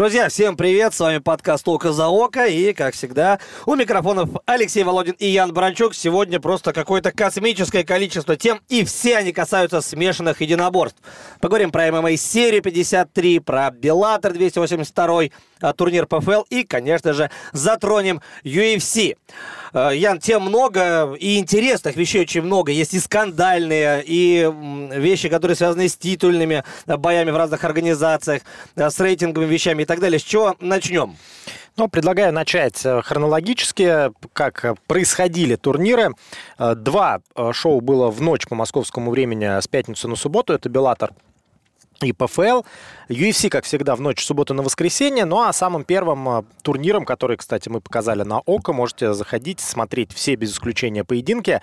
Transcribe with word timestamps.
Друзья, 0.00 0.30
всем 0.30 0.56
привет! 0.56 0.94
С 0.94 1.00
вами 1.00 1.18
подкаст 1.18 1.68
«Око 1.68 1.92
за 1.92 2.08
око». 2.08 2.46
И, 2.46 2.72
как 2.72 2.94
всегда, 2.94 3.38
у 3.66 3.74
микрофонов 3.74 4.30
Алексей 4.46 4.82
Володин 4.82 5.14
и 5.18 5.26
Ян 5.26 5.52
Бранчук. 5.52 5.94
Сегодня 5.94 6.40
просто 6.40 6.72
какое-то 6.72 7.12
космическое 7.12 7.84
количество 7.84 8.34
тем, 8.34 8.62
и 8.70 8.82
все 8.84 9.18
они 9.18 9.32
касаются 9.32 9.82
смешанных 9.82 10.40
единоборств. 10.40 10.98
Поговорим 11.42 11.70
про 11.70 11.92
ММА 11.92 12.16
серию 12.16 12.62
53, 12.62 13.40
про 13.40 13.70
Беллатор 13.72 14.32
282, 14.32 15.24
а, 15.24 15.28
турнир 15.76 16.06
ПФЛ 16.06 16.42
и, 16.50 16.64
конечно 16.64 17.12
же, 17.12 17.30
затронем 17.52 18.20
UFC. 18.44 19.16
А, 19.72 19.90
Ян, 19.90 20.18
тем 20.18 20.42
много 20.42 21.14
и 21.14 21.38
интересных 21.38 21.96
вещей 21.96 22.22
очень 22.22 22.42
много. 22.42 22.72
Есть 22.72 22.94
и 22.94 23.00
скандальные, 23.00 24.02
и 24.04 24.50
вещи, 24.92 25.28
которые 25.28 25.56
связаны 25.56 25.88
с 25.88 25.96
титульными 25.96 26.64
боями 26.86 27.30
в 27.30 27.36
разных 27.36 27.64
организациях, 27.64 28.42
а, 28.76 28.90
с 28.90 28.98
рейтинговыми 29.00 29.50
вещами 29.50 29.82
и 29.82 29.86
так 29.86 30.00
далее. 30.00 30.18
С 30.18 30.24
чего 30.24 30.56
начнем? 30.60 31.16
Ну, 31.76 31.88
предлагаю 31.88 32.32
начать 32.32 32.84
э, 32.84 33.00
хронологически, 33.02 34.12
как 34.32 34.76
происходили 34.86 35.56
турниры. 35.56 36.10
Э, 36.58 36.74
два 36.74 37.20
э, 37.34 37.52
шоу 37.54 37.80
было 37.80 38.10
в 38.10 38.20
ночь 38.20 38.46
по 38.46 38.54
московскому 38.54 39.10
времени 39.10 39.60
с 39.60 39.66
пятницы 39.68 40.08
на 40.08 40.16
субботу. 40.16 40.52
Это 40.52 40.68
«Беллатор» 40.68 41.12
и 42.06 42.12
ПФЛ. 42.12 42.62
UFC, 43.08 43.48
как 43.48 43.64
всегда, 43.64 43.96
в 43.96 44.00
ночь 44.00 44.24
субботы 44.24 44.54
на 44.54 44.62
воскресенье. 44.62 45.24
Ну 45.24 45.40
а 45.40 45.52
самым 45.52 45.84
первым 45.84 46.46
турниром, 46.62 47.04
который, 47.04 47.36
кстати, 47.36 47.68
мы 47.68 47.80
показали 47.80 48.22
на 48.22 48.38
ОКО, 48.40 48.72
можете 48.72 49.12
заходить, 49.14 49.60
смотреть 49.60 50.12
все 50.12 50.34
без 50.34 50.52
исключения 50.52 51.04
поединки, 51.04 51.60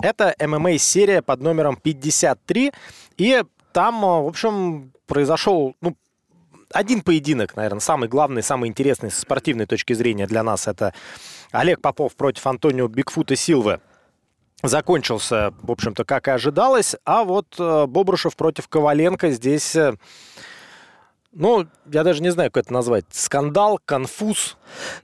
это 0.00 0.34
ММА-серия 0.40 1.22
под 1.22 1.40
номером 1.40 1.76
53. 1.76 2.72
И 3.16 3.42
там, 3.72 4.00
в 4.00 4.26
общем, 4.26 4.92
произошел, 5.06 5.74
ну, 5.80 5.96
один 6.72 7.00
поединок, 7.00 7.56
наверное, 7.56 7.80
самый 7.80 8.08
главный, 8.08 8.42
самый 8.42 8.68
интересный 8.68 9.10
со 9.10 9.20
спортивной 9.20 9.66
точки 9.66 9.92
зрения 9.94 10.26
для 10.26 10.42
нас, 10.42 10.68
это 10.68 10.92
Олег 11.50 11.80
Попов 11.80 12.14
против 12.14 12.46
Антонио 12.46 12.88
Бигфута 12.88 13.36
Силвы. 13.36 13.80
Закончился, 14.62 15.54
в 15.62 15.70
общем-то, 15.70 16.04
как 16.04 16.28
и 16.28 16.32
ожидалось. 16.32 16.96
А 17.04 17.24
вот 17.24 17.46
э, 17.58 17.86
Бобрушев 17.86 18.36
против 18.36 18.68
Коваленко 18.68 19.30
здесь... 19.30 19.76
Э, 19.76 19.94
ну, 21.32 21.66
я 21.92 22.02
даже 22.02 22.22
не 22.22 22.30
знаю, 22.30 22.50
как 22.50 22.64
это 22.64 22.72
назвать. 22.72 23.04
Скандал, 23.10 23.78
конфуз, 23.84 24.56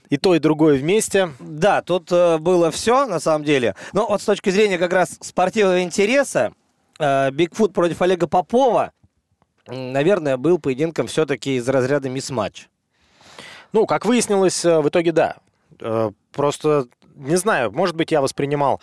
и 0.08 0.16
то, 0.16 0.34
и 0.34 0.38
другое 0.40 0.78
вместе. 0.78 1.30
Да, 1.38 1.82
тут 1.82 2.10
э, 2.10 2.38
было 2.38 2.70
все, 2.70 3.06
на 3.06 3.20
самом 3.20 3.44
деле. 3.44 3.76
Но 3.92 4.06
вот 4.08 4.22
с 4.22 4.24
точки 4.24 4.50
зрения 4.50 4.78
как 4.78 4.92
раз 4.92 5.18
спортивного 5.20 5.82
интереса, 5.82 6.52
э, 6.98 7.30
Бигфут 7.30 7.72
против 7.72 8.02
Олега 8.02 8.26
Попова– 8.26 8.92
наверное, 9.66 10.36
был 10.36 10.58
поединком 10.58 11.06
все-таки 11.06 11.56
из 11.56 11.68
разряда 11.68 12.08
мисс-матч. 12.08 12.68
Ну, 13.72 13.86
как 13.86 14.04
выяснилось, 14.04 14.64
э, 14.64 14.80
в 14.80 14.88
итоге 14.88 15.12
да. 15.12 15.36
Э, 15.80 16.10
просто, 16.32 16.86
не 17.14 17.36
знаю, 17.36 17.72
может 17.72 17.96
быть, 17.96 18.12
я 18.12 18.20
воспринимал 18.20 18.80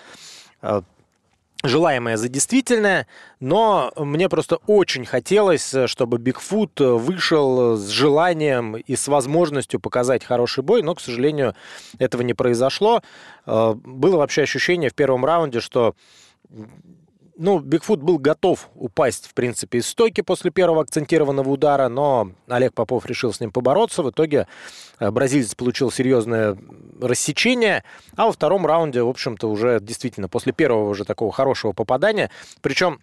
желаемое 1.63 2.17
за 2.17 2.27
действительное, 2.27 3.05
но 3.39 3.93
мне 3.95 4.29
просто 4.29 4.57
очень 4.65 5.05
хотелось, 5.05 5.75
чтобы 5.85 6.17
Бигфут 6.17 6.79
вышел 6.79 7.77
с 7.77 7.87
желанием 7.89 8.77
и 8.77 8.95
с 8.95 9.07
возможностью 9.07 9.79
показать 9.79 10.23
хороший 10.23 10.63
бой, 10.63 10.81
но, 10.81 10.95
к 10.95 11.01
сожалению, 11.01 11.53
этого 11.99 12.23
не 12.23 12.33
произошло. 12.33 13.03
Было 13.45 14.17
вообще 14.17 14.41
ощущение 14.41 14.89
в 14.89 14.95
первом 14.95 15.23
раунде, 15.23 15.59
что 15.59 15.93
ну, 17.41 17.59
Бигфут 17.59 18.03
был 18.03 18.19
готов 18.19 18.69
упасть, 18.75 19.27
в 19.27 19.33
принципе, 19.33 19.79
из 19.79 19.87
стойки 19.87 20.21
после 20.21 20.51
первого 20.51 20.83
акцентированного 20.83 21.49
удара, 21.49 21.89
но 21.89 22.31
Олег 22.47 22.75
Попов 22.75 23.07
решил 23.07 23.33
с 23.33 23.39
ним 23.39 23.51
побороться. 23.51 24.03
В 24.03 24.11
итоге 24.11 24.47
э, 24.99 25.09
бразильец 25.09 25.55
получил 25.55 25.89
серьезное 25.89 26.55
рассечение, 27.01 27.83
а 28.15 28.27
во 28.27 28.31
втором 28.31 28.67
раунде, 28.67 29.01
в 29.01 29.09
общем-то, 29.09 29.49
уже 29.49 29.79
действительно 29.81 30.29
после 30.29 30.53
первого 30.53 30.87
уже 30.87 31.03
такого 31.03 31.31
хорошего 31.31 31.73
попадания, 31.73 32.29
причем 32.61 32.99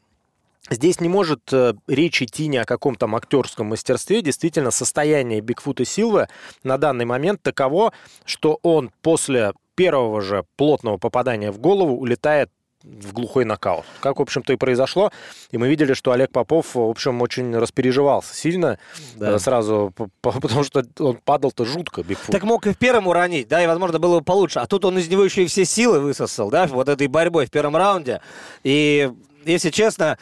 Здесь 0.71 1.01
не 1.01 1.09
может 1.09 1.51
э, 1.51 1.73
речь 1.87 2.21
идти 2.21 2.47
ни 2.47 2.59
о 2.59 2.67
каком 2.67 2.95
там 2.97 3.17
актерском 3.17 3.69
мастерстве. 3.69 4.21
Действительно, 4.21 4.71
состояние 4.71 5.41
Бигфута 5.41 5.87
Силвы 5.87 6.29
на 6.63 6.77
данный 6.77 7.07
момент 7.07 7.43
таково, 7.43 7.95
что 8.27 8.59
он 8.63 8.91
после 9.01 9.55
первого 9.77 10.21
же 10.21 10.45
плотного 10.57 10.99
попадания 10.99 11.53
в 11.53 11.59
голову 11.59 11.97
улетает 11.97 12.51
в 12.85 13.13
глухой 13.13 13.45
нокаут. 13.45 13.85
Как, 14.01 14.19
в 14.19 14.23
общем-то, 14.23 14.53
и 14.53 14.57
произошло. 14.57 15.11
И 15.51 15.59
мы 15.59 15.69
видели, 15.69 15.95
что 15.95 16.13
Олег 16.13 16.31
Попов, 16.31 16.75
в 16.75 16.81
общем, 16.81 17.21
очень 17.23 17.57
распереживался 17.57 18.35
сильно 18.35 18.79
да. 19.17 19.33
Э, 19.33 19.39
сразу, 19.39 19.93
потому 20.21 20.63
что 20.65 20.85
он 20.99 21.17
падал-то 21.17 21.65
жутко, 21.65 22.03
Бигфут. 22.03 22.33
Так 22.33 22.45
мог 22.45 22.67
и 22.67 22.73
в 22.73 22.79
первом 22.79 23.09
уронить, 23.09 23.49
да, 23.49 23.63
и, 23.63 23.67
возможно, 23.67 23.99
было 23.99 24.19
бы 24.21 24.25
получше. 24.25 24.61
А 24.61 24.67
тут 24.67 24.85
он 24.85 24.99
из 24.99 25.09
него 25.09 25.25
еще 25.25 25.45
и 25.45 25.47
все 25.47 25.65
силы 25.65 26.01
высосал, 26.01 26.51
да, 26.51 26.67
вот 26.67 26.89
этой 26.89 27.09
борьбой 27.09 27.47
в 27.47 27.51
первом 27.51 27.77
раунде. 27.77 28.21
И, 28.63 29.11
если 29.45 29.71
честно, 29.71 30.19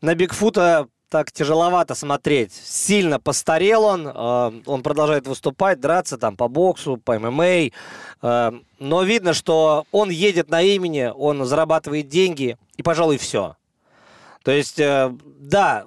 на 0.00 0.14
Бигфута 0.14 0.88
так 1.16 1.32
тяжеловато 1.32 1.94
смотреть. 1.94 2.52
Сильно 2.52 3.18
постарел 3.18 3.84
он, 3.84 4.06
э, 4.06 4.62
он 4.66 4.82
продолжает 4.82 5.26
выступать, 5.26 5.80
драться 5.80 6.18
там 6.18 6.36
по 6.36 6.46
боксу, 6.46 6.98
по 6.98 7.18
ММА, 7.18 7.44
э, 7.44 7.70
но 8.78 9.02
видно, 9.02 9.32
что 9.32 9.86
он 9.92 10.10
едет 10.10 10.50
на 10.50 10.60
имени, 10.60 11.10
он 11.16 11.46
зарабатывает 11.46 12.08
деньги, 12.08 12.58
и, 12.76 12.82
пожалуй, 12.82 13.16
все. 13.16 13.56
То 14.44 14.50
есть, 14.50 14.78
э, 14.78 15.10
да, 15.40 15.84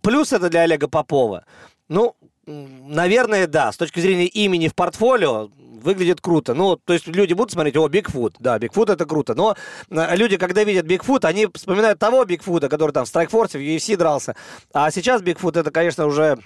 плюс 0.00 0.32
это 0.32 0.48
для 0.48 0.62
Олега 0.62 0.88
Попова. 0.88 1.44
Ну, 1.90 2.14
наверное, 2.48 3.46
да, 3.46 3.72
с 3.72 3.76
точки 3.76 4.00
зрения 4.00 4.26
имени 4.26 4.68
в 4.68 4.74
портфолио, 4.74 5.50
выглядит 5.82 6.20
круто. 6.20 6.54
Ну, 6.54 6.76
то 6.76 6.92
есть 6.92 7.06
люди 7.06 7.32
будут 7.32 7.52
смотреть, 7.52 7.76
о, 7.76 7.88
Бигфут, 7.88 8.34
да, 8.38 8.58
Бигфут 8.58 8.90
это 8.90 9.06
круто. 9.06 9.34
Но 9.34 9.56
э, 9.90 10.16
люди, 10.16 10.36
когда 10.36 10.64
видят 10.64 10.86
Бигфут, 10.86 11.24
они 11.24 11.46
вспоминают 11.54 11.98
того 11.98 12.24
Бигфута, 12.24 12.68
который 12.68 12.92
там 12.92 13.04
в 13.04 13.08
Страйкфорсе, 13.08 13.58
в 13.58 13.62
UFC 13.62 13.96
дрался. 13.96 14.34
А 14.72 14.90
сейчас 14.90 15.22
Бигфут 15.22 15.56
это, 15.56 15.70
конечно, 15.70 16.06
уже 16.06 16.38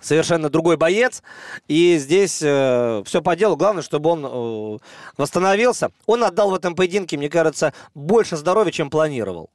совершенно 0.00 0.50
другой 0.50 0.76
боец. 0.76 1.22
И 1.68 1.96
здесь 1.98 2.40
э, 2.42 3.02
все 3.06 3.22
по 3.22 3.34
делу. 3.36 3.56
Главное, 3.56 3.82
чтобы 3.82 4.10
он 4.10 4.24
э, 4.24 4.78
восстановился. 5.16 5.90
Он 6.06 6.24
отдал 6.24 6.50
в 6.50 6.54
этом 6.54 6.74
поединке, 6.74 7.16
мне 7.16 7.28
кажется, 7.28 7.72
больше 7.94 8.36
здоровья, 8.36 8.72
чем 8.72 8.90
планировал. 8.90 9.50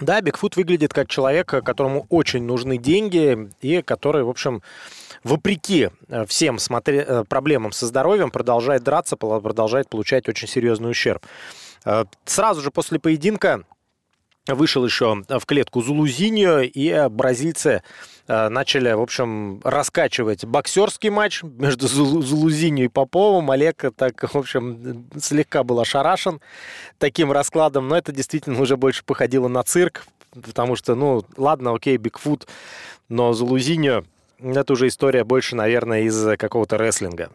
Да, 0.00 0.20
Бигфут 0.20 0.56
выглядит 0.56 0.94
как 0.94 1.08
человек, 1.08 1.48
которому 1.48 2.06
очень 2.08 2.42
нужны 2.42 2.78
деньги 2.78 3.50
и 3.60 3.82
который, 3.82 4.24
в 4.24 4.30
общем, 4.30 4.62
вопреки 5.24 5.90
э, 6.08 6.24
всем 6.26 6.58
смотри, 6.58 6.98
э, 6.98 7.24
проблемам 7.28 7.72
со 7.72 7.86
здоровьем, 7.86 8.30
продолжает 8.30 8.82
драться, 8.82 9.16
продолжает 9.16 9.90
получать 9.90 10.28
очень 10.28 10.48
серьезный 10.48 10.90
ущерб. 10.90 11.26
Э, 11.84 12.04
сразу 12.24 12.62
же 12.62 12.70
после 12.70 12.98
поединка 12.98 13.64
вышел 14.46 14.84
еще 14.84 15.22
в 15.28 15.46
клетку 15.46 15.82
Зулузиньо, 15.82 16.60
и 16.60 17.08
бразильцы 17.08 17.82
начали, 18.26 18.92
в 18.92 19.00
общем, 19.00 19.60
раскачивать 19.64 20.44
боксерский 20.44 21.10
матч 21.10 21.42
между 21.42 21.86
Зулузиньо 21.88 22.84
и 22.84 22.88
Поповым. 22.88 23.50
Олег 23.50 23.84
так, 23.96 24.32
в 24.32 24.36
общем, 24.36 25.08
слегка 25.20 25.62
был 25.64 25.80
ошарашен 25.80 26.40
таким 26.98 27.32
раскладом, 27.32 27.88
но 27.88 27.96
это 27.96 28.12
действительно 28.12 28.60
уже 28.60 28.76
больше 28.76 29.04
походило 29.04 29.48
на 29.48 29.62
цирк, 29.62 30.06
потому 30.32 30.76
что, 30.76 30.94
ну, 30.94 31.24
ладно, 31.36 31.74
окей, 31.74 31.96
Бигфут, 31.96 32.46
но 33.08 33.32
Зулузиньо 33.32 34.04
это 34.42 34.72
уже 34.72 34.88
история 34.88 35.24
больше, 35.24 35.56
наверное, 35.56 36.02
из 36.02 36.36
какого-то 36.38 36.78
рестлинга. 36.78 37.30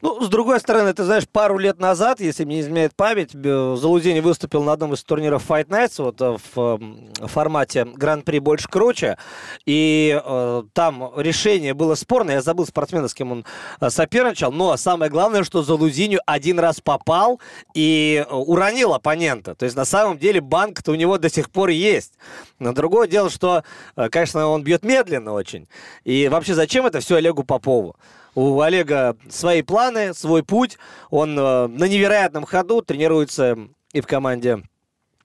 Ну, 0.00 0.20
с 0.22 0.28
другой 0.28 0.60
стороны, 0.60 0.92
ты 0.92 1.04
знаешь, 1.04 1.28
пару 1.28 1.58
лет 1.58 1.78
назад, 1.78 2.20
если 2.20 2.44
мне 2.44 2.60
изменяет 2.60 2.94
память, 2.94 3.32
Залузини 3.32 4.20
выступил 4.20 4.62
на 4.62 4.72
одном 4.72 4.94
из 4.94 5.02
турниров 5.02 5.48
Fight 5.48 5.68
Nights, 5.68 6.02
вот 6.02 6.20
э, 6.20 6.36
в 6.54 7.28
формате 7.28 7.84
Гран-при 7.84 8.38
больше 8.38 8.68
круче, 8.68 9.18
и 9.66 10.20
э, 10.22 10.62
там 10.72 11.12
решение 11.16 11.74
было 11.74 11.94
спорное, 11.94 12.36
я 12.36 12.42
забыл 12.42 12.66
спортсмена, 12.66 13.08
с 13.08 13.14
кем 13.14 13.32
он 13.32 13.44
э, 13.80 13.90
соперничал, 13.90 14.52
но 14.52 14.76
самое 14.76 15.10
главное, 15.10 15.44
что 15.44 15.62
Залузиню 15.62 16.20
один 16.26 16.58
раз 16.58 16.80
попал 16.80 17.40
и 17.74 18.24
э, 18.28 18.32
уронил 18.32 18.94
оппонента, 18.94 19.54
то 19.54 19.64
есть 19.64 19.76
на 19.76 19.84
самом 19.84 20.18
деле 20.18 20.40
банк-то 20.40 20.92
у 20.92 20.94
него 20.94 21.18
до 21.18 21.30
сих 21.30 21.50
пор 21.50 21.70
есть. 21.70 22.14
Но 22.58 22.72
другое 22.72 23.08
дело, 23.08 23.30
что, 23.30 23.62
э, 23.96 24.08
конечно, 24.08 24.46
он 24.48 24.62
бьет 24.62 24.84
медленно 24.84 25.32
очень, 25.32 25.68
и 26.04 26.28
вообще 26.28 26.47
вообще 26.48 26.54
зачем 26.54 26.86
это 26.86 27.00
все 27.00 27.16
Олегу 27.16 27.44
Попову? 27.44 27.96
У 28.34 28.60
Олега 28.60 29.16
свои 29.28 29.62
планы, 29.62 30.14
свой 30.14 30.42
путь. 30.42 30.78
Он 31.10 31.38
э, 31.38 31.66
на 31.66 31.84
невероятном 31.84 32.46
ходу 32.46 32.82
тренируется 32.82 33.58
и 33.92 34.00
в 34.00 34.06
команде 34.06 34.62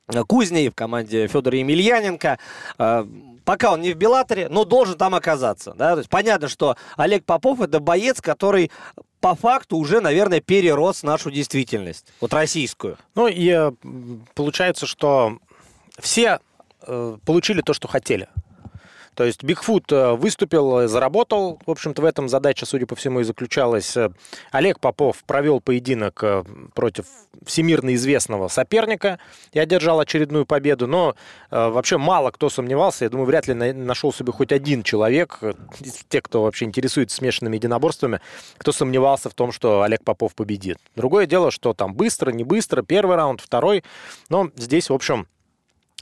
э, 0.08 0.24
Кузни, 0.24 0.66
и 0.66 0.70
в 0.70 0.76
команде 0.76 1.28
Федора 1.28 1.58
Емельяненко. 1.58 2.40
Э, 2.78 3.06
пока 3.46 3.74
он 3.74 3.82
не 3.82 3.94
в 3.94 3.98
Белаторе, 3.98 4.50
но 4.50 4.66
должен 4.66 4.98
там 4.98 5.16
оказаться. 5.16 5.74
Да? 5.78 5.94
То 5.94 6.00
есть 6.00 6.10
понятно, 6.10 6.50
что 6.50 6.76
Олег 6.98 7.24
Попов 7.24 7.62
это 7.62 7.80
боец, 7.80 8.20
который 8.20 8.72
по 9.22 9.36
факту 9.36 9.78
уже, 9.78 10.02
наверное, 10.02 10.42
перерос 10.42 11.04
нашу 11.04 11.32
действительность, 11.32 12.08
вот 12.20 12.34
российскую. 12.34 12.98
Ну 13.16 13.30
и 13.30 13.72
получается, 14.34 14.86
что 14.86 15.38
все 15.98 16.40
получили 17.26 17.62
то, 17.62 17.74
что 17.74 17.88
хотели. 17.88 18.28
То 19.16 19.24
есть 19.24 19.44
Бигфут 19.44 19.92
э, 19.92 20.14
выступил, 20.14 20.88
заработал. 20.88 21.60
В 21.66 21.72
общем-то, 21.72 22.02
в 22.02 22.06
этом 22.06 22.30
задача, 22.30 22.66
судя 22.66 22.86
по 22.86 22.96
всему, 22.96 23.20
и 23.20 23.24
заключалась. 23.24 23.96
Олег 24.52 24.80
Попов 24.80 25.24
провел 25.26 25.62
поединок 25.62 26.24
против 26.74 27.06
всемирно 27.46 27.94
известного 27.96 28.48
соперника 28.48 29.20
и 29.52 29.60
одержал 29.60 30.00
очередную 30.00 30.46
победу. 30.46 30.88
Но 30.88 31.16
вообще 31.50 31.98
мало 31.98 32.32
кто 32.32 32.50
сомневался. 32.50 33.06
Я 33.06 33.10
думаю, 33.10 33.26
вряд 33.26 33.48
ли 33.48 33.54
нашел 33.54 34.14
себе 34.14 34.32
хоть 34.32 34.52
один 34.52 34.84
человек, 34.84 35.40
те, 36.10 36.22
кто 36.22 36.44
вообще 36.44 36.66
интересуется 36.66 37.18
смешанными 37.18 37.56
единоборствами, 37.56 38.22
кто 38.58 38.72
сомневался 38.72 39.30
в 39.30 39.34
том, 39.34 39.52
что 39.52 39.82
Олег 39.82 40.04
Попов 40.04 40.36
победит. 40.36 40.78
Другое 40.96 41.26
дело, 41.26 41.52
что 41.52 41.74
там 41.74 41.94
быстро, 41.94 42.32
не 42.32 42.44
быстро, 42.44 42.82
первый 42.82 43.16
раунд, 43.16 43.42
второй. 43.42 43.84
Но 44.30 44.50
здесь, 44.56 44.90
в 44.90 44.94
общем, 44.94 45.28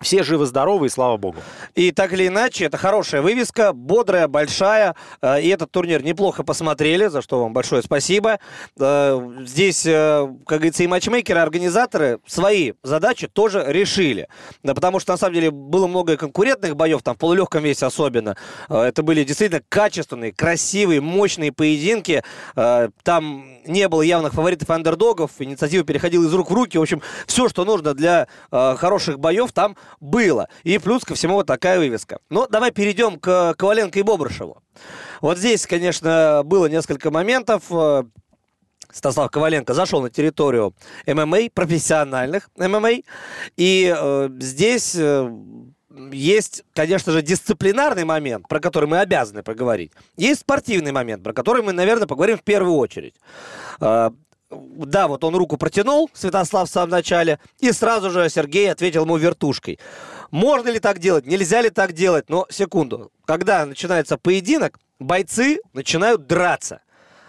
все 0.02 0.24
живы-здоровы, 0.24 0.88
и 0.88 0.90
слава 0.90 1.18
богу. 1.18 1.38
И 1.76 1.92
так 1.92 2.12
или 2.14 2.28
иначе, 2.28 2.66
это 2.66 2.78
хорошая 2.78 3.22
вывеска, 3.22 3.72
бодрая, 3.74 4.28
большая. 4.28 4.96
Э, 5.22 5.42
и 5.42 5.48
этот 5.48 5.72
турнир 5.72 6.04
неплохо 6.04 6.44
посмотрели, 6.44 7.08
за 7.08 7.22
что 7.22 7.42
вам 7.42 7.54
большое 7.54 7.82
спасибо. 7.84 8.40
Э, 8.80 9.22
здесь, 9.46 9.86
э, 9.86 10.28
как 10.46 10.60
говорится, 10.60 10.84
и 10.84 10.88
матчмейкеры, 10.88 11.40
и 11.40 11.42
организаторы 11.42 12.20
свои 12.26 12.74
задачи 12.84 13.28
тоже 13.28 13.64
решили. 13.68 14.28
Да, 14.64 14.74
потому 14.74 15.00
что, 15.00 15.14
на 15.14 15.18
самом 15.18 15.36
деле, 15.36 15.52
было 15.52 15.88
много 15.88 16.18
конкурентных 16.18 16.76
боев, 16.76 17.04
там 17.04 17.16
в 17.16 17.18
полулегком 17.20 17.64
весе 17.64 17.86
особенно. 17.86 18.36
Это 18.70 19.04
были 19.04 19.24
действительно 19.24 19.62
качественные, 19.70 20.34
красивые, 20.34 21.02
мощные 21.02 21.52
поединки. 21.52 22.24
Там 22.56 23.46
не 23.66 23.88
было 23.88 24.02
явных 24.02 24.34
фаворитов 24.34 24.70
андердогов, 24.70 25.32
инициатива 25.40 25.84
переходила 25.84 26.26
из 26.26 26.34
рук 26.34 26.50
в 26.50 26.54
руки. 26.54 26.78
В 26.78 26.82
общем, 26.82 27.02
все, 27.28 27.50
что 27.50 27.66
нужно 27.66 27.94
для 27.94 28.28
хороших 28.52 29.20
боев, 29.20 29.52
там 29.52 29.76
было. 30.00 30.48
И 30.64 30.78
плюс 30.78 31.04
ко 31.04 31.16
всему 31.16 31.36
вот 31.36 31.48
такая 31.48 31.80
вывеска. 31.80 32.20
Ну, 32.30 32.48
давай 32.48 32.72
перейдем 32.72 33.20
к 33.20 33.56
Коваленко 33.58 34.00
и 34.00 34.02
Бобрышеву. 34.04 34.62
Вот 35.22 35.38
здесь, 35.38 35.68
конечно, 35.68 36.42
было 36.46 36.68
несколько 36.68 37.12
моментов. 37.12 37.64
Э, 37.70 38.04
Стаслав 38.92 39.32
Коваленко 39.32 39.74
зашел 39.74 40.02
на 40.02 40.10
территорию 40.10 40.74
ММА, 41.08 41.50
профессиональных 41.54 42.50
ММА. 42.58 43.02
И 43.58 43.94
э, 43.96 44.30
здесь 44.40 44.96
э, 44.96 45.32
есть, 46.12 46.64
конечно 46.74 47.12
же, 47.12 47.22
дисциплинарный 47.22 48.06
момент, 48.06 48.48
про 48.48 48.60
который 48.60 48.88
мы 48.88 49.00
обязаны 49.00 49.44
поговорить. 49.44 49.92
Есть 50.18 50.42
спортивный 50.42 50.92
момент, 50.92 51.24
про 51.24 51.34
который 51.34 51.64
мы, 51.64 51.74
наверное, 51.74 52.08
поговорим 52.08 52.38
в 52.38 52.44
первую 52.44 52.76
очередь. 52.76 53.16
Э, 53.80 54.12
да, 54.52 55.08
вот 55.08 55.24
он 55.24 55.36
руку 55.36 55.58
протянул, 55.58 56.10
Святослав 56.14 56.70
в 56.70 56.72
самом 56.72 56.90
начале, 56.90 57.40
и 57.60 57.72
сразу 57.72 58.12
же 58.12 58.30
Сергей 58.30 58.72
ответил 58.72 59.04
ему 59.04 59.18
вертушкой. 59.18 59.80
Можно 60.30 60.70
ли 60.70 60.80
так 60.80 61.00
делать, 61.00 61.26
нельзя 61.26 61.62
ли 61.62 61.70
так 61.70 61.94
делать? 61.94 62.30
Но 62.30 62.46
секунду, 62.50 63.12
когда 63.26 63.66
начинается 63.66 64.18
поединок, 64.18 64.80
бойцы 65.00 65.60
начинают 65.74 66.28
драться. 66.28 66.82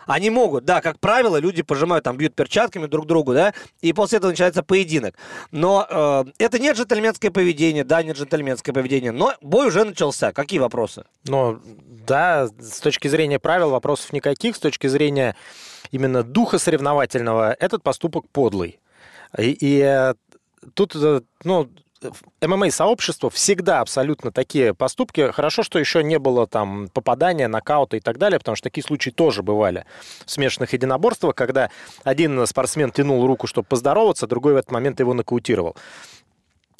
Они 0.06 0.30
могут, 0.30 0.64
да, 0.64 0.80
как 0.80 0.98
правило, 0.98 1.36
люди 1.36 1.62
пожимают, 1.62 2.04
там, 2.04 2.16
бьют 2.16 2.34
перчатками 2.34 2.86
друг 2.86 3.06
другу, 3.06 3.34
да, 3.34 3.54
и 3.80 3.92
после 3.92 4.18
этого 4.18 4.30
начинается 4.30 4.62
поединок. 4.62 5.14
Но 5.50 5.86
э, 5.88 6.24
это 6.38 6.58
не 6.58 6.72
джентльменское 6.72 7.30
поведение, 7.30 7.84
да, 7.84 8.02
не 8.02 8.12
джентльменское 8.12 8.74
поведение, 8.74 9.12
но 9.12 9.34
бой 9.40 9.68
уже 9.68 9.84
начался. 9.84 10.32
Какие 10.32 10.58
вопросы? 10.58 11.04
Ну, 11.24 11.60
да, 12.06 12.48
с 12.58 12.80
точки 12.80 13.08
зрения 13.08 13.38
правил 13.38 13.70
вопросов 13.70 14.12
никаких, 14.12 14.56
с 14.56 14.58
точки 14.58 14.88
зрения 14.88 15.36
именно 15.92 16.24
духа 16.24 16.58
соревновательного, 16.58 17.54
этот 17.60 17.82
поступок 17.84 18.24
подлый. 18.32 18.80
И, 19.38 19.56
и 19.60 19.80
э, 19.80 20.14
тут, 20.74 20.96
э, 20.96 21.20
ну, 21.44 21.70
ММА-сообщество 22.40 23.30
всегда 23.30 23.80
абсолютно 23.80 24.32
такие 24.32 24.74
поступки. 24.74 25.30
Хорошо, 25.30 25.62
что 25.62 25.78
еще 25.78 26.02
не 26.02 26.18
было 26.18 26.46
там 26.46 26.88
попадания, 26.92 27.48
нокаута 27.48 27.96
и 27.96 28.00
так 28.00 28.18
далее, 28.18 28.38
потому 28.38 28.56
что 28.56 28.64
такие 28.64 28.84
случаи 28.84 29.10
тоже 29.10 29.42
бывали 29.42 29.84
в 30.26 30.30
смешанных 30.30 30.72
единоборствах, 30.72 31.34
когда 31.34 31.70
один 32.02 32.44
спортсмен 32.46 32.90
тянул 32.90 33.24
руку, 33.26 33.46
чтобы 33.46 33.66
поздороваться, 33.68 34.26
другой 34.26 34.54
в 34.54 34.56
этот 34.56 34.72
момент 34.72 35.00
его 35.00 35.14
нокаутировал. 35.14 35.76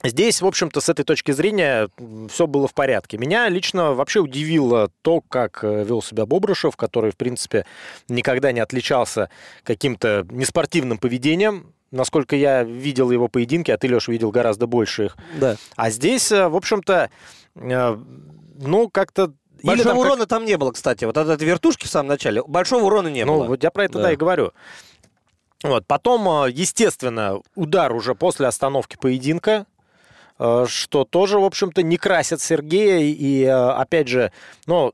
Здесь, 0.05 0.43
в 0.43 0.47
общем-то, 0.47 0.81
с 0.81 0.89
этой 0.89 1.05
точки 1.05 1.31
зрения 1.33 1.89
все 2.29 2.47
было 2.47 2.67
в 2.67 2.75
порядке. 2.75 3.19
Меня 3.19 3.49
лично 3.49 3.93
вообще 3.93 4.21
удивило 4.21 4.91
то, 5.03 5.21
как 5.21 5.63
э, 5.63 5.85
вел 5.85 6.03
себя 6.03 6.27
Бобрышев, 6.27 6.77
который, 6.77 7.13
в 7.13 7.17
принципе, 7.17 7.67
никогда 8.09 8.53
не 8.53 8.61
отличался 8.61 9.31
каким-то 9.63 10.27
неспортивным 10.31 10.99
поведением. 10.99 11.73
Насколько 11.93 12.37
я 12.37 12.65
видел 12.65 13.11
его 13.11 13.29
поединки, 13.29 13.71
а 13.71 13.79
ты, 13.79 13.89
Леш, 13.89 14.09
видел 14.09 14.31
гораздо 14.31 14.67
больше 14.67 15.07
их. 15.07 15.17
Да. 15.39 15.57
А 15.77 15.91
здесь, 15.91 16.33
э, 16.33 16.49
в 16.49 16.57
общем-то, 16.57 17.11
э, 17.55 17.97
ну, 18.59 18.89
как-то 18.89 19.33
Большого 19.63 19.91
там 19.91 19.99
урона 19.99 20.21
как... 20.21 20.29
там 20.29 20.45
не 20.45 20.57
было, 20.57 20.73
кстати. 20.73 21.05
Вот 21.05 21.17
от 21.17 21.29
этой 21.29 21.47
вертушки 21.47 21.87
в 21.87 21.91
самом 21.91 22.09
начале 22.09 22.43
большого 22.43 22.85
урона 22.85 23.07
не 23.09 23.25
ну, 23.25 23.35
было. 23.35 23.43
Ну, 23.45 23.49
вот 23.51 23.63
я 23.63 23.71
про 23.71 23.85
это, 23.85 23.95
да, 23.95 24.03
да 24.03 24.13
и 24.13 24.17
говорю. 24.17 24.53
Вот. 25.63 25.87
Потом, 25.87 26.49
естественно, 26.49 27.41
удар 27.55 27.93
уже 27.95 28.17
после 28.17 28.49
остановки 28.49 28.97
поединка. 29.01 29.67
Э, 30.43 30.67
что 30.67 31.05
тоже, 31.05 31.39
в 31.39 31.45
общем-то, 31.45 31.85
не 31.85 31.97
красят 31.97 32.41
Сергея. 32.41 32.99
И, 32.99 33.45
э, 33.45 33.53
опять 33.53 34.09
же, 34.09 34.33
ну, 34.67 34.93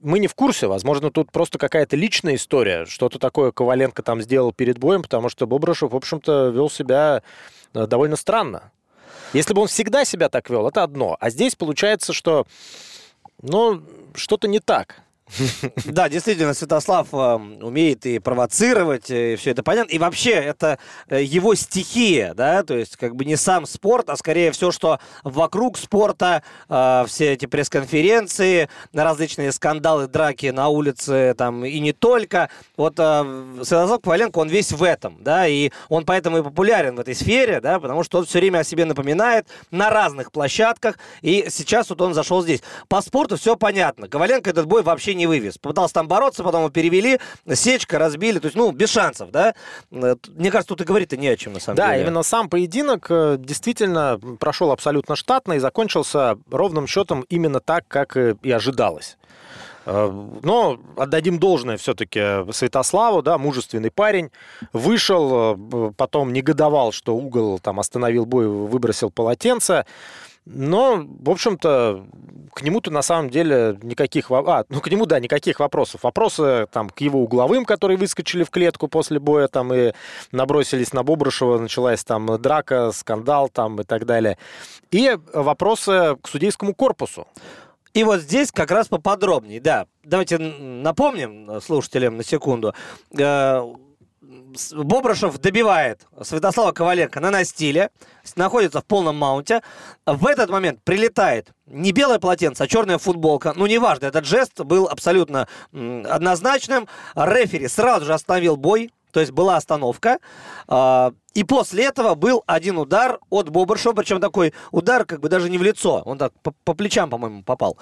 мы 0.00 0.18
не 0.18 0.26
в 0.26 0.34
курсе, 0.34 0.66
возможно, 0.66 1.10
тут 1.10 1.32
просто 1.32 1.58
какая-то 1.58 1.96
личная 1.96 2.34
история, 2.34 2.84
что-то 2.84 3.18
такое 3.18 3.52
Коваленко 3.52 4.02
там 4.02 4.20
сделал 4.20 4.52
перед 4.52 4.78
боем, 4.78 5.02
потому 5.02 5.30
что 5.30 5.46
Бобрышев, 5.46 5.92
в 5.92 5.96
общем-то, 5.96 6.48
вел 6.50 6.68
себя 6.68 7.22
э, 7.72 7.86
довольно 7.86 8.16
странно. 8.16 8.70
Если 9.32 9.54
бы 9.54 9.62
он 9.62 9.68
всегда 9.68 10.04
себя 10.04 10.28
так 10.28 10.50
вел, 10.50 10.68
это 10.68 10.82
одно. 10.82 11.16
А 11.20 11.30
здесь 11.30 11.54
получается, 11.54 12.12
что, 12.12 12.46
ну, 13.40 13.82
что-то 14.14 14.46
не 14.46 14.60
так. 14.60 15.02
Да, 15.84 16.08
действительно, 16.08 16.54
Святослав 16.54 17.08
э, 17.12 17.16
умеет 17.62 18.06
и 18.06 18.18
провоцировать, 18.18 19.10
и 19.10 19.36
все 19.36 19.50
это 19.50 19.62
понятно. 19.62 19.92
И 19.92 19.98
вообще, 19.98 20.32
это 20.32 20.78
э, 21.08 21.22
его 21.22 21.54
стихия, 21.54 22.34
да, 22.34 22.62
то 22.62 22.76
есть 22.76 22.96
как 22.96 23.16
бы 23.16 23.24
не 23.24 23.36
сам 23.36 23.66
спорт, 23.66 24.10
а 24.10 24.16
скорее 24.16 24.52
все, 24.52 24.70
что 24.70 24.98
вокруг 25.22 25.78
спорта, 25.78 26.42
э, 26.68 27.04
все 27.06 27.32
эти 27.32 27.46
пресс-конференции, 27.46 28.68
различные 28.92 29.52
скандалы, 29.52 30.06
драки 30.06 30.46
на 30.46 30.68
улице, 30.68 31.34
там, 31.36 31.64
и 31.64 31.78
не 31.80 31.92
только. 31.92 32.50
Вот 32.76 32.96
Святослав 32.96 34.00
Коваленко, 34.02 34.38
он 34.38 34.48
весь 34.48 34.72
в 34.72 34.82
этом, 34.82 35.18
да, 35.22 35.46
и 35.46 35.70
он 35.88 36.04
поэтому 36.04 36.38
и 36.38 36.42
популярен 36.42 36.96
в 36.96 37.00
этой 37.00 37.14
сфере, 37.14 37.60
да, 37.60 37.80
потому 37.80 38.02
что 38.02 38.18
он 38.18 38.26
все 38.26 38.38
время 38.38 38.58
о 38.58 38.64
себе 38.64 38.84
напоминает 38.84 39.46
на 39.70 39.90
разных 39.90 40.32
площадках, 40.32 40.98
и 41.22 41.46
сейчас 41.50 41.90
вот 41.90 42.00
он 42.00 42.14
зашел 42.14 42.42
здесь. 42.42 42.62
По 42.88 43.00
спорту 43.00 43.36
все 43.36 43.56
понятно. 43.56 44.08
Коваленко 44.08 44.50
этот 44.50 44.66
бой 44.66 44.82
вообще 44.82 45.14
не 45.19 45.19
вывез. 45.26 45.58
Попытался 45.58 45.94
там 45.94 46.08
бороться, 46.08 46.42
потом 46.42 46.60
его 46.62 46.70
перевели, 46.70 47.18
сечка, 47.52 47.98
разбили, 47.98 48.38
то 48.38 48.46
есть, 48.46 48.56
ну, 48.56 48.72
без 48.72 48.90
шансов, 48.90 49.30
да? 49.30 49.54
Э, 49.90 50.16
мне 50.28 50.50
кажется, 50.50 50.68
тут 50.68 50.80
и 50.80 50.84
говорить-то 50.84 51.16
не 51.16 51.28
о 51.28 51.36
чем, 51.36 51.54
на 51.54 51.60
самом 51.60 51.76
да, 51.76 51.88
деле. 51.88 51.98
Да, 51.98 52.02
именно 52.08 52.22
сам 52.22 52.48
поединок 52.48 53.06
э, 53.10 53.36
действительно 53.38 54.20
прошел 54.38 54.70
абсолютно 54.70 55.16
штатно 55.16 55.54
и 55.54 55.58
закончился 55.58 56.38
ровным 56.50 56.86
счетом 56.86 57.24
именно 57.28 57.60
так, 57.60 57.84
как 57.88 58.16
и 58.16 58.50
ожидалось. 58.50 59.16
Э, 59.86 60.10
но 60.42 60.78
отдадим 60.96 61.38
должное 61.38 61.76
все-таки 61.76 62.50
Святославу, 62.52 63.22
да, 63.22 63.38
мужественный 63.38 63.90
парень. 63.90 64.30
Вышел, 64.72 65.92
потом 65.96 66.32
негодовал, 66.32 66.92
что 66.92 67.16
угол 67.16 67.58
там 67.58 67.80
остановил 67.80 68.26
бой, 68.26 68.46
выбросил 68.46 69.10
полотенце. 69.10 69.86
Но, 70.46 71.04
в 71.06 71.30
общем-то, 71.30 72.06
к 72.52 72.62
нему-то 72.62 72.90
на 72.90 73.02
самом 73.02 73.30
деле 73.30 73.78
никаких... 73.82 74.30
А, 74.30 74.64
ну, 74.68 74.80
к 74.80 74.90
нему, 74.90 75.06
да, 75.06 75.20
никаких 75.20 75.60
вопросов. 75.60 76.02
Вопросы 76.02 76.66
там 76.72 76.90
к 76.90 77.00
его 77.00 77.22
угловым, 77.22 77.64
которые 77.64 77.96
выскочили 77.96 78.42
в 78.42 78.50
клетку 78.50 78.88
после 78.88 79.18
боя 79.18 79.48
там 79.48 79.72
и 79.72 79.92
набросились 80.32 80.92
на 80.92 81.02
Бобрышева, 81.02 81.58
началась 81.58 82.04
там 82.04 82.40
драка, 82.40 82.90
скандал 82.92 83.48
там 83.48 83.80
и 83.80 83.84
так 83.84 84.06
далее. 84.06 84.38
И 84.90 85.16
вопросы 85.32 86.16
к 86.22 86.28
судейскому 86.28 86.74
корпусу. 86.74 87.26
И 87.92 88.04
вот 88.04 88.20
здесь 88.20 88.52
как 88.52 88.70
раз 88.70 88.88
поподробнее, 88.88 89.60
да. 89.60 89.86
Давайте 90.04 90.38
напомним 90.38 91.60
слушателям 91.60 92.16
на 92.16 92.24
секунду. 92.24 92.74
Бобрышев 94.20 95.38
добивает 95.38 96.06
Святослава 96.22 96.72
Коваленко 96.72 97.20
на 97.20 97.30
настиле, 97.30 97.90
находится 98.36 98.80
в 98.80 98.84
полном 98.84 99.16
маунте. 99.16 99.62
В 100.04 100.26
этот 100.26 100.50
момент 100.50 100.82
прилетает 100.84 101.52
не 101.66 101.92
белое 101.92 102.18
полотенце, 102.18 102.64
а 102.64 102.66
черная 102.66 102.98
футболка. 102.98 103.54
Ну, 103.56 103.66
неважно, 103.66 104.06
этот 104.06 104.26
жест 104.26 104.60
был 104.60 104.88
абсолютно 104.88 105.48
однозначным. 105.72 106.86
Рефери 107.14 107.66
сразу 107.66 108.04
же 108.04 108.12
остановил 108.12 108.56
бой, 108.56 108.92
то 109.10 109.20
есть 109.20 109.32
была 109.32 109.56
остановка. 109.56 110.18
А, 110.68 111.12
и 111.34 111.42
после 111.44 111.84
этого 111.84 112.14
был 112.14 112.42
один 112.46 112.76
удар 112.76 113.18
от 113.30 113.48
Бобрышева, 113.48 113.92
причем 113.92 114.20
такой 114.20 114.52
удар 114.70 115.04
как 115.04 115.20
бы 115.20 115.28
даже 115.28 115.48
не 115.48 115.58
в 115.58 115.62
лицо, 115.62 116.02
он 116.04 116.18
так 116.18 116.32
по, 116.42 116.52
по 116.64 116.74
плечам, 116.74 117.08
по-моему, 117.08 117.42
попал. 117.42 117.78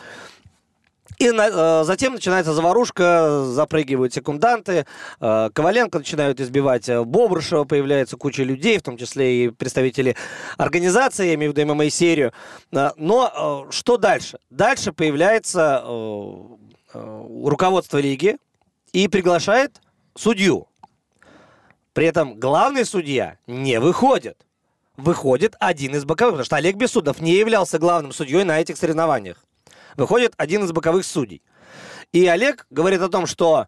И 1.19 1.33
на, 1.33 1.49
э, 1.49 1.85
затем 1.85 2.13
начинается 2.13 2.53
заварушка, 2.53 3.43
запрыгивают 3.45 4.15
секунданты, 4.15 4.87
э, 5.21 5.51
Коваленко 5.53 5.99
начинают 5.99 6.41
избивать 6.41 6.89
э, 6.89 7.03
Бобрышева, 7.03 7.65
появляется 7.65 8.17
куча 8.17 8.45
людей, 8.45 8.79
в 8.79 8.83
том 8.83 8.97
числе 8.97 9.47
и 9.47 9.49
представители 9.51 10.15
организации, 10.59 11.27
я 11.27 11.35
имею 11.35 11.53
в 11.53 11.57
виду 11.57 11.75
ММА-серию. 11.75 12.33
Э, 12.71 12.91
но 12.97 13.67
э, 13.69 13.73
что 13.73 13.97
дальше? 13.97 14.39
Дальше 14.51 14.93
появляется 14.93 15.83
э, 15.85 16.33
э, 16.95 17.27
руководство 17.45 17.99
лиги 17.99 18.37
и 18.93 19.09
приглашает 19.09 19.81
судью. 20.15 20.69
При 21.95 22.07
этом 22.07 22.39
главный 22.39 22.85
судья 22.85 23.39
не 23.49 23.81
выходит. 23.81 24.39
Выходит 24.97 25.57
один 25.59 25.97
из 25.97 26.05
боковых, 26.05 26.35
потому 26.35 26.45
что 26.45 26.57
Олег 26.57 26.77
Бессудов 26.77 27.21
не 27.21 27.33
являлся 27.33 27.81
главным 27.81 28.13
судьей 28.13 28.45
на 28.45 28.61
этих 28.61 28.77
соревнованиях 28.77 29.48
выходит 29.99 30.33
один 30.37 30.65
из 30.65 30.73
боковых 30.73 31.05
судей. 31.05 31.43
И 32.13 32.27
Олег 32.27 32.67
говорит 32.71 33.03
о 33.03 33.09
том, 33.09 33.27
что 33.27 33.67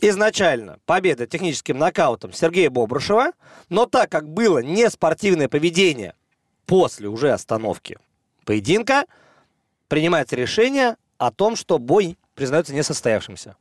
изначально 0.00 0.78
победа 0.84 1.26
техническим 1.26 1.78
нокаутом 1.78 2.32
Сергея 2.32 2.70
Бобрушева, 2.70 3.32
но 3.68 3.86
так 3.86 4.10
как 4.10 4.28
было 4.28 4.58
не 4.58 4.88
спортивное 4.90 5.48
поведение 5.48 6.14
после 6.66 7.08
уже 7.08 7.32
остановки 7.32 7.98
поединка, 8.44 9.06
принимается 9.88 10.36
решение 10.36 10.96
о 11.18 11.32
том, 11.32 11.56
что 11.56 11.78
бой 11.78 12.18
признается 12.34 12.74
несостоявшимся. 12.74 13.56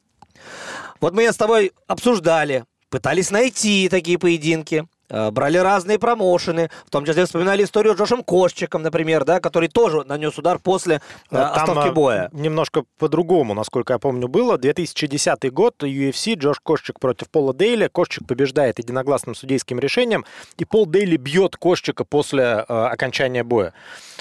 Вот 0.99 1.13
мы 1.13 1.31
с 1.31 1.37
тобой 1.37 1.71
обсуждали, 1.87 2.65
пытались 2.89 3.31
найти 3.31 3.87
такие 3.89 4.19
поединки. 4.19 4.87
Э, 5.09 5.29
брали 5.31 5.57
разные 5.57 5.99
промоушены, 5.99 6.69
в 6.85 6.89
том 6.89 7.05
числе 7.05 7.25
вспоминали 7.25 7.63
историю 7.63 7.95
с 7.95 7.97
Джошем 7.97 8.23
Кошчиком, 8.23 8.81
например, 8.81 9.23
да, 9.23 9.39
который 9.39 9.69
тоже 9.69 10.03
нанес 10.03 10.35
удар 10.37 10.57
после 10.57 10.95
э, 10.95 10.99
Там 11.29 11.53
остановки 11.53 11.93
боя. 11.93 12.29
Немножко 12.31 12.85
по-другому, 12.97 13.53
насколько 13.53 13.93
я 13.93 13.99
помню, 13.99 14.27
было. 14.27 14.57
2010 14.57 15.51
год, 15.53 15.83
UFC, 15.83 16.35
Джош 16.35 16.59
Кошчик 16.59 16.99
против 16.99 17.29
Пола 17.29 17.53
Дейли. 17.53 17.87
Кошчик 17.87 18.25
побеждает 18.25 18.79
единогласным 18.79 19.35
судейским 19.35 19.79
решением, 19.79 20.25
и 20.57 20.65
Пол 20.65 20.87
Дейли 20.87 21.17
бьет 21.17 21.55
Кошчика 21.55 22.03
после 22.03 22.43
э, 22.43 22.63
окончания 22.67 23.43
боя. 23.43 23.73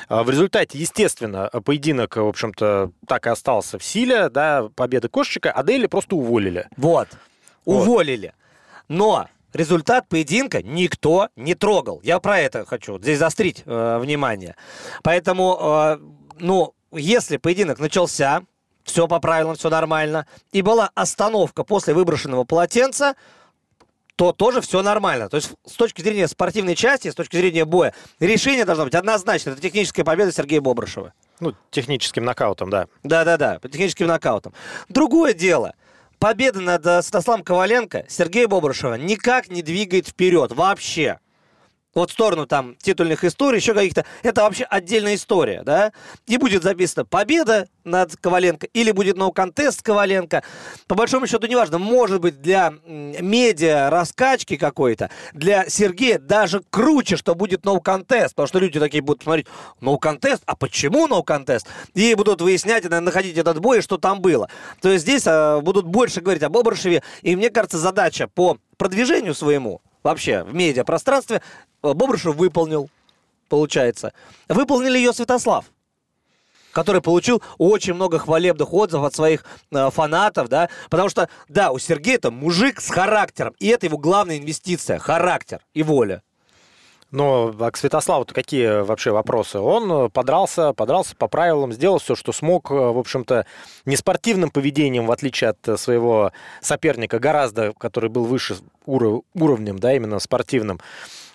В 0.08 0.28
результате, 0.28 0.76
естественно, 0.78 1.48
поединок, 1.64 2.16
в 2.16 2.26
общем-то, 2.26 2.90
так 3.06 3.26
и 3.26 3.30
остался 3.30 3.78
в 3.78 3.84
силе, 3.84 4.28
да, 4.28 4.68
победы 4.74 5.08
Кошчика, 5.08 5.50
а 5.50 5.62
Дейли 5.62 5.86
просто 5.86 6.16
уволили. 6.16 6.68
Вот, 6.76 7.08
вот. 7.64 7.82
уволили. 7.82 8.34
Но 8.88 9.28
результат 9.54 10.08
поединка 10.08 10.62
никто 10.62 11.28
не 11.36 11.54
трогал. 11.54 12.00
Я 12.02 12.18
про 12.18 12.38
это 12.38 12.66
хочу 12.66 12.98
здесь 12.98 13.18
заострить 13.18 13.62
э, 13.64 13.98
внимание. 13.98 14.56
Поэтому, 15.02 15.58
э, 15.60 15.98
ну, 16.40 16.74
если 16.92 17.38
поединок 17.38 17.78
начался, 17.78 18.42
все 18.82 19.08
по 19.08 19.18
правилам, 19.20 19.56
все 19.56 19.70
нормально, 19.70 20.26
и 20.52 20.60
была 20.60 20.90
остановка 20.94 21.64
после 21.64 21.94
выброшенного 21.94 22.44
полотенца, 22.44 23.14
то 24.16 24.32
тоже 24.32 24.60
все 24.60 24.82
нормально. 24.82 25.28
То 25.28 25.36
есть 25.38 25.52
с 25.66 25.72
точки 25.72 26.02
зрения 26.02 26.28
спортивной 26.28 26.76
части, 26.76 27.10
с 27.10 27.14
точки 27.14 27.36
зрения 27.36 27.64
боя, 27.64 27.94
решение 28.20 28.64
должно 28.64 28.84
быть 28.84 28.94
однозначно. 28.94 29.50
Это 29.50 29.60
техническая 29.60 30.04
победа 30.04 30.32
Сергея 30.32 30.60
Бобрышева. 30.60 31.14
Ну, 31.40 31.54
техническим 31.70 32.24
нокаутом, 32.24 32.70
да. 32.70 32.86
Да-да-да, 33.02 33.58
техническим 33.58 34.06
нокаутом. 34.06 34.52
Другое 34.88 35.32
дело– 35.32 35.74
победа 36.24 36.62
над 36.62 36.86
э, 36.86 37.02
Святославом 37.02 37.44
Коваленко 37.44 38.06
Сергея 38.08 38.48
Бобрышева 38.48 38.94
никак 38.94 39.50
не 39.50 39.60
двигает 39.60 40.08
вперед 40.08 40.52
вообще. 40.52 41.18
Вот 41.94 42.10
в 42.10 42.12
сторону 42.12 42.46
там 42.46 42.76
титульных 42.76 43.24
историй, 43.24 43.58
еще 43.58 43.74
каких-то. 43.74 44.04
Это 44.22 44.42
вообще 44.42 44.64
отдельная 44.64 45.14
история, 45.14 45.62
да? 45.62 45.92
И 46.26 46.36
будет 46.36 46.62
записана 46.62 47.04
победа 47.04 47.68
над 47.84 48.16
Коваленко 48.16 48.66
или 48.72 48.90
будет 48.90 49.16
ноу-контест 49.16 49.82
Коваленко. 49.82 50.42
По 50.86 50.94
большому 50.94 51.26
счету, 51.26 51.46
неважно. 51.46 51.78
Может 51.78 52.20
быть, 52.20 52.40
для 52.40 52.72
медиа 52.84 53.90
раскачки 53.90 54.56
какой-то, 54.56 55.10
для 55.32 55.68
Сергея 55.68 56.18
даже 56.18 56.62
круче, 56.70 57.16
что 57.16 57.34
будет 57.34 57.64
ноу-контест. 57.64 58.34
Потому 58.34 58.48
что 58.48 58.58
люди 58.58 58.80
такие 58.80 59.02
будут 59.02 59.22
смотреть, 59.22 59.46
ноу-контест? 59.80 60.42
А 60.46 60.56
почему 60.56 61.06
ноу-контест? 61.06 61.66
И 61.94 62.14
будут 62.14 62.40
выяснять, 62.40 62.88
находить 62.88 63.38
этот 63.38 63.60
бой, 63.60 63.82
что 63.82 63.98
там 63.98 64.20
было. 64.20 64.48
То 64.80 64.90
есть 64.90 65.04
здесь 65.04 65.24
а, 65.26 65.60
будут 65.60 65.86
больше 65.86 66.20
говорить 66.20 66.42
об 66.42 66.56
Обрышеве. 66.56 67.02
И 67.22 67.36
мне 67.36 67.50
кажется, 67.50 67.78
задача 67.78 68.26
по 68.26 68.58
продвижению 68.76 69.34
своему 69.34 69.80
вообще 70.04 70.44
в 70.44 70.54
медиапространстве 70.54 71.42
Э, 71.84 71.92
Бобрышев 71.92 72.34
выполнил, 72.34 72.88
получается. 73.48 74.12
Выполнили 74.48 74.98
ее 74.98 75.12
Святослав 75.12 75.66
который 76.72 77.00
получил 77.00 77.40
очень 77.56 77.94
много 77.94 78.18
хвалебных 78.18 78.72
отзывов 78.74 79.06
от 79.06 79.14
своих 79.14 79.44
э, 79.70 79.90
фанатов, 79.90 80.48
да, 80.48 80.68
потому 80.90 81.08
что, 81.08 81.28
да, 81.48 81.70
у 81.70 81.78
Сергея 81.78 82.16
это 82.16 82.32
мужик 82.32 82.80
с 82.80 82.90
характером, 82.90 83.54
и 83.60 83.68
это 83.68 83.86
его 83.86 83.96
главная 83.96 84.38
инвестиция, 84.38 84.98
характер 84.98 85.60
и 85.72 85.84
воля. 85.84 86.24
Но 87.14 87.54
а 87.60 87.70
к 87.70 87.76
Святославу-то 87.76 88.34
какие 88.34 88.82
вообще 88.82 89.12
вопросы? 89.12 89.60
Он 89.60 90.06
э, 90.06 90.08
подрался, 90.08 90.72
подрался 90.72 91.14
по 91.14 91.28
правилам, 91.28 91.72
сделал 91.72 92.00
все, 92.00 92.16
что 92.16 92.32
смог, 92.32 92.72
э, 92.72 92.74
в 92.74 92.98
общем-то, 92.98 93.46
не 93.84 93.94
спортивным 93.94 94.50
поведением, 94.50 95.06
в 95.06 95.12
отличие 95.12 95.50
от 95.50 95.78
своего 95.78 96.32
соперника, 96.60 97.20
гораздо, 97.20 97.72
который 97.72 98.10
был 98.10 98.24
выше 98.24 98.56
уровнем, 98.84 99.78
да, 99.78 99.94
именно 99.94 100.18
спортивным. 100.18 100.80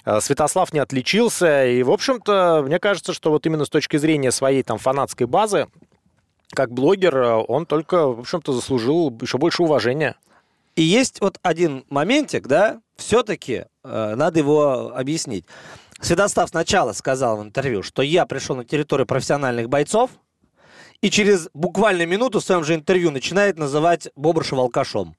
Э, 0.03 0.19
Святослав 0.19 0.73
не 0.73 0.79
отличился, 0.79 1.65
и, 1.65 1.81
в 1.83 1.91
общем-то, 1.91 2.61
мне 2.65 2.77
кажется, 2.77 3.13
что 3.13 3.31
вот 3.31 3.45
именно 3.45 3.63
с 3.63 3.69
точки 3.69 3.95
зрения 3.95 4.31
своей 4.31 4.63
там 4.63 4.79
фанатской 4.79 5.27
базы, 5.27 5.67
как 6.49 6.73
блогер, 6.73 7.15
э, 7.15 7.35
он 7.35 7.65
только, 7.65 8.05
в 8.05 8.19
общем-то, 8.19 8.51
заслужил 8.51 9.17
еще 9.21 9.37
больше 9.37 9.63
уважения. 9.63 10.17
И 10.75 10.81
есть 10.81 11.21
вот 11.21 11.37
один 11.41 11.85
моментик, 11.89 12.47
да, 12.47 12.81
все-таки 12.99 13.65
э, 13.83 14.15
надо 14.15 14.39
его 14.39 14.93
объяснить. 14.95 15.45
Святослав 16.01 16.49
сначала 16.49 16.93
сказал 16.93 17.37
в 17.37 17.43
интервью, 17.43 17.83
что 17.83 18.01
я 18.01 18.25
пришел 18.25 18.55
на 18.55 18.63
территорию 18.63 19.05
профессиональных 19.05 19.67
бойцов, 19.69 20.11
и 21.01 21.09
через 21.09 21.49
буквально 21.53 22.05
минуту 22.05 22.39
в 22.39 22.43
своем 22.43 22.63
же 22.63 22.75
интервью 22.75 23.11
начинает 23.11 23.57
называть 23.57 24.09
Бобрышева 24.15 24.61
алкашом. 24.61 25.15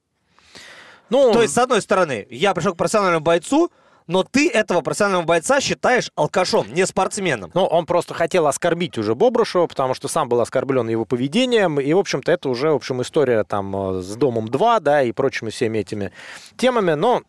Ну, 1.09 1.33
То 1.33 1.41
есть, 1.41 1.53
с 1.53 1.57
одной 1.57 1.81
стороны, 1.81 2.25
я 2.29 2.53
пришел 2.53 2.73
к 2.73 2.77
профессиональному 2.77 3.23
бойцу, 3.23 3.69
но 4.07 4.23
ты 4.23 4.49
этого 4.49 4.81
профессионального 4.81 5.25
бойца 5.25 5.59
считаешь 5.59 6.09
алкашом, 6.15 6.73
не 6.73 6.85
спортсменом. 6.85 7.51
Ну, 7.53 7.65
он 7.65 7.85
просто 7.85 8.13
хотел 8.13 8.47
оскорбить 8.47 8.97
уже 8.97 9.15
Бобрушева, 9.15 9.67
потому 9.67 9.93
что 9.93 10.07
сам 10.07 10.29
был 10.29 10.41
оскорблен 10.41 10.87
его 10.89 11.05
поведением, 11.05 11.79
и, 11.79 11.93
в 11.93 11.97
общем-то, 11.97 12.31
это 12.31 12.49
уже, 12.49 12.71
в 12.71 12.75
общем, 12.75 13.01
история 13.01 13.43
там 13.43 13.97
э, 13.97 14.01
с 14.01 14.15
Домом 14.15 14.47
2, 14.47 14.79
да, 14.79 15.03
и 15.03 15.11
прочими 15.11 15.49
всеми 15.49 15.79
этими 15.79 16.11
темами, 16.57 16.93
но 16.93 17.23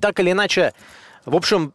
так 0.00 0.18
или 0.20 0.32
иначе, 0.32 0.72
в 1.24 1.36
общем, 1.36 1.72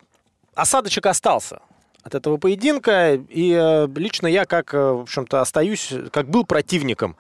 осадочек 0.55 1.05
остался 1.05 1.59
от 2.03 2.15
этого 2.15 2.37
поединка, 2.37 3.13
и 3.13 3.53
э, 3.53 3.87
лично 3.95 4.27
я, 4.27 4.45
как, 4.45 4.73
э, 4.73 4.77
в 4.77 5.01
общем-то, 5.01 5.39
остаюсь, 5.39 5.93
как 6.11 6.29
был 6.29 6.45
противником 6.45 7.15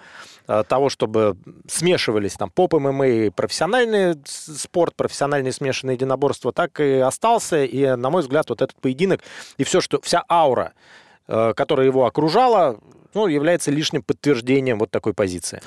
Э, 0.45 0.63
того, 0.67 0.89
чтобы 0.89 1.37
смешивались 1.69 2.33
там 2.33 2.49
поп 2.49 2.73
ММА 2.73 3.31
профессиональный 3.31 4.15
спорт, 4.25 4.93
профессиональные 4.93 5.53
смешанные 5.53 5.95
единоборства, 5.95 6.51
так 6.51 6.81
и 6.81 6.95
остался. 6.95 7.63
И, 7.63 7.95
на 7.95 8.09
мой 8.09 8.23
взгляд, 8.23 8.49
вот 8.49 8.61
этот 8.61 8.75
поединок 8.75 9.21
и 9.57 9.63
все, 9.63 9.79
что 9.79 10.01
вся 10.01 10.23
аура, 10.29 10.73
которая 11.27 11.87
его 11.87 12.05
окружала, 12.05 12.77
ну, 13.13 13.27
является 13.27 13.71
лишним 13.71 14.01
подтверждением 14.01 14.79
вот 14.79 14.91
такой 14.91 15.13
позиции 15.13 15.61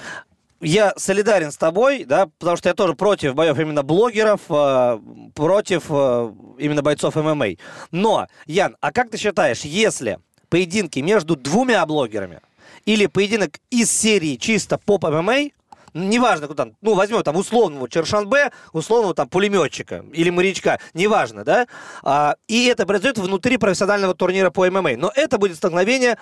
я 0.60 0.94
солидарен 0.96 1.52
с 1.52 1.56
тобой, 1.56 2.04
да, 2.04 2.28
потому 2.38 2.56
что 2.56 2.68
я 2.68 2.74
тоже 2.74 2.94
против 2.94 3.34
боев 3.34 3.58
именно 3.58 3.82
блогеров, 3.82 4.40
э, 4.48 4.98
против 5.34 5.84
э, 5.90 6.32
именно 6.58 6.82
бойцов 6.82 7.16
ММА. 7.16 7.56
Но, 7.90 8.26
Ян, 8.46 8.76
а 8.80 8.92
как 8.92 9.10
ты 9.10 9.18
считаешь, 9.18 9.60
если 9.60 10.18
поединки 10.48 11.00
между 11.00 11.36
двумя 11.36 11.84
блогерами, 11.86 12.40
или 12.84 13.06
поединок 13.06 13.58
из 13.70 13.90
серии 13.90 14.36
чисто 14.36 14.78
поп 14.78 15.04
ММА, 15.04 15.50
неважно, 15.92 16.46
куда, 16.46 16.68
ну, 16.80 16.94
возьмем 16.94 17.22
там 17.22 17.36
условного 17.36 17.88
Чершанбе, 17.88 18.52
условного 18.72 19.14
там 19.14 19.28
пулеметчика 19.28 20.04
или 20.12 20.30
морячка, 20.30 20.78
неважно, 20.94 21.44
да, 21.44 21.66
а, 22.02 22.36
и 22.48 22.66
это 22.66 22.86
произойдет 22.86 23.18
внутри 23.18 23.56
профессионального 23.56 24.14
турнира 24.14 24.50
по 24.50 24.70
ММА, 24.70 24.96
но 24.96 25.12
это 25.14 25.38
будет 25.38 25.56
столкновение 25.56 26.18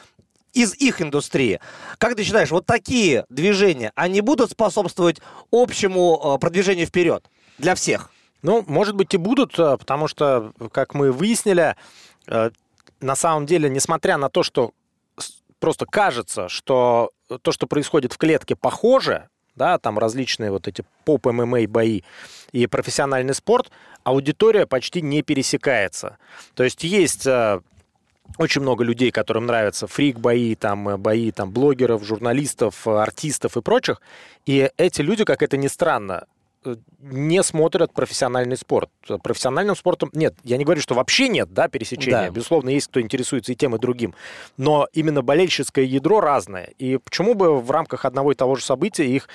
из 0.54 0.75
их 0.75 1.02
индустрии. 1.02 1.61
Как 1.99 2.16
ты 2.16 2.25
считаешь, 2.25 2.50
вот 2.50 2.66
такие 2.66 3.26
движения, 3.28 3.92
они 3.94 4.20
будут 4.20 4.52
способствовать 4.52 5.20
общему 5.50 6.38
продвижению 6.40 6.87
вперед 6.87 7.25
для 7.58 7.75
всех? 7.75 8.11
Ну, 8.44 8.62
может 8.66 8.94
быть, 8.94 9.14
и 9.14 9.16
будут, 9.16 9.58
э, 9.58 9.78
потому 9.78 10.06
что, 10.06 10.52
как 10.70 10.92
мы 10.92 11.12
выяснили, 11.12 11.76
э, 12.26 12.50
на 13.00 13.16
самом 13.16 13.46
деле, 13.46 13.70
несмотря 13.70 14.18
на 14.18 14.28
то, 14.28 14.42
что 14.42 14.73
просто 15.61 15.87
кажется, 15.87 16.50
что 16.50 17.11
то, 17.40 17.52
что 17.52 17.66
происходит 17.66 18.12
в 18.12 18.18
клетке, 18.18 18.54
похоже, 18.54 19.30
да, 19.56 19.78
там 19.78 19.99
различные 19.99 20.50
вот 20.50 20.68
эти 20.68 20.84
поп-ММА 21.06 21.66
бои 21.68 22.02
и 22.52 22.66
профессиональный 22.66 23.34
спорт, 23.34 23.70
аудитория 24.02 24.66
почти 24.66 25.00
не 25.00 25.23
пересекается. 25.23 26.18
То 26.54 26.64
есть 26.64 26.84
есть 26.84 27.26
э, 27.26 27.62
очень 28.38 28.62
много 28.62 28.85
людей, 28.85 29.11
которым 29.11 29.47
нравятся 29.47 29.87
фрик-бои, 29.87 30.54
там, 30.54 30.88
э, 30.88 30.97
бои 30.97 31.31
там, 31.31 31.50
блогеров, 31.50 32.04
журналистов, 32.04 32.87
э, 32.87 32.90
артистов 32.90 33.57
и 33.57 33.62
прочих. 33.62 34.00
И 34.47 34.71
эти 34.76 35.02
люди, 35.02 35.25
как 35.25 35.43
это 35.43 35.57
ни 35.57 35.69
странно, 35.69 36.26
э, 36.64 36.76
не 37.00 37.43
смотрят 37.43 37.93
профессиональный 37.93 38.57
спорт. 38.57 38.90
Профессиональным 39.23 39.76
спортом 39.76 40.11
нет. 40.14 40.35
Я 40.43 40.57
не 40.57 40.64
говорю, 40.64 40.81
что 40.81 40.95
вообще 40.95 41.28
нет 41.28 41.52
да, 41.52 41.69
пересечения. 41.69 42.28
Да. 42.28 42.31
Безусловно, 42.31 42.71
есть 42.71 42.88
кто 42.88 43.00
интересуется 43.00 43.52
и 43.52 43.54
тем, 43.54 43.76
и 43.76 43.78
другим. 43.78 44.14
Но 44.57 44.88
именно 44.93 45.23
болельческое 45.23 45.85
ядро 45.85 46.21
разное. 46.21 46.71
И 46.78 46.97
почему 46.97 47.35
бы 47.35 47.61
в 47.61 47.71
рамках 47.71 48.04
одного 48.04 48.33
и 48.33 48.35
того 48.35 48.57
же 48.57 48.64
события 48.64 49.07
их 49.07 49.28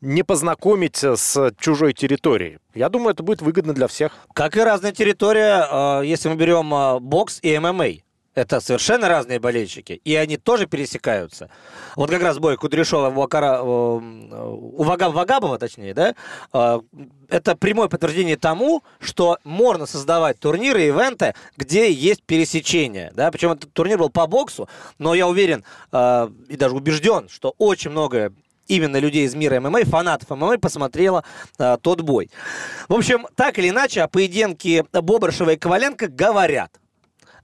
не 0.00 0.22
познакомить 0.22 1.02
с 1.02 1.52
чужой 1.58 1.92
территорией? 1.94 2.58
Я 2.74 2.88
думаю, 2.88 3.14
это 3.14 3.22
будет 3.22 3.42
выгодно 3.42 3.72
для 3.72 3.88
всех. 3.88 4.12
Как 4.32 4.56
и 4.56 4.60
разная 4.60 4.92
территория, 4.92 6.02
если 6.02 6.28
мы 6.28 6.36
берем 6.36 7.00
бокс 7.02 7.40
и 7.42 7.58
ММА. 7.58 8.04
Это 8.34 8.60
совершенно 8.60 9.08
разные 9.08 9.38
болельщики, 9.38 10.00
и 10.04 10.14
они 10.16 10.36
тоже 10.36 10.66
пересекаются. 10.66 11.50
Вот 11.94 12.10
как 12.10 12.20
раз 12.22 12.38
бой 12.38 12.56
Кудряшова 12.56 13.10
Вакара, 13.10 13.62
у 13.62 14.82
Вагаб, 14.82 15.14
Вагабова, 15.14 15.58
точнее, 15.58 15.94
да, 15.94 16.14
а, 16.52 16.80
это 17.28 17.54
прямое 17.56 17.88
подтверждение 17.88 18.36
тому, 18.36 18.82
что 18.98 19.38
можно 19.44 19.86
создавать 19.86 20.40
турниры, 20.40 20.82
ивенты, 20.82 21.34
где 21.56 21.92
есть 21.92 22.24
пересечение. 22.24 23.12
Да? 23.14 23.30
Причем 23.30 23.52
этот 23.52 23.72
турнир 23.72 23.98
был 23.98 24.10
по 24.10 24.26
боксу, 24.26 24.68
но 24.98 25.14
я 25.14 25.28
уверен 25.28 25.64
и 25.92 26.56
даже 26.56 26.74
убежден, 26.74 27.28
что 27.28 27.54
очень 27.58 27.90
много 27.90 28.32
именно 28.66 28.96
людей 28.98 29.26
из 29.26 29.34
мира 29.34 29.60
ММА, 29.60 29.84
фанатов 29.84 30.30
ММА, 30.30 30.58
посмотрела 30.58 31.24
тот 31.82 32.00
бой. 32.00 32.30
В 32.88 32.94
общем, 32.94 33.26
так 33.36 33.58
или 33.58 33.68
иначе, 33.68 34.02
о 34.02 34.08
поединке 34.08 34.84
Бобрышева 34.92 35.50
и 35.50 35.56
Коваленко 35.56 36.08
говорят 36.08 36.70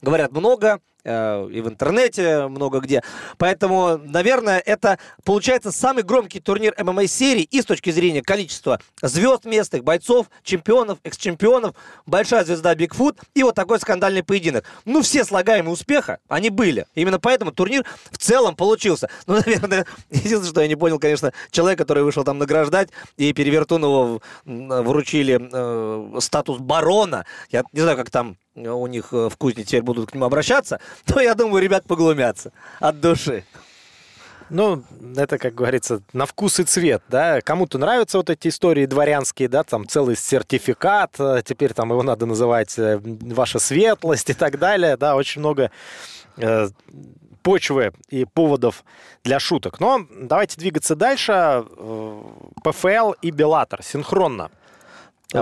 говорят 0.02 0.33
много, 0.33 0.80
э, 1.04 1.49
и 1.50 1.61
в 1.61 1.69
интернете 1.69 2.47
много 2.49 2.80
где. 2.80 3.02
Поэтому, 3.38 3.99
наверное, 3.99 4.59
это 4.59 4.99
получается 5.25 5.73
самый 5.73 6.02
громкий 6.02 6.40
турнир 6.40 6.75
ММА-серии 6.78 7.42
и 7.42 7.61
с 7.61 7.64
точки 7.64 7.90
зрения 7.90 8.23
количества 8.23 8.80
звезд 9.02 9.45
местных, 9.45 9.85
бойцов, 9.85 10.26
чемпионов, 10.42 10.99
экс-чемпионов, 11.04 11.75
большая 12.07 12.45
звезда 12.45 12.75
Бигфут 12.75 13.19
и 13.35 13.42
вот 13.42 13.54
такой 13.54 13.78
скандальный 13.80 14.23
поединок. 14.23 14.64
Ну, 14.85 15.02
все 15.02 15.25
слагаемые 15.25 15.73
успеха, 15.73 16.19
они 16.28 16.50
были. 16.50 16.87
Именно 16.95 17.21
поэтому 17.21 17.52
турнир 17.52 17.85
в 18.11 18.19
целом 18.19 18.57
получился. 18.57 19.09
Ну, 19.30 19.37
наверное, 19.37 19.87
единственное, 20.11 20.50
что 20.50 20.61
я 20.61 20.66
не 20.66 20.75
понял, 20.75 20.99
конечно, 20.99 21.33
человек, 21.52 21.78
который 21.78 22.02
вышел 22.02 22.25
там 22.25 22.38
награждать, 22.38 22.88
и 23.16 23.33
Перевертунову 23.33 24.23
вручили 24.45 25.38
э, 25.40 26.21
статус 26.21 26.59
барона. 26.59 27.26
Я 27.50 27.62
не 27.73 27.80
знаю, 27.80 27.97
как 27.97 28.11
там 28.11 28.37
у 28.54 28.87
них 28.87 29.12
э, 29.12 29.28
в 29.28 29.37
кузне 29.37 29.64
теперь 29.64 29.83
будут 29.83 30.11
к 30.11 30.14
нему 30.14 30.25
обращаться, 30.25 30.80
то 31.04 31.21
я 31.21 31.35
думаю, 31.35 31.62
ребят 31.62 31.85
поглумятся 31.85 32.52
от 32.80 33.00
души. 33.00 33.45
Ну, 34.50 34.83
это, 35.16 35.38
как 35.38 35.54
говорится, 35.54 36.02
на 36.12 36.26
вкус 36.26 36.59
и 36.59 36.64
цвет, 36.64 37.02
да. 37.09 37.40
Кому-то 37.40 37.78
нравятся 37.78 38.19
вот 38.19 38.30
эти 38.30 38.49
истории 38.49 38.85
дворянские, 38.85 39.49
да, 39.49 39.62
там 39.62 39.87
целый 39.87 40.16
сертификат, 40.16 41.14
э, 41.21 41.42
теперь 41.45 41.73
там 41.73 41.90
его 41.90 42.02
надо 42.02 42.26
называть 42.26 42.76
э, 42.78 42.99
ваша 43.02 43.61
светлость 43.61 44.30
и 44.30 44.35
так 44.35 44.59
далее, 44.59 44.97
да, 44.97 45.14
очень 45.14 45.40
много 45.40 45.71
э, 46.37 46.69
почвы 47.42 47.92
и 48.09 48.25
поводов 48.25 48.85
для 49.23 49.38
шуток. 49.38 49.78
Но 49.78 50.04
давайте 50.11 50.59
двигаться 50.59 50.97
дальше. 50.97 51.64
ПФЛ 52.64 53.12
и 53.23 53.30
Беллатор 53.30 53.83
синхронно 53.85 54.50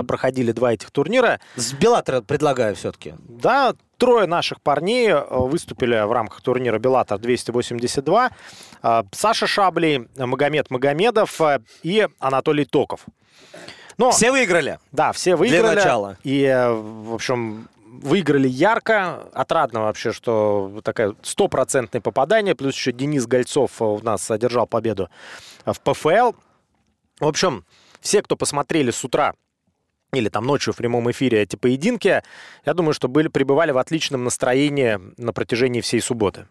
проходили 0.07 0.51
два 0.51 0.73
этих 0.73 0.91
турнира. 0.91 1.39
С 1.55 1.73
Беллатора 1.73 2.21
предлагаю 2.21 2.75
все-таки. 2.75 3.15
Да, 3.19 3.73
трое 3.97 4.27
наших 4.27 4.61
парней 4.61 5.09
э, 5.09 5.23
выступили 5.29 5.99
в 6.05 6.11
рамках 6.11 6.41
турнира 6.41 6.79
Беллатор 6.79 7.19
282. 7.19 8.31
Э, 8.81 9.03
Саша 9.11 9.47
Шаблей, 9.47 10.07
Магомед 10.17 10.71
Магомедов 10.71 11.39
э, 11.41 11.59
и 11.83 12.07
Анатолий 12.19 12.65
Токов. 12.65 13.05
Но, 13.97 14.11
все 14.11 14.31
выиграли? 14.31 14.79
Да, 14.91 15.11
все 15.11 15.35
выиграли. 15.35 15.61
Для 15.61 15.75
начала. 15.75 16.17
И, 16.23 16.45
в 16.71 17.13
общем, 17.13 17.67
выиграли 17.85 18.47
ярко. 18.47 19.27
Отрадно 19.33 19.81
вообще, 19.81 20.13
что 20.13 20.79
такое 20.83 21.15
стопроцентное 21.21 21.99
попадание. 21.99 22.55
Плюс 22.55 22.75
еще 22.75 22.93
Денис 22.93 23.27
Гольцов 23.27 23.81
у 23.81 23.99
нас 23.99 24.31
одержал 24.31 24.67
победу 24.67 25.09
в 25.65 25.79
ПФЛ. 25.81 26.31
В 27.19 27.27
общем, 27.27 27.65
все, 27.99 28.21
кто 28.21 28.37
посмотрели 28.37 28.91
с 28.91 29.03
утра 29.03 29.33
или 30.11 30.29
там 30.29 30.45
ночью 30.45 30.73
в 30.73 30.77
прямом 30.77 31.09
эфире 31.11 31.41
эти 31.41 31.55
поединки, 31.55 32.23
я 32.65 32.73
думаю, 32.73 32.93
что 32.93 33.07
были, 33.07 33.27
пребывали 33.27 33.71
в 33.71 33.77
отличном 33.77 34.23
настроении 34.23 34.99
на 35.17 35.33
протяжении 35.33 35.81
всей 35.81 36.01
субботы. 36.01 36.47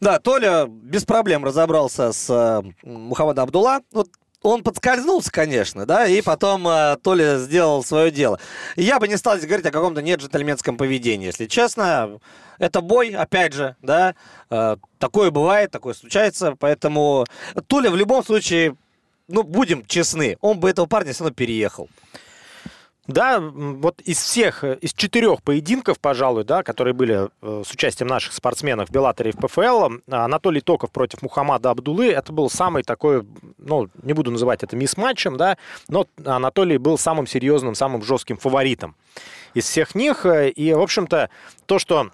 Да, 0.00 0.18
Толя 0.18 0.66
без 0.66 1.04
проблем 1.04 1.44
разобрался 1.44 2.12
с 2.12 2.28
э, 2.28 2.62
Мухаммадом 2.82 3.44
Абдулла. 3.44 3.80
Вот 3.92 4.08
он 4.42 4.64
подскользнулся, 4.64 5.30
конечно, 5.30 5.86
да, 5.86 6.06
и 6.06 6.20
потом 6.20 6.66
э, 6.66 6.96
Толя 7.02 7.38
сделал 7.38 7.84
свое 7.84 8.10
дело. 8.10 8.40
Я 8.74 8.98
бы 8.98 9.06
не 9.06 9.16
стал 9.16 9.36
здесь 9.36 9.46
говорить 9.46 9.66
о 9.66 9.70
каком-то 9.70 10.02
неджентльменском 10.02 10.76
поведении, 10.76 11.26
если 11.26 11.46
честно. 11.46 12.18
Это 12.58 12.80
бой, 12.80 13.10
опять 13.10 13.52
же, 13.52 13.76
да, 13.80 14.14
э, 14.50 14.76
такое 14.98 15.30
бывает, 15.30 15.70
такое 15.70 15.94
случается, 15.94 16.56
поэтому 16.58 17.24
Толя 17.68 17.90
в 17.90 17.96
любом 17.96 18.24
случае, 18.24 18.76
ну, 19.28 19.44
будем 19.44 19.86
честны, 19.86 20.36
он 20.40 20.58
бы 20.58 20.68
этого 20.68 20.86
парня 20.86 21.12
все 21.12 21.24
равно 21.24 21.34
переехал. 21.34 21.88
Да, 23.08 23.40
вот 23.40 24.00
из 24.02 24.18
всех, 24.18 24.62
э, 24.62 24.78
из 24.80 24.92
четырех 24.92 25.42
поединков, 25.42 25.98
пожалуй, 25.98 26.44
да, 26.44 26.62
которые 26.62 26.94
были 26.94 27.28
э, 27.42 27.62
с 27.66 27.72
участием 27.72 28.06
наших 28.06 28.32
спортсменов 28.32 28.90
в 28.90 28.92
Беллаторе 28.92 29.30
и 29.30 29.32
в 29.32 29.38
ПФЛ, 29.38 29.98
Анатолий 30.08 30.60
Токов 30.60 30.92
против 30.92 31.20
Мухаммада 31.20 31.70
Абдулы, 31.70 32.12
это 32.12 32.32
был 32.32 32.48
самый 32.48 32.84
такой, 32.84 33.26
ну, 33.58 33.88
не 34.04 34.12
буду 34.12 34.30
называть 34.30 34.62
это 34.62 34.76
мисс-матчем, 34.76 35.36
да, 35.36 35.58
но 35.88 36.06
Анатолий 36.24 36.78
был 36.78 36.96
самым 36.96 37.26
серьезным, 37.26 37.74
самым 37.74 38.04
жестким 38.04 38.36
фаворитом 38.36 38.94
из 39.54 39.64
всех 39.64 39.96
них. 39.96 40.24
Э, 40.24 40.48
и, 40.48 40.72
в 40.72 40.80
общем-то, 40.80 41.28
то, 41.66 41.80
что 41.80 42.10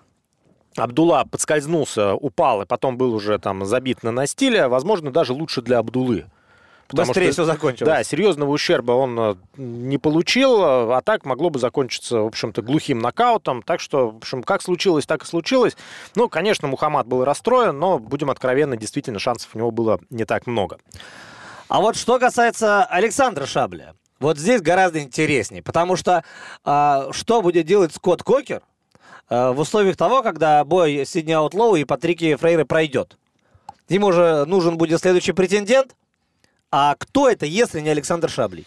Абдулла 0.74 1.26
подскользнулся, 1.30 2.14
упал 2.14 2.62
и 2.62 2.66
потом 2.66 2.96
был 2.96 3.12
уже 3.12 3.38
там 3.38 3.66
забит 3.66 4.02
на 4.02 4.10
настиле, 4.10 4.68
возможно, 4.68 5.10
даже 5.10 5.34
лучше 5.34 5.60
для 5.60 5.80
Абдулы. 5.80 6.26
Потому 6.88 7.08
Быстрее 7.08 7.26
что, 7.26 7.32
все 7.32 7.44
закончилось. 7.44 7.86
Да, 7.86 8.02
серьезного 8.02 8.50
ущерба 8.50 8.92
он 8.92 9.18
э, 9.18 9.34
не 9.58 9.98
получил, 9.98 10.62
а 10.62 11.02
так 11.04 11.26
могло 11.26 11.50
бы 11.50 11.58
закончиться, 11.58 12.20
в 12.20 12.26
общем-то, 12.26 12.62
глухим 12.62 12.98
нокаутом. 12.98 13.62
Так 13.62 13.80
что, 13.80 14.10
в 14.10 14.16
общем, 14.16 14.42
как 14.42 14.62
случилось, 14.62 15.04
так 15.04 15.22
и 15.22 15.26
случилось. 15.26 15.76
Ну, 16.14 16.30
конечно, 16.30 16.66
Мухаммад 16.66 17.06
был 17.06 17.24
расстроен, 17.24 17.78
но, 17.78 17.98
будем 17.98 18.30
откровенны, 18.30 18.78
действительно, 18.78 19.18
шансов 19.18 19.50
у 19.54 19.58
него 19.58 19.70
было 19.70 20.00
не 20.08 20.24
так 20.24 20.46
много. 20.46 20.78
А 21.68 21.82
вот 21.82 21.94
что 21.94 22.18
касается 22.18 22.84
Александра 22.84 23.44
Шабля, 23.44 23.94
вот 24.18 24.38
здесь 24.38 24.62
гораздо 24.62 25.00
интереснее, 25.00 25.62
потому 25.62 25.94
что 25.94 26.24
а, 26.64 27.12
что 27.12 27.42
будет 27.42 27.66
делать 27.66 27.94
Скотт 27.94 28.22
Кокер 28.22 28.62
а, 29.28 29.52
в 29.52 29.60
условиях 29.60 29.98
того, 29.98 30.22
когда 30.22 30.64
бой 30.64 31.04
Сидни 31.04 31.32
Аутлоу 31.32 31.76
и 31.76 31.84
Патрики 31.84 32.34
Фрейры 32.36 32.64
пройдет? 32.64 33.18
Ему 33.90 34.10
же 34.12 34.46
нужен 34.46 34.78
будет 34.78 35.00
следующий 35.00 35.32
претендент– 35.32 35.94
а 36.70 36.94
кто 36.98 37.28
это, 37.28 37.46
если 37.46 37.80
не 37.80 37.90
Александр 37.90 38.28
Шаблей? 38.28 38.66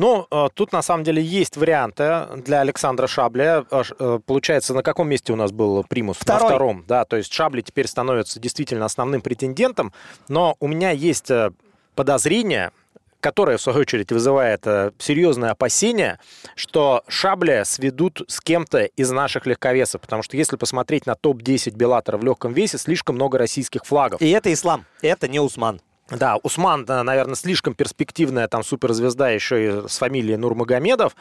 Ну, 0.00 0.26
э, 0.30 0.48
тут 0.54 0.72
на 0.72 0.80
самом 0.80 1.04
деле 1.04 1.22
есть 1.22 1.58
варианты 1.58 2.26
для 2.36 2.62
Александра 2.62 3.06
Шабля. 3.06 3.66
Э, 3.70 3.82
э, 3.98 4.18
получается, 4.24 4.72
на 4.72 4.82
каком 4.82 5.10
месте 5.10 5.30
у 5.34 5.36
нас 5.36 5.52
был 5.52 5.84
примус? 5.84 6.16
Второй. 6.18 6.42
На 6.42 6.48
втором, 6.48 6.84
да. 6.88 7.04
То 7.04 7.16
есть 7.16 7.30
Шабли 7.30 7.60
теперь 7.60 7.86
становится 7.86 8.40
действительно 8.40 8.86
основным 8.86 9.20
претендентом. 9.20 9.92
Но 10.28 10.56
у 10.58 10.68
меня 10.68 10.90
есть 10.90 11.30
подозрение, 11.96 12.70
которое, 13.20 13.58
в 13.58 13.60
свою 13.60 13.80
очередь, 13.80 14.10
вызывает 14.10 14.64
серьезное 14.98 15.50
опасение, 15.50 16.18
что 16.54 17.02
Шабля 17.06 17.66
сведут 17.66 18.22
с 18.26 18.40
кем-то 18.40 18.84
из 18.84 19.10
наших 19.10 19.44
легковесов. 19.44 20.00
Потому 20.00 20.22
что 20.22 20.34
если 20.38 20.56
посмотреть 20.56 21.04
на 21.04 21.14
топ-10 21.14 21.72
Беллатора 21.72 22.16
в 22.16 22.24
легком 22.24 22.54
весе, 22.54 22.78
слишком 22.78 23.16
много 23.16 23.36
российских 23.36 23.84
флагов. 23.84 24.22
И 24.22 24.30
это 24.30 24.50
ислам, 24.50 24.86
это 25.02 25.28
не 25.28 25.40
Усман. 25.40 25.82
Да, 26.10 26.36
Усман, 26.42 26.84
наверное, 26.86 27.36
слишком 27.36 27.74
перспективная 27.74 28.48
там 28.48 28.64
суперзвезда 28.64 29.30
еще 29.30 29.64
и 29.64 29.88
с 29.88 29.98
фамилией 29.98 30.36
Нурмагомедов. 30.36 31.14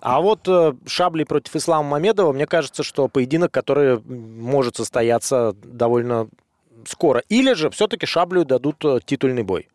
А 0.00 0.20
вот 0.20 0.46
э, 0.46 0.74
Шабли 0.86 1.24
против 1.24 1.56
Ислама 1.56 1.88
Мамедова, 1.88 2.32
мне 2.32 2.46
кажется, 2.46 2.84
что 2.84 3.08
поединок, 3.08 3.50
который 3.50 4.00
может 4.00 4.76
состояться 4.76 5.54
довольно 5.64 6.28
скоро. 6.86 7.22
Или 7.28 7.54
же 7.54 7.70
все-таки 7.70 8.06
Шаблю 8.06 8.44
дадут 8.44 8.84
э, 8.84 9.00
титульный 9.04 9.42
бой. 9.42 9.68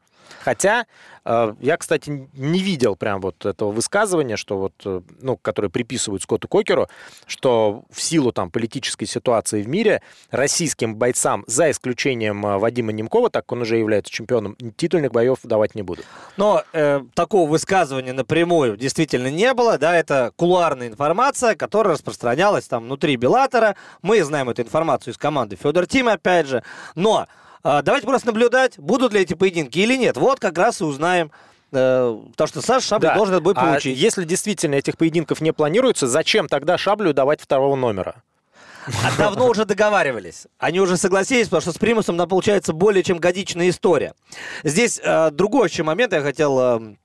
Хотя 0.44 0.86
э, 1.26 1.54
я, 1.60 1.78
кстати, 1.78 2.30
не 2.34 2.60
видел 2.60 2.96
прям 2.96 3.22
вот 3.22 3.46
этого 3.46 3.72
высказывания, 3.72 4.38
что 4.38 4.58
вот, 4.58 4.74
э, 4.86 5.02
ну, 5.22 5.38
которое 5.38 5.70
приписывают 5.70 6.24
Скотту 6.24 6.48
Кокеру, 6.48 6.88
что 7.28 7.84
в 7.92 8.02
силу 8.02 8.32
там 8.32 8.50
политической 8.50 9.06
ситуации 9.06 9.62
в 9.62 9.68
мире 9.68 10.02
российским 10.32 10.96
бойцам, 10.96 11.44
за 11.48 11.70
исключением 11.72 12.46
э, 12.46 12.58
Вадима 12.58 12.92
Немкова, 12.92 13.30
так 13.30 13.42
как 13.42 13.54
он 13.54 13.62
уже 13.62 13.78
является 13.78 14.12
чемпионом, 14.12 14.56
титульных 14.78 15.12
боев 15.12 15.40
давать 15.44 15.76
не 15.76 15.82
будут. 15.82 16.06
Но 16.38 16.64
э, 16.74 17.02
такого 17.14 17.50
высказывания 17.50 18.14
напрямую 18.14 18.78
действительно 18.78 19.32
не 19.32 19.54
было, 19.54 19.78
да, 19.78 19.96
это 19.96 20.32
кулуарная 20.36 20.88
информация, 20.88 21.56
которая 21.56 21.96
распространялась 21.96 22.66
там 22.66 22.84
внутри 22.84 23.16
Беллатора. 23.16 23.76
Мы 24.02 24.24
знаем 24.24 24.50
эту 24.50 24.62
информацию 24.62 25.14
из 25.14 25.18
команды 25.18 25.56
Федор 25.56 25.88
Тим, 25.88 26.08
опять 26.08 26.48
же, 26.48 26.64
но 26.96 27.28
давайте 27.64 28.08
просто 28.08 28.28
наблюдать, 28.28 28.78
будут 28.78 29.14
ли 29.14 29.22
эти 29.22 29.34
поединки 29.34 29.80
или 29.80 29.96
нет. 29.96 30.18
Вот 30.18 30.40
как 30.40 30.58
раз 30.58 30.82
и 30.82 30.84
узнаем. 30.84 31.32
Э, 31.72 32.20
потому 32.32 32.48
что 32.48 32.62
Саша 32.62 32.88
Шаблю 32.88 33.10
да. 33.10 33.16
должен 33.16 33.36
этот 33.36 33.44
бой 33.44 33.56
получить. 33.56 33.98
А 33.98 34.02
если 34.02 34.24
действительно 34.26 34.76
этих 34.76 34.98
поединков 34.98 35.42
не 35.42 35.54
планируется, 35.54 36.08
зачем 36.08 36.48
тогда 36.48 36.78
Шаблю 36.78 37.14
давать 37.14 37.42
второго 37.42 37.76
номера? 37.76 38.24
А 38.86 39.16
давно 39.18 39.48
уже 39.48 39.66
договаривались. 39.66 40.48
Они 40.58 40.80
уже 40.80 40.98
согласились, 40.98 41.46
потому 41.46 41.62
что 41.62 41.72
с 41.72 41.78
Примусом 41.78 42.18
нам 42.18 42.28
получается 42.28 42.74
более 42.74 43.04
чем 43.04 43.20
годичная 43.20 43.70
история. 43.70 44.14
Здесь 44.64 45.00
э, 45.04 45.30
другой 45.32 45.70
еще 45.70 45.84
момент, 45.84 46.14
я 46.14 46.22
хотел 46.22 46.60
э, 46.60 46.96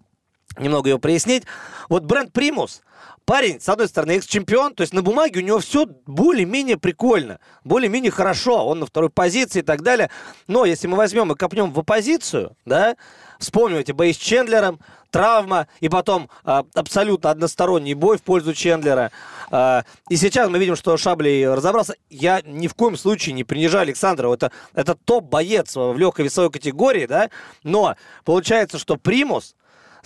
немного 0.59 0.89
его 0.89 0.99
прояснить. 0.99 1.45
Вот 1.89 2.05
бренд 2.05 2.33
Примус 2.33 2.83
парень, 3.27 3.61
с 3.61 3.69
одной 3.69 3.89
стороны, 3.89 4.13
экс-чемпион, 4.13 4.75
то 4.75 4.83
есть 4.83 4.95
на 4.95 5.03
бумаге 5.03 5.41
у 5.41 5.43
него 5.43 5.59
все 5.59 5.87
более-менее 6.07 6.79
прикольно, 6.79 7.41
более-менее 7.65 8.13
хорошо, 8.13 8.65
он 8.67 8.79
на 8.79 8.87
второй 8.87 9.11
позиции 9.11 9.59
и 9.59 9.63
так 9.63 9.83
далее. 9.83 10.11
Но 10.47 10.65
если 10.65 10.87
мы 10.87 10.97
возьмем 10.97 11.31
и 11.33 11.35
копнем 11.35 11.73
в 11.73 11.81
оппозицию, 11.81 12.57
да, 12.65 12.97
вспомним 13.39 13.79
эти 13.79 13.93
бои 13.93 14.13
с 14.13 14.17
Чендлером, 14.17 14.79
травма, 15.11 15.67
и 15.81 15.89
потом 15.89 16.31
а, 16.45 16.65
абсолютно 16.75 17.31
односторонний 17.31 17.95
бой 17.95 18.19
в 18.19 18.23
пользу 18.23 18.55
Чендлера. 18.55 19.11
А, 19.51 19.85
и 20.09 20.17
сейчас 20.17 20.49
мы 20.49 20.59
видим, 20.59 20.77
что 20.77 20.97
Шаблей 20.97 21.49
разобрался. 21.49 21.95
Я 22.11 22.43
ни 22.45 22.69
в 22.69 22.75
коем 22.75 22.97
случае 22.97 23.33
не 23.35 23.43
принижаю 23.43 23.83
Александра. 23.83 24.33
Это, 24.33 24.53
это 24.75 24.95
топ-боец 24.95 25.75
в 25.75 25.97
легкой 25.97 26.27
весовой 26.27 26.51
категории, 26.51 27.07
да, 27.07 27.31
но 27.65 27.97
получается, 28.25 28.79
что 28.79 28.97
Примус 28.97 29.56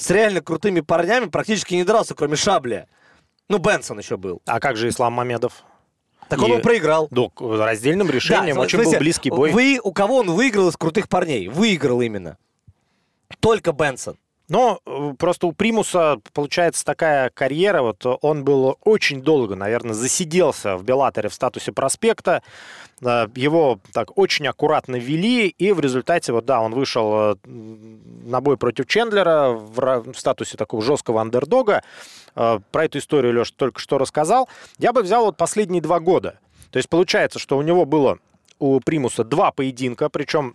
с 0.00 0.10
реально 0.10 0.40
крутыми 0.40 0.80
парнями 0.80 1.26
практически 1.26 1.74
не 1.74 1.84
дрался, 1.84 2.14
кроме 2.14 2.36
Шабля. 2.36 2.88
Ну, 3.48 3.58
Бенсон 3.58 3.98
еще 3.98 4.16
был. 4.16 4.40
А 4.46 4.58
как 4.58 4.76
же 4.76 4.88
Ислам 4.88 5.12
Мамедов? 5.12 5.62
Так 6.28 6.38
и... 6.38 6.42
он 6.42 6.52
его 6.52 6.60
проиграл. 6.60 7.08
Да, 7.10 7.28
раздельным 7.38 8.08
решением. 8.08 8.54
Да, 8.56 8.62
очень 8.62 8.78
смысле, 8.78 8.92
был 8.92 9.00
близкий 9.00 9.30
бой. 9.30 9.50
Вы, 9.50 9.78
у 9.82 9.92
кого 9.92 10.18
он 10.18 10.30
выиграл 10.30 10.68
из 10.68 10.76
крутых 10.76 11.08
парней? 11.08 11.48
Выиграл 11.48 12.00
именно. 12.00 12.38
Только 13.40 13.72
Бенсон. 13.72 14.16
Но 14.50 14.80
э, 14.84 15.14
просто 15.16 15.46
у 15.46 15.52
Примуса 15.52 16.20
получается 16.34 16.84
такая 16.84 17.30
карьера, 17.30 17.82
вот 17.82 18.04
он 18.20 18.44
был 18.44 18.76
очень 18.82 19.22
долго, 19.22 19.54
наверное, 19.54 19.94
засиделся 19.94 20.76
в 20.76 20.82
Беллаторе 20.82 21.28
в 21.28 21.34
статусе 21.34 21.70
проспекта, 21.70 22.42
э, 23.00 23.28
его 23.36 23.78
так 23.92 24.18
очень 24.18 24.48
аккуратно 24.48 24.96
вели, 24.96 25.46
и 25.46 25.70
в 25.70 25.78
результате, 25.78 26.32
вот 26.32 26.46
да, 26.46 26.60
он 26.60 26.74
вышел 26.74 27.12
э, 27.14 27.34
на 27.46 28.40
бой 28.40 28.56
против 28.56 28.86
Чендлера 28.88 29.50
в 29.50 30.14
статусе 30.16 30.56
такого 30.56 30.82
жесткого 30.82 31.20
андердога. 31.20 31.82
Про 32.34 32.84
эту 32.84 32.98
историю 32.98 33.32
Леша 33.32 33.52
только 33.56 33.80
что 33.80 33.98
рассказал. 33.98 34.48
Я 34.78 34.92
бы 34.92 35.02
взял 35.02 35.24
вот 35.24 35.36
последние 35.36 35.82
два 35.82 36.00
года. 36.00 36.38
То 36.70 36.76
есть 36.76 36.88
получается, 36.88 37.38
что 37.38 37.56
у 37.56 37.62
него 37.62 37.84
было 37.84 38.18
у 38.58 38.78
Примуса 38.80 39.24
два 39.24 39.50
поединка, 39.50 40.08
причем 40.08 40.54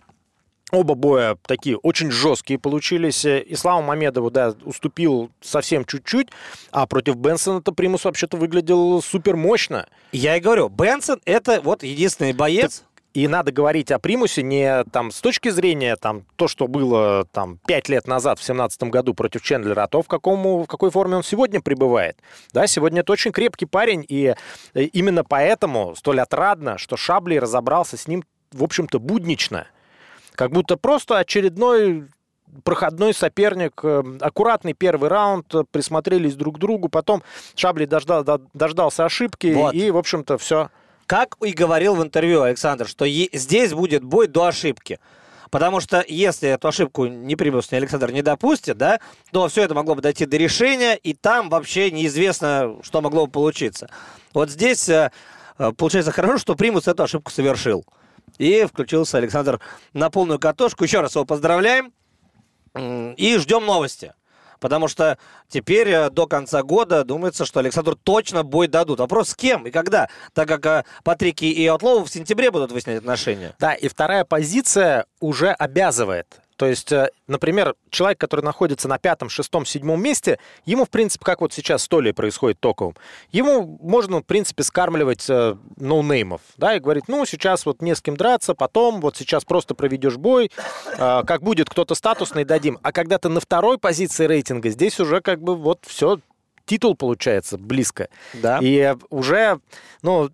Оба 0.72 0.94
боя 0.94 1.36
такие 1.46 1.76
очень 1.76 2.10
жесткие 2.10 2.58
получились. 2.58 3.24
Исламу 3.24 3.82
Мамедову, 3.82 4.30
да, 4.30 4.54
уступил 4.64 5.30
совсем 5.40 5.84
чуть-чуть, 5.84 6.28
а 6.72 6.86
против 6.86 7.16
Бенсона-то 7.16 7.72
Примус 7.72 8.04
вообще-то 8.04 8.36
выглядел 8.36 9.00
супер 9.00 9.36
мощно. 9.36 9.86
Я 10.10 10.36
и 10.36 10.40
говорю, 10.40 10.68
Бенсон 10.68 11.20
это 11.24 11.60
вот 11.60 11.82
единственный 11.82 12.32
боец, 12.32 12.78
так... 12.80 12.86
И 13.14 13.28
надо 13.28 13.50
говорить 13.50 13.90
о 13.92 13.98
примусе 13.98 14.42
не 14.42 14.84
там 14.92 15.10
с 15.10 15.22
точки 15.22 15.48
зрения 15.48 15.96
там 15.96 16.26
то, 16.36 16.48
что 16.48 16.68
было 16.68 17.26
там 17.32 17.58
пять 17.66 17.88
лет 17.88 18.06
назад 18.06 18.38
в 18.38 18.44
семнадцатом 18.44 18.90
году 18.90 19.14
против 19.14 19.40
Чендлера, 19.40 19.84
а 19.84 19.88
то 19.88 20.02
в 20.02 20.06
какому 20.06 20.64
в 20.64 20.66
какой 20.66 20.90
форме 20.90 21.16
он 21.16 21.22
сегодня 21.22 21.62
пребывает. 21.62 22.18
Да, 22.52 22.66
сегодня 22.66 23.00
это 23.00 23.12
очень 23.12 23.32
крепкий 23.32 23.64
парень, 23.64 24.04
и 24.06 24.34
именно 24.74 25.24
поэтому 25.24 25.94
столь 25.96 26.20
отрадно, 26.20 26.76
что 26.76 26.98
Шабли 26.98 27.36
разобрался 27.36 27.96
с 27.96 28.06
ним 28.06 28.22
в 28.52 28.62
общем-то 28.62 28.98
буднично. 28.98 29.66
Как 30.36 30.52
будто 30.52 30.76
просто 30.76 31.18
очередной 31.18 32.08
проходной 32.64 33.12
соперник, 33.12 33.80
э, 33.82 34.02
аккуратный 34.20 34.72
первый 34.72 35.08
раунд, 35.08 35.54
э, 35.54 35.64
присмотрелись 35.70 36.34
друг 36.34 36.56
к 36.56 36.58
другу, 36.58 36.88
потом 36.88 37.22
Шабли 37.54 37.86
дождал, 37.86 38.24
дождался 38.54 39.04
ошибки, 39.04 39.52
вот. 39.52 39.74
и, 39.74 39.90
в 39.90 39.96
общем-то, 39.96 40.38
все. 40.38 40.70
Как 41.06 41.36
и 41.42 41.52
говорил 41.52 41.94
в 41.94 42.02
интервью 42.02 42.42
Александр, 42.42 42.86
что 42.86 43.06
здесь 43.06 43.72
будет 43.72 44.02
бой 44.02 44.26
до 44.26 44.46
ошибки. 44.46 44.98
Потому 45.50 45.78
что 45.80 46.04
если 46.08 46.48
эту 46.48 46.66
ошибку 46.68 47.06
не 47.06 47.26
непримусный 47.26 47.78
Александр 47.78 48.10
не 48.10 48.22
допустит, 48.22 48.76
да, 48.76 48.98
то 49.30 49.46
все 49.46 49.62
это 49.62 49.74
могло 49.74 49.94
бы 49.94 50.02
дойти 50.02 50.26
до 50.26 50.36
решения, 50.36 50.96
и 50.96 51.14
там 51.14 51.48
вообще 51.48 51.92
неизвестно, 51.92 52.76
что 52.82 53.00
могло 53.00 53.26
бы 53.26 53.32
получиться. 53.32 53.88
Вот 54.34 54.50
здесь 54.50 54.88
э, 54.88 55.10
получается 55.76 56.10
хорошо, 56.10 56.38
что 56.38 56.56
Примус 56.56 56.88
эту 56.88 57.04
ошибку 57.04 57.30
совершил. 57.30 57.84
И 58.38 58.64
включился 58.64 59.18
Александр 59.18 59.60
на 59.92 60.10
полную 60.10 60.38
катушку. 60.38 60.84
Еще 60.84 61.00
раз 61.00 61.14
его 61.14 61.24
поздравляем. 61.24 61.92
И 62.74 63.36
ждем 63.38 63.64
новости. 63.64 64.12
Потому 64.60 64.88
что 64.88 65.18
теперь 65.48 65.88
э, 65.88 66.10
до 66.10 66.26
конца 66.26 66.62
года 66.62 67.04
думается, 67.04 67.44
что 67.44 67.60
Александру 67.60 67.94
точно 67.94 68.42
бой 68.42 68.68
дадут. 68.68 69.00
Вопрос 69.00 69.30
с 69.30 69.34
кем 69.34 69.66
и 69.66 69.70
когда? 69.70 70.08
Так 70.32 70.48
как 70.48 70.64
э, 70.66 70.84
Патрики 71.04 71.44
и 71.44 71.66
Отлову 71.66 72.04
в 72.04 72.10
сентябре 72.10 72.50
будут 72.50 72.72
выяснять 72.72 72.98
отношения. 72.98 73.54
Да, 73.58 73.74
и 73.74 73.88
вторая 73.88 74.24
позиция 74.24 75.06
уже 75.20 75.50
обязывает 75.50 76.40
то 76.56 76.66
есть, 76.66 76.90
э, 76.92 77.10
например, 77.26 77.74
человек, 77.90 78.18
который 78.18 78.40
находится 78.40 78.88
на 78.88 78.98
пятом, 78.98 79.28
шестом, 79.28 79.66
седьмом 79.66 80.02
месте, 80.02 80.38
ему, 80.64 80.84
в 80.84 80.90
принципе, 80.90 81.24
как 81.24 81.40
вот 81.40 81.52
сейчас 81.52 81.82
с 81.82 81.88
Толей 81.88 82.12
происходит 82.12 82.58
токовым, 82.60 82.94
ему 83.30 83.78
можно, 83.82 84.20
в 84.20 84.22
принципе, 84.22 84.62
скармливать 84.62 85.28
э, 85.28 85.56
ноунеймов, 85.76 86.40
да, 86.56 86.74
и 86.74 86.80
говорить, 86.80 87.04
ну, 87.08 87.24
сейчас 87.26 87.66
вот 87.66 87.82
не 87.82 87.94
с 87.94 88.00
кем 88.00 88.16
драться, 88.16 88.54
потом 88.54 89.00
вот 89.00 89.16
сейчас 89.16 89.44
просто 89.44 89.74
проведешь 89.74 90.16
бой, 90.16 90.50
э, 90.98 91.22
как 91.26 91.42
будет 91.42 91.68
кто-то 91.68 91.94
статусный, 91.94 92.44
дадим. 92.44 92.78
А 92.82 92.92
когда 92.92 93.18
ты 93.18 93.28
на 93.28 93.40
второй 93.40 93.78
позиции 93.78 94.26
рейтинга, 94.26 94.70
здесь 94.70 94.98
уже 94.98 95.20
как 95.20 95.40
бы 95.40 95.56
вот 95.56 95.80
все, 95.86 96.18
титул 96.64 96.96
получается 96.96 97.58
близко. 97.58 98.08
Да. 98.34 98.58
И 98.62 98.94
уже, 99.10 99.60
ну, 100.02 100.30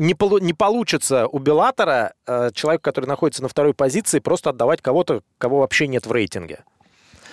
не, 0.00 0.14
полу, 0.14 0.38
не 0.38 0.54
получится 0.54 1.26
у 1.26 1.38
Беллатора 1.38 2.14
э, 2.26 2.50
человеку, 2.54 2.82
который 2.82 3.06
находится 3.06 3.42
на 3.42 3.48
второй 3.48 3.74
позиции, 3.74 4.18
просто 4.18 4.50
отдавать 4.50 4.80
кого-то, 4.80 5.22
кого 5.38 5.58
вообще 5.58 5.86
нет 5.88 6.06
в 6.06 6.12
рейтинге. 6.12 6.64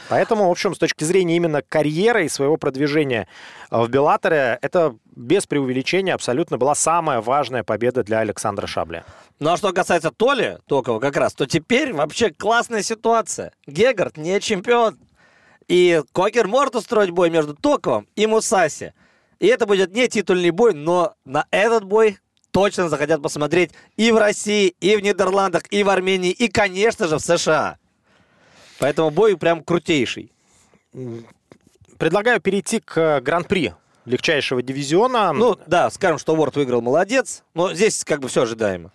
Поэтому, 0.09 0.47
в 0.47 0.51
общем, 0.51 0.75
с 0.75 0.77
точки 0.77 1.03
зрения 1.03 1.35
именно 1.35 1.61
карьеры 1.61 2.25
и 2.25 2.29
своего 2.29 2.57
продвижения 2.57 3.27
э, 3.71 3.81
в 3.81 3.89
Беллаторе, 3.89 4.59
это 4.61 4.95
без 5.05 5.47
преувеличения 5.47 6.13
абсолютно 6.13 6.57
была 6.57 6.75
самая 6.75 7.21
важная 7.21 7.63
победа 7.63 8.03
для 8.03 8.19
Александра 8.19 8.67
Шабля. 8.67 9.05
Ну 9.39 9.51
а 9.51 9.57
что 9.57 9.71
касается 9.71 10.11
Толи 10.11 10.59
Токова 10.67 10.99
как 10.99 11.15
раз, 11.15 11.33
то 11.33 11.45
теперь 11.45 11.93
вообще 11.93 12.31
классная 12.31 12.83
ситуация. 12.83 13.53
Гегард 13.65 14.17
не 14.17 14.39
чемпион. 14.41 14.97
И 15.69 16.01
Кокер 16.13 16.47
может 16.47 16.75
устроить 16.75 17.11
бой 17.11 17.29
между 17.29 17.53
Токовым 17.53 18.07
и 18.15 18.25
Мусаси. 18.25 18.93
И 19.39 19.47
это 19.47 19.65
будет 19.65 19.93
не 19.93 20.07
титульный 20.07 20.51
бой, 20.51 20.73
но 20.73 21.13
на 21.25 21.45
этот 21.51 21.83
бой 21.83 22.17
точно 22.57 22.89
захотят 22.89 23.21
посмотреть 23.21 23.69
и 23.97 24.11
в 24.11 24.17
России, 24.17 24.73
и 24.81 24.95
в 24.95 25.01
Нидерландах, 25.01 25.61
и 25.69 25.83
в 25.83 25.89
Армении, 25.89 26.31
и, 26.31 26.47
конечно 26.47 27.07
же, 27.07 27.17
в 27.17 27.19
США. 27.19 27.77
Поэтому 28.79 29.11
бой 29.11 29.37
прям 29.37 29.63
крутейший. 29.63 30.31
Предлагаю 31.99 32.41
перейти 32.41 32.79
к 32.79 33.21
Гран-при 33.21 33.75
легчайшего 34.05 34.63
дивизиона. 34.63 35.33
Ну, 35.33 35.55
да, 35.67 35.91
скажем, 35.91 36.17
что 36.17 36.33
Уорд 36.33 36.55
выиграл, 36.55 36.81
молодец. 36.81 37.43
Но 37.53 37.75
здесь 37.75 38.03
как 38.03 38.21
бы 38.21 38.27
все 38.27 38.41
ожидаемо. 38.41 38.91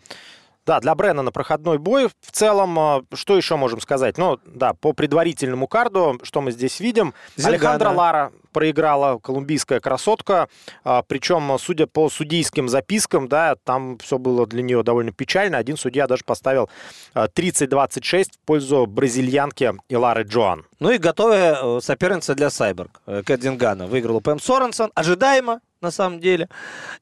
Да, 0.64 0.78
для 0.78 0.94
Бреннана 0.94 1.32
проходной 1.32 1.78
бой. 1.78 2.08
В 2.08 2.30
целом, 2.30 2.78
а, 2.78 3.02
что 3.14 3.36
еще 3.36 3.56
можем 3.56 3.80
сказать? 3.80 4.16
Ну, 4.16 4.38
да, 4.44 4.74
по 4.74 4.92
предварительному 4.92 5.66
карду, 5.66 6.20
что 6.22 6.40
мы 6.40 6.52
здесь 6.52 6.78
видим? 6.78 7.14
Зингана. 7.36 7.56
Алехандро 7.56 7.90
Лара 7.90 8.32
проиграла, 8.52 9.18
колумбийская 9.18 9.80
красотка. 9.80 10.48
А, 10.84 11.02
причем, 11.02 11.56
судя 11.58 11.88
по 11.88 12.08
судейским 12.08 12.68
запискам, 12.68 13.28
да, 13.28 13.56
там 13.64 13.98
все 13.98 14.18
было 14.18 14.46
для 14.46 14.62
нее 14.62 14.84
довольно 14.84 15.10
печально. 15.10 15.58
Один 15.58 15.76
судья 15.76 16.06
даже 16.06 16.22
поставил 16.24 16.70
30-26 17.14 18.26
в 18.34 18.46
пользу 18.46 18.86
бразильянки 18.86 19.74
Илары 19.88 20.22
Джоан. 20.22 20.64
Ну 20.78 20.90
и 20.90 20.98
готовая 20.98 21.58
э, 21.60 21.80
соперница 21.80 22.36
для 22.36 22.50
Сайберг. 22.50 23.02
Э, 23.06 23.22
Кэт 23.24 23.40
Дингана 23.40 23.88
выиграла 23.88 24.20
Пэм 24.20 24.38
Соренсон. 24.38 24.92
Ожидаемо, 24.94 25.60
на 25.80 25.90
самом 25.90 26.20
деле. 26.20 26.48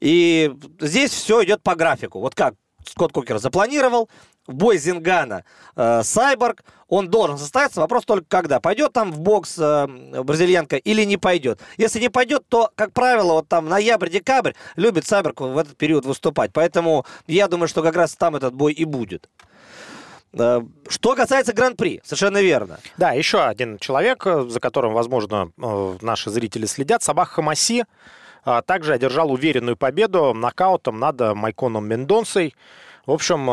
И 0.00 0.50
здесь 0.80 1.10
все 1.10 1.44
идет 1.44 1.62
по 1.62 1.74
графику. 1.74 2.20
Вот 2.20 2.34
как 2.34 2.54
Скотт 2.84 3.12
Кокер 3.12 3.38
запланировал, 3.38 4.08
бой 4.46 4.78
Зингана 4.78 5.44
э, 5.76 6.02
Сайборг, 6.02 6.64
он 6.88 7.08
должен 7.08 7.38
состояться. 7.38 7.80
Вопрос 7.80 8.04
только 8.04 8.26
когда. 8.28 8.60
Пойдет 8.60 8.92
там 8.92 9.12
в 9.12 9.20
бокс 9.20 9.56
э, 9.58 9.86
бразильянка 10.22 10.76
или 10.76 11.04
не 11.04 11.16
пойдет. 11.16 11.60
Если 11.76 12.00
не 12.00 12.08
пойдет, 12.08 12.44
то, 12.48 12.70
как 12.74 12.92
правило, 12.92 13.34
вот 13.34 13.48
там 13.48 13.68
ноябрь-декабрь 13.68 14.52
любит 14.76 15.06
Сайборг 15.06 15.40
в 15.40 15.56
этот 15.56 15.76
период 15.76 16.04
выступать. 16.04 16.50
Поэтому 16.52 17.06
я 17.26 17.48
думаю, 17.48 17.68
что 17.68 17.82
как 17.82 17.94
раз 17.94 18.16
там 18.16 18.36
этот 18.36 18.54
бой 18.54 18.72
и 18.72 18.84
будет. 18.84 19.28
Э, 20.32 20.62
что 20.88 21.14
касается 21.14 21.52
Гран-при, 21.52 22.00
совершенно 22.04 22.40
верно. 22.40 22.78
Да, 22.96 23.12
еще 23.12 23.42
один 23.42 23.78
человек, 23.78 24.26
э, 24.26 24.46
за 24.48 24.60
которым, 24.60 24.92
возможно, 24.92 25.50
э, 25.58 25.96
наши 26.00 26.30
зрители 26.30 26.66
следят, 26.66 27.02
Сабах 27.02 27.30
Хамаси, 27.30 27.84
также 28.66 28.94
одержал 28.94 29.30
уверенную 29.30 29.76
победу 29.76 30.34
нокаутом 30.34 30.98
над 30.98 31.20
Майконом 31.34 31.86
Мендонсой. 31.86 32.54
В 33.06 33.12
общем, 33.12 33.46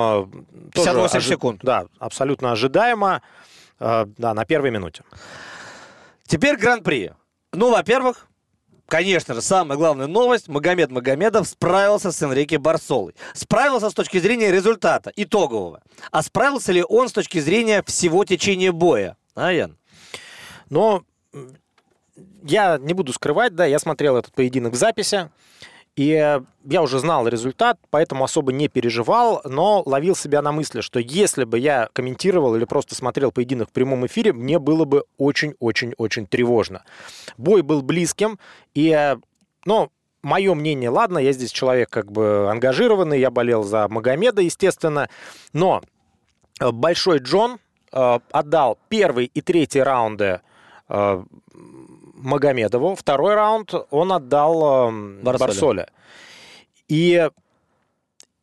58 0.74 1.18
ожи... 1.18 1.28
секунд. 1.28 1.60
Да, 1.64 1.88
абсолютно 2.00 2.52
ожидаемо. 2.52 3.22
Да, 3.80 4.06
на 4.18 4.46
первой 4.46 4.72
минуте. 4.72 5.04
Теперь 6.26 6.58
Гран-при. 6.58 7.14
Ну, 7.54 7.72
во-первых, 7.72 8.28
Конечно 8.88 9.34
же, 9.34 9.42
самая 9.42 9.78
главная 9.78 10.08
новость. 10.08 10.48
Магомед 10.48 10.92
Магомедов 10.92 11.46
справился 11.48 12.14
с 12.14 12.22
Энрике 12.22 12.58
Барсолой. 12.58 13.16
Справился 13.34 13.90
с 13.90 13.94
точки 13.94 14.18
зрения 14.18 14.50
результата, 14.50 15.12
итогового. 15.16 15.82
А 16.12 16.24
справился 16.24 16.72
ли 16.72 16.84
он 16.88 17.10
с 17.10 17.12
точки 17.12 17.40
зрения 17.40 17.84
всего 17.86 18.24
течения 18.24 18.72
боя? 18.72 19.18
А, 19.36 19.52
Ян? 19.52 19.78
Но 20.70 21.04
я 22.44 22.78
не 22.78 22.94
буду 22.94 23.14
скрывать, 23.14 23.56
да, 23.56 23.66
я 23.66 23.80
смотрел 23.80 24.18
этот 24.18 24.34
поединок 24.34 24.74
в 24.74 24.76
записи. 24.76 25.30
И 25.98 26.12
э, 26.12 26.42
я 26.64 26.84
уже 26.84 27.00
знал 27.00 27.28
результат, 27.28 27.80
поэтому 27.90 28.24
особо 28.24 28.54
не 28.54 28.68
переживал, 28.68 29.42
но 29.44 29.82
ловил 29.84 30.16
себя 30.16 30.44
на 30.44 30.52
мысли, 30.52 30.82
что 30.82 31.00
если 31.00 31.44
бы 31.44 31.58
я 31.58 31.90
комментировал 31.92 32.56
или 32.56 32.66
просто 32.66 32.94
смотрел 32.94 33.32
поединок 33.32 33.70
в 33.70 33.72
прямом 33.72 34.06
эфире, 34.06 34.32
мне 34.32 34.60
было 34.60 34.86
бы 34.86 35.06
очень-очень-очень 35.18 36.28
тревожно. 36.28 36.84
Бой 37.38 37.64
был 37.64 37.82
близким, 37.82 38.38
и, 38.76 38.92
э, 38.92 39.18
ну, 39.66 39.90
мое 40.22 40.54
мнение, 40.54 40.92
ладно, 40.92 41.18
я 41.18 41.32
здесь 41.32 41.52
человек 41.52 41.90
как 41.90 42.12
бы 42.12 42.48
ангажированный, 42.52 43.20
я 43.20 43.32
болел 43.32 43.64
за 43.64 43.88
Магомеда, 43.88 44.44
естественно, 44.44 45.10
но 45.52 45.82
э, 46.60 46.72
Большой 46.72 47.20
Джон 47.20 47.58
отдал 47.90 48.78
первый 48.90 49.32
и 49.34 49.40
третий 49.40 49.82
раунды 49.82 50.42
Магомедову. 52.18 52.96
Второй 52.96 53.36
раунд 53.36 53.74
он 53.92 54.12
отдал 54.12 54.90
э, 54.90 55.22
Барсоле. 55.24 55.48
Барсоле. 55.48 55.88
И, 56.88 57.30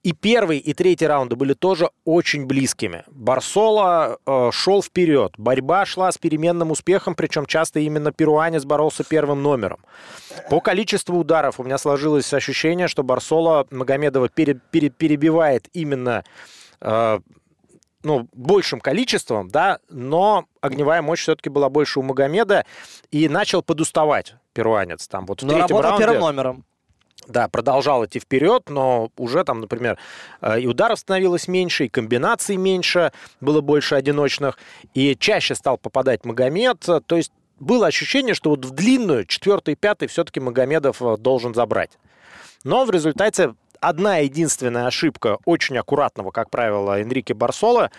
и 0.02 0.12
первый, 0.12 0.58
и 0.58 0.74
третий 0.74 1.06
раунды 1.06 1.36
были 1.36 1.54
тоже 1.54 1.90
очень 2.04 2.46
близкими. 2.46 3.04
Барсола 3.08 4.18
э, 4.26 4.50
шел 4.52 4.82
вперед. 4.82 5.32
Борьба 5.38 5.84
шла 5.86 6.12
с 6.12 6.18
переменным 6.18 6.70
успехом, 6.70 7.14
причем 7.14 7.46
часто 7.46 7.80
именно 7.80 8.12
перуанец 8.12 8.64
боролся 8.64 9.02
первым 9.04 9.42
номером. 9.42 9.80
По 10.50 10.60
количеству 10.60 11.18
ударов 11.18 11.58
у 11.58 11.64
меня 11.64 11.78
сложилось 11.78 12.32
ощущение, 12.32 12.88
что 12.88 13.02
Барсола 13.02 13.66
Магомедова 13.70 14.28
пере, 14.28 14.60
пере, 14.70 14.90
перебивает 14.90 15.68
именно 15.72 16.24
э, 16.80 17.20
ну, 18.04 18.28
большим 18.32 18.80
количеством, 18.80 19.48
да, 19.48 19.78
но 19.88 20.44
огневая 20.60 21.02
мощь 21.02 21.22
все-таки 21.22 21.48
была 21.48 21.68
больше 21.68 21.98
у 21.98 22.02
Магомеда, 22.02 22.64
и 23.10 23.28
начал 23.28 23.62
подуставать 23.62 24.36
перуанец. 24.52 25.08
Там 25.08 25.26
вот 25.26 25.42
в 25.42 25.46
но 25.46 25.54
третьем 25.54 25.78
раунде... 25.78 26.04
первым 26.04 26.20
номером. 26.20 26.64
Да, 27.26 27.48
продолжал 27.48 28.04
идти 28.04 28.20
вперед, 28.20 28.68
но 28.68 29.10
уже 29.16 29.44
там, 29.44 29.60
например, 29.60 29.98
э, 30.42 30.60
и 30.60 30.66
ударов 30.66 30.98
становилось 30.98 31.48
меньше, 31.48 31.86
и 31.86 31.88
комбинаций 31.88 32.56
меньше, 32.56 33.12
было 33.40 33.62
больше 33.62 33.94
одиночных, 33.94 34.58
и 34.92 35.16
чаще 35.16 35.54
стал 35.54 35.78
попадать 35.78 36.26
Магомед. 36.26 36.80
То 36.80 37.16
есть 37.16 37.32
было 37.58 37.86
ощущение, 37.86 38.34
что 38.34 38.50
вот 38.50 38.66
в 38.66 38.72
длинную, 38.72 39.24
четвертый 39.24 39.72
и 39.72 39.76
пятый, 39.76 40.06
все-таки 40.08 40.38
Магомедов 40.38 41.00
э, 41.00 41.16
должен 41.16 41.54
забрать. 41.54 41.92
Но 42.62 42.84
в 42.84 42.90
результате 42.90 43.54
одна 43.88 44.18
единственная 44.18 44.86
ошибка 44.86 45.38
очень 45.44 45.78
аккуратного, 45.78 46.30
как 46.30 46.50
правило, 46.50 47.00
Энрике 47.00 47.34
Барсола 47.34 47.90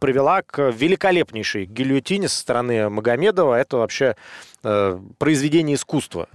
привела 0.00 0.42
к 0.42 0.70
великолепнейшей 0.70 1.66
гильотине 1.66 2.28
со 2.28 2.38
стороны 2.38 2.88
Магомедова. 2.88 3.54
Это 3.54 3.78
вообще 3.78 4.16
э, 4.62 4.98
произведение 5.18 5.76
искусства. 5.76 6.28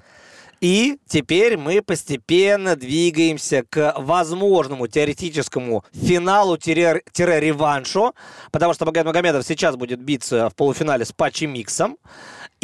И 0.61 0.99
теперь 1.07 1.57
мы 1.57 1.81
постепенно 1.81 2.75
двигаемся 2.75 3.63
к 3.69 3.93
возможному 3.97 4.87
теоретическому 4.87 5.85
финалу-реваншу, 5.93 8.15
потому 8.51 8.73
что 8.73 8.85
Магомед 8.85 9.05
Магомедов 9.05 9.45
сейчас 9.45 9.75
будет 9.75 9.99
биться 9.99 10.49
в 10.49 10.55
полуфинале 10.55 11.05
с 11.05 11.11
Пачи 11.11 11.45
Миксом. 11.45 11.97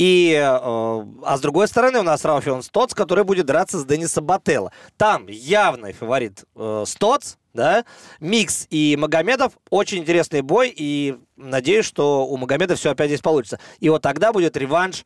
И, 0.01 0.33
э, 0.33 0.41
а 0.41 1.37
с 1.37 1.41
другой 1.41 1.67
стороны 1.67 1.99
у 1.99 2.01
нас 2.01 2.25
Рауфион 2.25 2.63
Стоц, 2.63 2.95
который 2.95 3.23
будет 3.23 3.45
драться 3.45 3.77
с 3.77 3.85
Дениса 3.85 4.19
Бателло. 4.19 4.71
Там 4.97 5.27
явный 5.27 5.93
фаворит 5.93 6.43
э, 6.55 6.85
Стоц, 6.87 7.35
да, 7.53 7.85
Микс 8.19 8.65
и 8.71 8.97
Магомедов. 8.99 9.53
Очень 9.69 9.99
интересный 9.99 10.41
бой, 10.41 10.73
и 10.75 11.19
надеюсь, 11.37 11.85
что 11.85 12.25
у 12.25 12.35
Магомеда 12.37 12.73
все 12.73 12.89
опять 12.89 13.09
здесь 13.09 13.21
получится. 13.21 13.59
И 13.79 13.89
вот 13.89 14.01
тогда 14.01 14.33
будет 14.33 14.57
реванш 14.57 15.05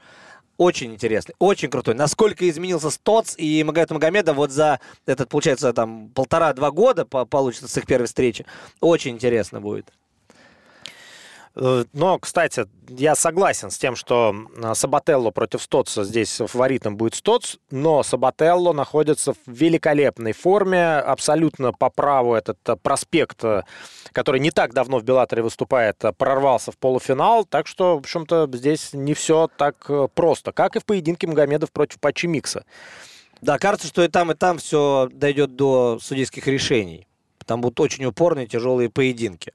очень 0.56 0.94
интересный, 0.94 1.36
очень 1.40 1.70
крутой. 1.70 1.96
Насколько 1.96 2.50
изменился 2.50 2.90
Стоц 2.90 3.36
и 3.38 3.66
Магомед 3.66 3.92
Магомедов 3.92 4.38
вот 4.38 4.52
за 4.52 4.80
этот, 5.06 5.28
получается, 5.28 5.74
там 5.74 6.08
полтора-два 6.12 6.72
года 6.72 7.04
получится 7.04 7.68
с 7.68 7.76
их 7.76 7.86
первой 7.86 8.06
встречи. 8.06 8.46
Очень 8.80 9.16
интересно 9.16 9.60
будет. 9.60 9.92
Э, 11.56 11.86
но, 11.94 12.20
кстати, 12.20 12.66
я 12.90 13.16
согласен 13.16 13.72
с 13.72 13.78
тем, 13.78 13.96
что 13.96 14.36
Сабателло 14.74 15.32
против 15.32 15.62
Стоца 15.62 16.04
здесь 16.04 16.42
фаворитом 16.46 16.98
будет 16.98 17.16
Стоц, 17.16 17.56
но 17.72 18.04
Сабателло 18.04 18.74
находится 18.74 19.34
в 19.34 19.40
великолепной 19.48 20.34
форме, 20.34 20.98
абсолютно 20.98 21.72
по 21.72 21.90
праву 21.90 22.34
этот 22.34 22.58
э, 22.68 22.76
проспект, 22.76 23.44
э, 23.44 23.64
который 24.12 24.40
не 24.40 24.52
так 24.52 24.74
давно 24.74 25.00
в 25.00 25.04
Беллаторе 25.04 25.44
выступает, 25.44 26.02
прорвался 26.18 26.72
в 26.72 26.78
полуфинал, 26.78 27.46
так 27.46 27.68
что, 27.68 27.96
в 27.96 28.00
общем-то, 28.00 28.50
здесь 28.54 28.94
не 28.94 29.14
все 29.14 29.50
так 29.58 29.90
просто, 30.14 30.52
как 30.52 30.76
и 30.76 30.80
в 30.80 30.86
поединке 30.86 31.28
Магомедов 31.28 31.72
против 31.72 32.00
Пачи 32.00 32.28
Микса. 32.28 32.66
Да, 33.42 33.58
кажется, 33.60 33.88
что 33.88 34.04
и 34.04 34.08
там, 34.08 34.32
и 34.32 34.36
там 34.36 34.58
все 34.58 35.10
дойдет 35.12 35.56
до 35.56 36.00
судейских 36.02 36.48
решений. 36.48 37.08
Там 37.46 37.62
будут 37.62 37.80
очень 37.80 38.06
упорные, 38.06 38.48
тяжелые 38.48 38.90
поединки. 38.90 39.54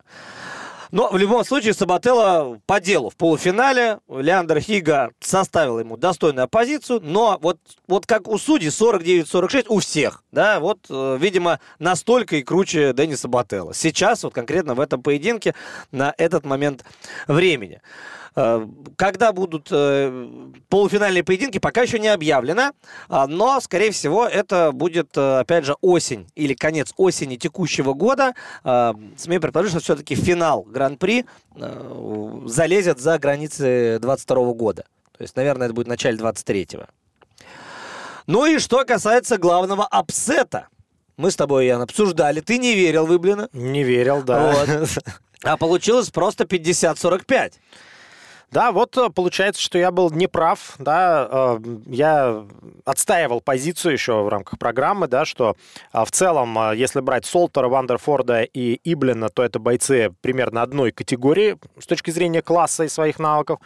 Но 0.93 1.09
в 1.11 1.17
любом 1.17 1.45
случае 1.45 1.75
Сабателло 1.75 2.61
по 2.67 2.81
делу 2.81 3.11
в 3.11 3.17
полуфинале. 3.17 4.01
Леандр 4.09 4.61
Хига 4.61 5.11
составил 5.21 5.79
ему 5.79 5.97
достойную 5.97 6.45
оппозицию, 6.45 7.01
но 7.03 7.39
вот, 7.41 7.59
вот 7.87 8.07
как 8.07 8.29
у 8.29 8.39
судей 8.39 8.69
49-46 8.69 9.67
у 9.69 9.79
всех, 9.79 10.23
да, 10.33 10.59
вот, 10.61 10.79
э, 10.89 11.17
видимо, 11.21 11.61
настолько 11.79 12.37
и 12.37 12.43
круче 12.43 12.93
Дениса 12.93 13.29
Бателла. 13.29 13.75
Сейчас, 13.75 14.25
вот 14.25 14.35
конкретно 14.35 14.75
в 14.75 14.81
этом 14.81 15.03
поединке, 15.03 15.55
на 15.93 16.13
этот 16.19 16.45
момент 16.45 16.85
времени. 17.29 17.81
Э, 18.37 18.67
когда 18.97 19.33
будут 19.33 19.69
э, 19.71 20.51
полуфинальные 20.69 21.25
поединки, 21.25 21.59
пока 21.59 21.83
еще 21.83 21.99
не 21.99 22.09
объявлено, 22.09 22.73
а, 23.09 23.27
но, 23.27 23.61
скорее 23.61 23.91
всего, 23.91 24.27
это 24.27 24.73
будет, 24.73 25.17
э, 25.17 25.41
опять 25.41 25.65
же, 25.65 25.75
осень 25.81 26.29
или 26.35 26.55
конец 26.55 26.93
осени 26.97 27.37
текущего 27.37 27.93
года. 27.95 28.35
Смею 29.17 29.41
предположить, 29.41 29.73
что 29.73 29.81
все-таки 29.81 30.15
финал 30.15 30.63
Гран-при 30.63 31.25
залезет 32.47 33.01
за 33.01 33.19
границы 33.19 33.99
22 34.01 34.53
года. 34.55 34.85
То 35.17 35.23
есть, 35.23 35.37
наверное, 35.37 35.67
это 35.67 35.75
будет 35.75 35.87
в 35.87 35.91
начале 35.91 36.17
23-го. 36.19 36.87
Ну 38.27 38.47
и 38.47 38.59
что 38.59 38.85
касается 38.85 39.39
главного 39.39 39.87
апсета. 39.87 40.69
Мы 41.17 41.31
с 41.31 41.37
тобой, 41.37 41.67
Ян, 41.67 41.83
обсуждали. 41.83 42.41
Ты 42.41 42.59
не 42.59 42.75
верил 42.75 43.07
в 43.07 43.17
Иблина? 43.17 43.49
Не 43.53 43.83
верил, 43.83 44.23
да. 44.23 44.53
Вот. 44.53 44.89
А 45.43 45.57
получилось 45.57 46.11
просто 46.11 46.45
50-45. 46.45 47.53
Да, 48.51 48.73
вот 48.73 48.97
э, 48.97 49.11
получается, 49.11 49.63
что 49.63 49.79
я 49.79 49.93
был 49.93 50.11
неправ, 50.11 50.75
да, 50.79 51.29
э, 51.31 51.59
я 51.87 52.45
отстаивал 52.85 53.41
позицию 53.41 53.93
еще 53.93 54.23
в 54.23 54.29
рамках 54.29 54.59
программы, 54.59 55.07
да, 55.07 55.25
что 55.25 55.57
э, 55.93 56.05
в 56.05 56.11
целом, 56.11 56.59
если 56.75 57.01
брать 57.01 57.27
Солтера, 57.27 57.69
Вандерфорда 57.69 58.43
и 58.43 58.81
Иблина, 58.83 59.29
то 59.29 59.45
это 59.45 59.61
бойцы 59.61 60.13
примерно 60.21 60.63
одной 60.63 60.91
категории 60.91 61.59
с 61.79 61.87
точки 61.87 62.11
зрения 62.11 62.43
класса 62.43 62.85
и 62.85 62.89
своих 62.89 63.21
навыков. 63.21 63.61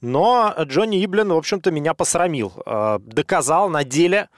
Но 0.00 0.52
Джонни 0.62 1.04
Иблин, 1.04 1.32
в 1.32 1.36
общем-то, 1.36 1.70
меня 1.70 1.94
посрамил, 1.94 2.52
доказал 3.00 3.70
на 3.70 3.84
деле 3.84 4.28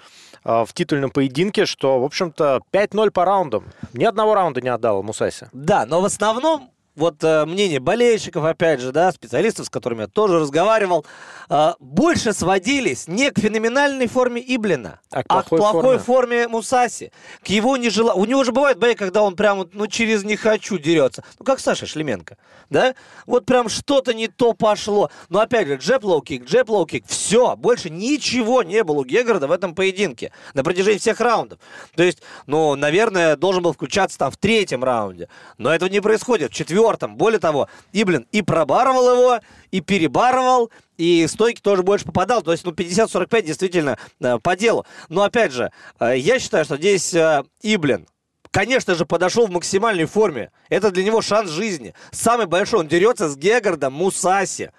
в 0.44 0.68
титульном 0.74 1.10
поединке, 1.10 1.66
что, 1.66 1.98
в 1.98 2.04
общем-то, 2.04 2.60
5-0 2.72 3.10
по 3.10 3.24
раундам. 3.24 3.64
Ни 3.94 4.04
одного 4.04 4.34
раунда 4.34 4.60
не 4.60 4.68
отдал 4.68 5.02
Мусаси. 5.02 5.48
Да, 5.52 5.86
но 5.86 6.00
в 6.00 6.04
основном 6.04 6.70
вот 6.96 7.22
э, 7.22 7.44
мнение 7.44 7.78
болельщиков, 7.78 8.44
опять 8.44 8.80
же, 8.80 8.90
да, 8.90 9.12
специалистов, 9.12 9.66
с 9.66 9.70
которыми 9.70 10.02
я 10.02 10.06
тоже 10.08 10.38
разговаривал, 10.40 11.04
э, 11.50 11.72
больше 11.78 12.32
сводились 12.32 13.06
не 13.06 13.30
к 13.30 13.38
феноменальной 13.38 14.06
форме 14.08 14.42
Иблина, 14.44 15.00
А 15.10 15.22
к 15.22 15.26
а 15.28 15.42
к 15.42 15.48
плохой 15.48 15.58
плохой 15.58 15.98
форме. 15.98 15.98
форме 15.98 16.48
Мусаси. 16.48 17.12
К 17.44 17.48
его 17.48 17.76
нежела... 17.76 18.14
У 18.14 18.24
него 18.24 18.42
же 18.44 18.52
бывают 18.52 18.78
бои, 18.78 18.94
когда 18.94 19.22
он 19.22 19.36
прям, 19.36 19.68
ну, 19.72 19.86
через 19.86 20.24
«не 20.24 20.36
хочу» 20.36 20.78
дерется. 20.78 21.22
Ну, 21.38 21.44
как 21.44 21.60
Саша 21.60 21.86
Шлеменко, 21.86 22.38
да? 22.70 22.94
Вот 23.26 23.44
прям 23.44 23.68
что-то 23.68 24.14
не 24.14 24.28
то 24.28 24.54
пошло. 24.54 25.10
Но, 25.28 25.40
опять 25.40 25.68
же, 25.68 25.76
джеб 25.76 26.02
лоу-кик, 26.02 26.46
джеб 26.46 26.70
лоу-кик, 26.70 27.04
все. 27.06 27.56
Больше 27.56 27.90
ничего 27.90 28.62
не 28.62 28.82
было 28.82 29.00
у 29.00 29.04
Гегарда 29.04 29.46
в 29.46 29.52
этом 29.52 29.74
поединке 29.74 30.32
на 30.54 30.64
протяжении 30.64 30.98
всех 30.98 31.20
раундов. 31.20 31.58
То 31.94 32.02
есть, 32.02 32.22
ну, 32.46 32.74
наверное, 32.74 33.36
должен 33.36 33.62
был 33.62 33.74
включаться 33.74 34.16
там 34.16 34.30
в 34.30 34.38
третьем 34.38 34.82
раунде. 34.82 35.28
Но 35.58 35.74
этого 35.74 35.90
не 35.90 36.00
происходит. 36.00 36.52
В 36.52 36.54
четвертом. 36.54 36.85
Более 37.16 37.38
того, 37.38 37.68
Иблин 37.92 38.26
и 38.32 38.42
пробарывал 38.42 39.12
его, 39.12 39.40
и 39.70 39.80
перебарывал, 39.80 40.70
и 40.96 41.26
стойки 41.26 41.60
тоже 41.60 41.82
больше 41.82 42.06
попадал. 42.06 42.42
То 42.42 42.52
есть, 42.52 42.64
ну, 42.64 42.72
50-45 42.72 43.42
действительно 43.42 43.98
э, 44.20 44.38
по 44.38 44.56
делу. 44.56 44.86
Но, 45.08 45.22
опять 45.22 45.52
же, 45.52 45.70
э, 46.00 46.18
я 46.18 46.38
считаю, 46.38 46.64
что 46.64 46.76
здесь 46.76 47.14
э, 47.14 47.42
Иблин 47.62 48.06
конечно 48.52 48.94
же, 48.94 49.04
подошел 49.04 49.46
в 49.46 49.50
максимальной 49.50 50.06
форме. 50.06 50.50
Это 50.70 50.90
для 50.90 51.04
него 51.04 51.20
шанс 51.20 51.50
жизни. 51.50 51.92
Самый 52.10 52.46
большой. 52.46 52.80
Он 52.80 52.88
дерется 52.88 53.28
с 53.28 53.36
Гегардом 53.36 53.92
Мусаси 53.92 54.70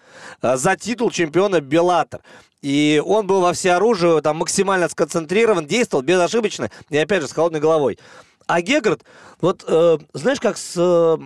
за 0.42 0.76
титул 0.76 1.12
чемпиона 1.12 1.62
Беллатор. 1.62 2.22
И 2.64 3.02
он 3.06 3.28
был 3.28 3.42
во 3.42 3.54
всеоружии, 3.54 4.20
там 4.22 4.38
максимально 4.38 4.90
сконцентрирован, 4.90 5.68
действовал 5.68 6.04
безошибочно 6.04 6.72
и, 6.90 6.98
опять 6.98 7.22
же, 7.22 7.28
с 7.28 7.34
холодной 7.34 7.60
головой. 7.60 8.00
А 8.48 8.62
Гегард, 8.62 9.04
вот, 9.42 9.64
э, 9.68 9.98
знаешь, 10.14 10.40
как 10.40 10.58
с 10.58 10.74
э, 10.78 11.18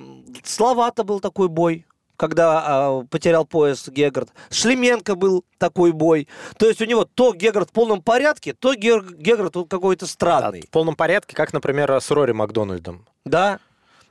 Словато 0.43 1.03
был 1.03 1.19
такой 1.19 1.47
бой, 1.49 1.85
когда 2.17 2.63
а, 2.65 3.03
потерял 3.09 3.45
пояс 3.45 3.87
Гегард. 3.87 4.29
Шлеменко 4.51 5.15
был 5.15 5.43
такой 5.57 5.91
бой. 5.91 6.27
То 6.57 6.67
есть 6.67 6.81
у 6.81 6.85
него 6.85 7.05
то 7.05 7.33
Гегард 7.33 7.69
в 7.69 7.71
полном 7.71 8.01
порядке, 8.01 8.53
то 8.53 8.75
Гегард 8.75 9.53
какой-то 9.67 10.05
Да, 10.05 10.11
странный. 10.11 10.61
в 10.61 10.69
полном 10.69 10.95
порядке, 10.95 11.35
как, 11.35 11.53
например, 11.53 11.91
с 11.99 12.11
Рори 12.11 12.31
Макдональдом. 12.31 13.07
Да, 13.25 13.59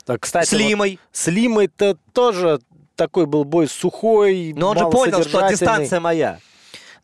Да, 0.07 0.19
Кстати, 0.19 0.49
с 0.49 0.53
Лимой. 0.53 0.93
вот 0.93 1.01
с 1.13 1.27
Лимой-то 1.29 1.97
тоже 2.13 2.61
такой 2.97 3.27
был 3.27 3.45
бой 3.45 3.69
сухой, 3.69 4.55
Но 4.57 4.71
он 4.71 4.79
же 4.79 4.91
понял, 4.91 5.23
что 5.23 5.49
дистанция 5.49 6.01
моя. 6.01 6.41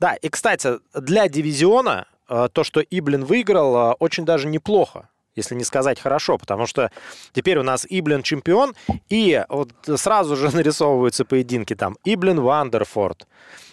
Да, 0.01 0.14
и, 0.14 0.29
кстати, 0.29 0.79
для 0.92 1.29
дивизиона 1.29 2.07
э, 2.29 2.49
то, 2.53 2.64
что 2.64 2.81
Иблин 2.81 3.25
выиграл, 3.25 3.92
э, 3.92 3.95
очень 3.99 4.25
даже 4.25 4.47
неплохо 4.49 5.09
если 5.37 5.55
не 5.55 5.64
сказать 5.64 6.01
хорошо, 6.01 6.38
потому 6.38 6.66
что 6.66 6.90
теперь 7.33 7.59
у 7.59 7.62
нас 7.62 7.87
Иблин 7.88 8.22
чемпион, 8.22 8.75
и 9.09 9.44
вот 9.49 9.70
сразу 9.96 10.35
же 10.35 10.51
нарисовываются 10.57 11.25
поединки 11.25 11.75
там 11.75 11.96
Иблин 12.05 12.40
Вандерфорд, 12.40 13.29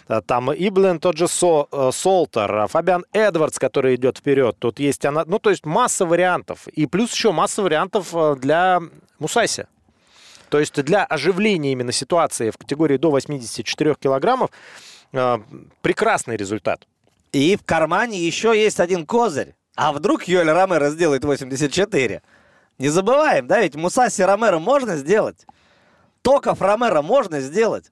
э, 0.08 0.20
там 0.24 0.52
Иблин 0.52 1.00
тот 1.00 1.16
же 1.16 1.26
Со- 1.26 1.66
э, 1.72 1.90
Солтер, 1.92 2.54
э, 2.54 2.66
Фабиан 2.68 3.04
Эдвардс, 3.12 3.58
который 3.58 3.96
идет 3.96 4.18
вперед, 4.18 4.56
тут 4.58 4.78
есть 4.78 5.04
она, 5.04 5.24
ну 5.26 5.38
то 5.38 5.50
есть 5.50 5.66
масса 5.66 6.06
вариантов, 6.06 6.68
и 6.68 6.86
плюс 6.86 7.12
еще 7.12 7.32
масса 7.32 7.62
вариантов 7.62 8.14
для 8.38 8.80
Мусаси. 9.18 9.64
То 10.50 10.60
есть 10.60 10.80
для 10.84 11.04
оживления 11.04 11.72
именно 11.72 11.90
ситуации 11.90 12.50
в 12.50 12.58
категории 12.58 12.96
до 12.96 13.10
84 13.10 13.96
килограммов 13.96 14.50
прекрасный 15.82 16.36
результат. 16.36 16.86
И 17.32 17.56
в 17.56 17.64
кармане 17.64 18.20
еще 18.20 18.52
есть 18.56 18.78
один 18.78 19.04
козырь. 19.06 19.54
А 19.76 19.92
вдруг 19.92 20.24
Йоэль 20.24 20.50
Ромеро 20.50 20.90
сделает 20.90 21.24
84? 21.24 22.22
Не 22.78 22.88
забываем, 22.88 23.46
да, 23.46 23.60
ведь 23.60 23.74
Мусаси 23.74 24.22
Ромеро 24.22 24.58
можно 24.58 24.96
сделать. 24.96 25.46
Токов 26.22 26.60
Ромеро 26.60 27.02
можно 27.02 27.40
сделать. 27.40 27.90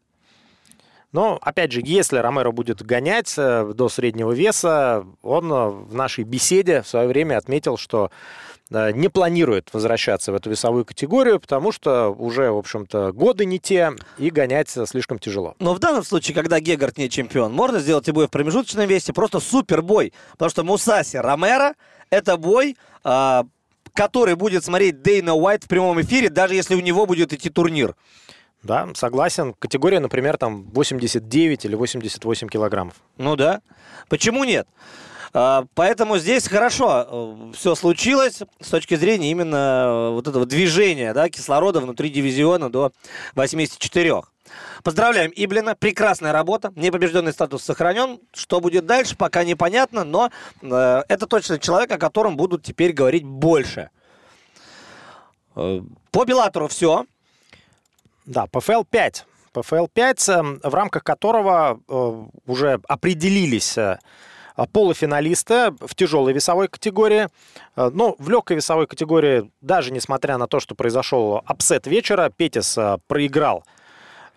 Но, 1.12 1.38
опять 1.42 1.73
же, 1.73 1.83
если 1.85 2.16
Ромеро 2.16 2.53
будет 2.53 2.83
гонять 2.83 3.35
э, 3.37 3.71
до 3.75 3.90
среднего 3.90 4.33
веса, 4.33 5.05
он 5.21 5.53
э, 5.53 5.68
в 5.68 5.95
нашей 5.95 6.25
беседе 6.25 6.81
в 6.81 6.88
свое 6.88 7.07
время 7.07 7.37
отметил, 7.37 7.77
что 7.77 8.11
не 8.73 9.09
планирует 9.09 9.69
возвращаться 9.73 10.33
в 10.33 10.35
эту 10.35 10.51
весовую 10.51 10.85
категорию, 10.85 11.41
потому 11.41 11.73
что 11.73 12.09
уже, 12.09 12.51
в 12.51 12.59
общем-то, 12.59 13.13
годы 13.13 13.45
не 13.45 13.59
те, 13.59 13.93
и 14.19 14.31
гонять 14.31 14.75
э, 14.77 14.87
слишком 14.87 15.19
тяжело. 15.19 15.55
Но 15.59 15.75
в 15.75 15.79
данном 15.79 16.05
случае, 16.05 16.35
когда 16.35 16.61
Гегард 16.61 16.99
не 16.99 17.11
чемпион, 17.11 17.53
можно 17.53 17.81
сделать 17.81 18.09
и 18.09 18.13
бой 18.13 18.27
в 18.27 18.31
промежуточном 18.31 18.87
весе, 18.87 19.13
просто 19.13 19.41
супер 19.41 19.83
бой. 19.83 20.13
Потому 20.33 20.51
что 20.51 20.65
Мусаси 20.65 21.19
Ромеро– 21.19 21.75
это 22.11 22.37
бой, 22.37 22.77
а, 23.05 23.45
который 23.95 24.37
будет 24.37 24.65
смотреть 24.65 25.03
Дейна 25.03 25.35
Уайт 25.35 25.65
в 25.65 25.69
прямом 25.69 26.01
эфире, 26.01 26.31
даже 26.31 26.55
если 26.55 26.75
у 26.75 26.81
него 26.81 27.07
будет 27.07 27.33
идти 27.33 27.51
турнир. 27.51 27.95
Да, 28.63 28.89
согласен. 28.95 29.55
Категория, 29.59 29.99
например, 29.99 30.37
там 30.37 30.65
89 30.71 31.65
или 31.65 31.75
88 31.75 32.49
килограммов. 32.49 32.95
Ну 33.19 33.35
да. 33.35 33.61
Почему 34.09 34.45
нет? 34.45 34.69
А, 35.35 35.64
Поэтому 35.75 36.18
здесь 36.18 36.47
хорошо 36.47 37.51
все 37.55 37.75
случилось 37.75 38.42
с 38.61 38.68
точки 38.68 38.97
зрения 38.97 39.31
именно 39.31 39.57
э, 39.87 40.11
вот 40.11 40.29
этого 40.29 40.45
движения 40.45 41.14
да, 41.14 41.31
кислорода 41.31 41.81
внутри 41.81 42.11
дивизиона 42.11 42.71
до 42.71 42.92
84. 43.35 44.23
Поздравляем 44.83 45.33
Иблина, 45.35 45.75
прекрасная 45.75 46.33
работа, 46.33 46.73
непобежденный 46.77 47.33
статус 47.33 47.62
сохранен. 47.62 48.21
Что 48.35 48.61
будет 48.61 48.85
дальше, 48.85 49.16
пока 49.16 49.45
непонятно, 49.45 50.05
но 50.05 50.31
э, 50.61 51.03
это 51.09 51.27
точно 51.27 51.59
человек, 51.59 51.90
о 51.92 51.99
котором 51.99 52.37
будут 52.37 52.62
теперь 52.62 52.92
говорить 52.92 53.25
больше. 53.25 53.90
Э, 55.57 55.81
По 56.11 56.25
Белатору 56.25 56.68
все. 56.68 57.07
Да, 58.27 58.47
ПФЛ 58.47 58.85
5. 58.85 59.27
ПФЛ 59.53 59.87
5, 59.87 60.29
э, 60.29 60.42
в 60.62 60.75
рамках 60.75 61.05
которого 61.05 61.81
э, 61.88 62.25
уже 62.47 62.81
определились 62.87 63.79
э, 64.57 64.65
полуфиналисты 64.73 65.73
в 65.81 65.95
тяжелой 65.95 66.33
весовой 66.33 66.69
категории. 66.69 67.29
Э, 67.77 67.91
Но 67.93 68.17
в 68.19 68.29
легкой 68.29 68.57
весовой 68.57 68.87
категории, 68.87 69.51
даже 69.61 69.93
несмотря 69.93 70.38
на 70.38 70.47
то, 70.47 70.61
что 70.61 70.75
произошел 70.75 71.43
апсет 71.47 71.87
вечера, 71.87 72.31
Петис 72.35 72.77
э, 72.79 72.99
проиграл 73.07 73.65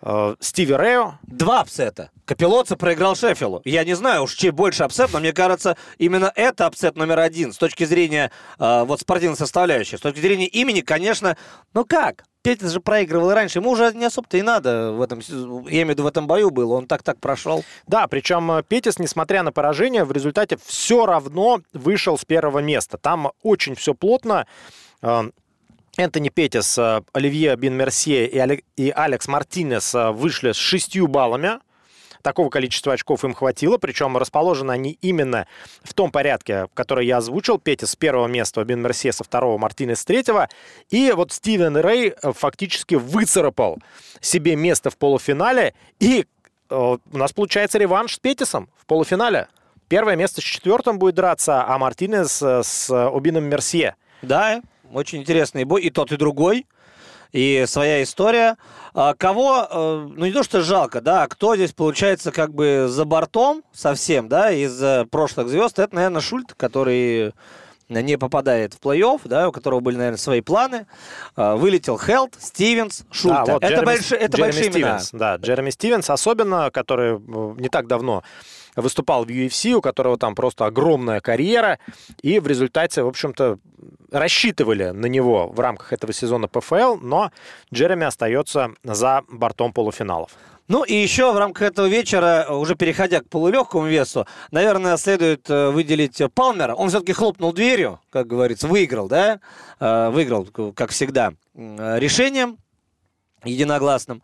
э, 0.01 0.35
Стиви 0.39 0.73
Рэю. 0.73 1.19
Два 1.23 1.61
апсета. 1.61 2.11
Капелоза 2.25 2.75
проиграл 2.75 3.15
Шеффилду. 3.15 3.61
Я 3.65 3.83
не 3.83 3.93
знаю 3.93 4.23
уж, 4.23 4.33
чей 4.33 4.51
больше 4.51 4.83
апсет, 4.83 5.13
но 5.13 5.19
мне 5.19 5.31
кажется, 5.33 5.77
именно 5.97 6.31
это 6.35 6.65
апсет 6.65 6.95
номер 6.95 7.19
один 7.19 7.53
с 7.53 7.57
точки 7.57 7.83
зрения 7.85 8.31
э, 8.59 8.83
вот 8.83 9.01
спортивной 9.01 9.37
составляющей. 9.37 9.97
С 9.97 10.01
точки 10.01 10.19
зрения 10.19 10.47
имени, 10.47 10.81
конечно, 10.81 11.37
ну 11.73 11.85
как? 11.85 12.25
Петтис 12.45 12.69
же 12.69 12.79
проигрывал 12.79 13.31
и 13.31 13.33
раньше. 13.33 13.57
Ему 13.57 13.71
уже 13.71 13.91
не 13.95 14.05
особо-то 14.05 14.37
и 14.37 14.43
надо 14.43 14.91
в 14.91 15.01
этом, 15.01 15.19
я 15.67 15.81
имею 15.81 15.87
в 15.87 15.89
виду, 15.89 16.03
в 16.03 16.07
этом 16.07 16.27
бою 16.27 16.51
был. 16.51 16.73
Он 16.73 16.85
так-так 16.85 17.19
прошел. 17.19 17.65
Да, 17.87 18.05
причем 18.05 18.51
э, 18.51 18.61
Петис, 18.61 18.99
несмотря 18.99 19.41
на 19.41 19.51
поражение, 19.51 20.03
в 20.03 20.11
результате 20.11 20.59
все 20.63 21.07
равно 21.07 21.61
вышел 21.73 22.19
с 22.19 22.23
первого 22.23 22.59
места. 22.59 22.99
Там 22.99 23.31
очень 23.41 23.73
все 23.73 23.95
плотно. 23.95 24.45
Э, 25.01 25.23
Энтони 25.97 26.29
Петис, 26.29 26.77
э, 26.77 27.01
Оливье 27.13 27.55
Бин 27.55 27.73
Мерсье 27.73 28.27
и 28.27 28.89
Алекс 28.91 29.27
Мартинес 29.27 29.95
э, 29.95 30.11
вышли 30.11 30.51
с 30.51 30.55
шестью 30.55 31.07
баллами. 31.07 31.59
Такого 32.25 32.49
количества 32.49 32.93
очков 32.93 33.23
им 33.23 33.35
хватило, 33.35 33.77
причем 33.77 34.17
расположены 34.17 34.71
они 34.71 34.97
именно 35.03 35.45
в 35.83 35.93
том 35.93 36.09
порядке, 36.09 36.65
который 36.73 37.05
я 37.05 37.17
озвучил. 37.17 37.59
Петис 37.59 37.91
с 37.91 37.95
первого 37.95 38.25
места, 38.25 38.63
Бин 38.63 38.81
Мерсье 38.81 39.11
со 39.11 39.23
второго, 39.23 39.59
Мартинес 39.59 39.99
с 39.99 40.05
третьего. 40.05 40.49
И 40.89 41.11
вот 41.15 41.31
Стивен 41.31 41.77
Рэй 41.77 42.15
э, 42.19 42.33
фактически 42.33 42.95
выцарапал 42.95 43.77
себе 44.21 44.55
место 44.55 44.89
в 44.89 44.97
полуфинале. 44.97 45.75
И 45.99 46.25
э, 46.71 46.75
у 46.75 46.99
нас 47.15 47.31
получается 47.31 47.77
реванш 47.77 48.15
с 48.15 48.17
Петисом 48.17 48.69
в 48.75 48.87
полуфинале. 48.87 49.47
Первое 49.87 50.15
место 50.15 50.41
с 50.41 50.43
четвертым 50.43 50.97
будет 50.97 51.13
драться, 51.13 51.63
а 51.63 51.77
Мартинес 51.77 52.41
э, 52.41 52.63
с 52.63 52.89
Обином 52.89 53.43
Мерсье. 53.43 53.97
Да, 54.23 54.63
очень 54.91 55.19
интересный 55.19 55.63
бой. 55.63 55.83
И 55.83 55.91
тот, 55.91 56.11
и 56.11 56.17
другой. 56.17 56.65
И 57.35 57.65
своя 57.67 58.01
история. 58.01 58.55
А 58.93 59.13
кого, 59.13 59.67
э, 59.69 60.07
ну 60.15 60.25
не 60.25 60.31
то 60.31 60.41
что 60.41 60.61
жалко, 60.61 61.01
да, 61.01 61.23
а 61.23 61.27
кто 61.27 61.57
здесь 61.57 61.73
получается 61.73 62.31
как 62.31 62.53
бы 62.53 62.85
за 62.87 63.03
бортом 63.03 63.61
совсем, 63.73 64.29
да, 64.29 64.51
из 64.51 64.81
э, 64.81 65.05
прошлых 65.11 65.49
звезд, 65.49 65.77
это, 65.79 65.93
наверное, 65.95 66.21
Шульт, 66.21 66.53
который 66.55 67.33
не 67.89 68.17
попадает 68.17 68.73
в 68.73 68.79
плей-офф, 68.79 69.19
да, 69.25 69.49
у 69.49 69.51
которого 69.51 69.81
были, 69.81 69.97
наверное, 69.97 70.17
свои 70.17 70.39
планы. 70.39 70.87
А, 71.35 71.57
Вылетел 71.57 71.99
Хелт, 71.99 72.35
Стивенс, 72.39 73.03
Шульт. 73.11 73.45
Да, 73.45 73.53
вот 73.55 73.63
это 73.63 73.73
Джереми- 73.73 73.85
большие, 73.85 74.19
это 74.21 74.37
Джереми 74.37 74.51
большие 74.51 74.67
имена. 74.69 74.99
Стивенс, 74.99 75.09
Да, 75.11 75.35
Джереми 75.35 75.69
Стивенс 75.71 76.09
особенно, 76.09 76.71
который 76.71 77.15
э, 77.17 77.55
не 77.59 77.67
так 77.67 77.87
давно 77.87 78.23
выступал 78.75 79.25
в 79.25 79.29
UFC, 79.29 79.73
у 79.73 79.81
которого 79.81 80.17
там 80.17 80.35
просто 80.35 80.65
огромная 80.65 81.21
карьера, 81.21 81.79
и 82.21 82.39
в 82.39 82.47
результате, 82.47 83.03
в 83.03 83.07
общем-то, 83.07 83.59
рассчитывали 84.11 84.89
на 84.89 85.07
него 85.07 85.47
в 85.47 85.59
рамках 85.59 85.93
этого 85.93 86.13
сезона 86.13 86.47
ПФЛ, 86.47 86.97
но 87.01 87.31
Джереми 87.73 88.05
остается 88.05 88.71
за 88.83 89.23
бортом 89.29 89.73
полуфиналов. 89.73 90.31
Ну 90.67 90.83
и 90.83 90.95
еще 90.95 91.31
в 91.31 91.37
рамках 91.37 91.61
этого 91.61 91.85
вечера, 91.85 92.47
уже 92.49 92.75
переходя 92.75 93.21
к 93.21 93.29
полулегкому 93.29 93.85
весу, 93.85 94.25
наверное, 94.49 94.97
следует 94.97 95.47
э, 95.47 95.69
выделить 95.69 96.19
Палмера. 96.33 96.73
Он 96.73 96.89
все-таки 96.89 97.13
хлопнул 97.13 97.53
дверью, 97.53 97.99
как 98.09 98.25
говорится, 98.25 98.67
выиграл, 98.67 99.07
да? 99.07 99.39
Э, 99.79 100.09
Выиграл, 100.09 100.47
как 100.75 100.89
всегда, 100.89 101.33
э, 101.53 101.99
решением. 101.99 102.57
Единогласным. 103.45 104.21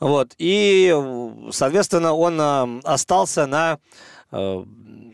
Вот. 0.00 0.34
И, 0.38 0.94
соответственно, 1.50 2.12
он 2.12 2.80
остался 2.84 3.46
на 3.46 3.78
э, 4.32 4.64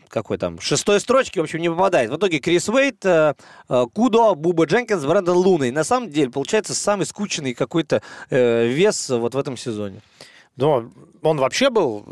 какой 0.09 0.37
там, 0.37 0.59
шестой 0.59 0.99
строчке, 0.99 1.39
в 1.39 1.43
общем, 1.43 1.59
не 1.59 1.69
попадает. 1.69 2.11
В 2.11 2.17
итоге 2.17 2.39
Крис 2.39 2.67
Уэйт, 2.69 3.05
э, 3.05 3.33
э, 3.69 3.85
Кудо, 3.93 4.35
Буба 4.35 4.65
Дженкинс, 4.65 5.03
Брэндон 5.05 5.37
Луной. 5.37 5.71
На 5.71 5.83
самом 5.83 6.09
деле, 6.09 6.29
получается, 6.29 6.73
самый 6.73 7.05
скучный 7.05 7.53
какой-то 7.53 8.01
вес 8.29 9.09
вот 9.09 9.35
в 9.35 9.37
этом 9.37 9.57
сезоне. 9.57 10.01
Но 10.57 10.91
он 11.21 11.37
вообще 11.37 11.69
был 11.69 12.05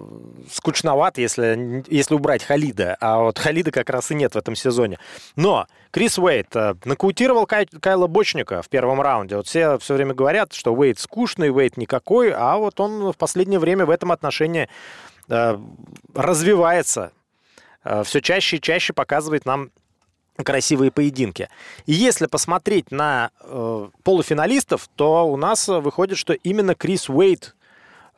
скучноват, 0.52 1.18
если, 1.18 1.84
если 1.88 2.14
убрать 2.14 2.44
Халида. 2.44 2.98
А 3.00 3.20
вот 3.20 3.38
Халида 3.38 3.72
как 3.72 3.90
раз 3.90 4.12
и 4.12 4.16
нет 4.16 4.34
в 4.34 4.38
этом 4.38 4.56
сезоне. 4.56 4.98
Но 5.36 5.68
Крис 5.92 6.18
Уэйт 6.18 6.56
э, 6.56 6.76
нокаутировал 6.86 7.46
Кай, 7.46 7.66
Кайла 7.66 8.08
Бочника 8.08 8.62
в 8.62 8.70
первом 8.70 9.02
раунде. 9.02 9.36
Вот 9.36 9.48
все 9.48 9.78
все 9.80 9.96
время 9.96 10.14
говорят, 10.14 10.54
что 10.54 10.74
Уэйт 10.74 11.00
скучный, 11.00 11.52
Уэйт 11.52 11.78
никакой, 11.78 12.32
а 12.32 12.58
вот 12.58 12.80
он 12.80 13.12
в 13.12 13.18
последнее 13.18 13.60
время 13.60 13.86
в 13.86 13.90
этом 13.90 14.12
отношении 14.12 14.70
э, 15.28 15.58
развивается. 16.14 17.12
Э, 17.84 18.04
все 18.04 18.22
чаще 18.22 18.58
и 18.58 18.62
чаще 18.62 18.94
показывает 18.94 19.46
нам 19.46 19.72
красивые 20.44 20.92
поединки. 20.92 21.50
И 21.86 21.94
если 21.94 22.26
посмотреть 22.28 22.92
на 22.92 23.32
э, 23.42 23.90
полуфиналистов, 24.04 24.88
то 24.96 25.28
у 25.28 25.36
нас 25.36 25.68
выходит, 25.68 26.18
что 26.18 26.34
именно 26.34 26.76
Крис 26.76 27.10
Уэйт 27.10 27.56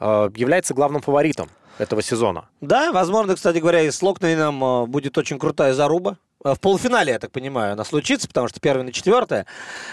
является 0.02 0.74
главным 0.74 1.02
фаворитом 1.02 1.50
этого 1.78 2.02
сезона. 2.02 2.46
Да, 2.62 2.92
возможно, 2.92 3.36
кстати 3.36 3.58
говоря, 3.58 3.82
и 3.82 3.92
с 3.92 4.02
Локнейном 4.02 4.64
э, 4.64 4.86
будет 4.86 5.18
очень 5.18 5.40
крутая 5.40 5.74
заруба. 5.74 6.18
Э, 6.44 6.54
в 6.54 6.60
полуфинале, 6.60 7.14
я 7.14 7.20
так 7.20 7.32
понимаю, 7.32 7.74
она 7.74 7.84
случится, 7.84 8.28
потому 8.28 8.48
что 8.48 8.60
первое 8.60 8.84
на 8.84 8.92
четвертое. 8.92 9.46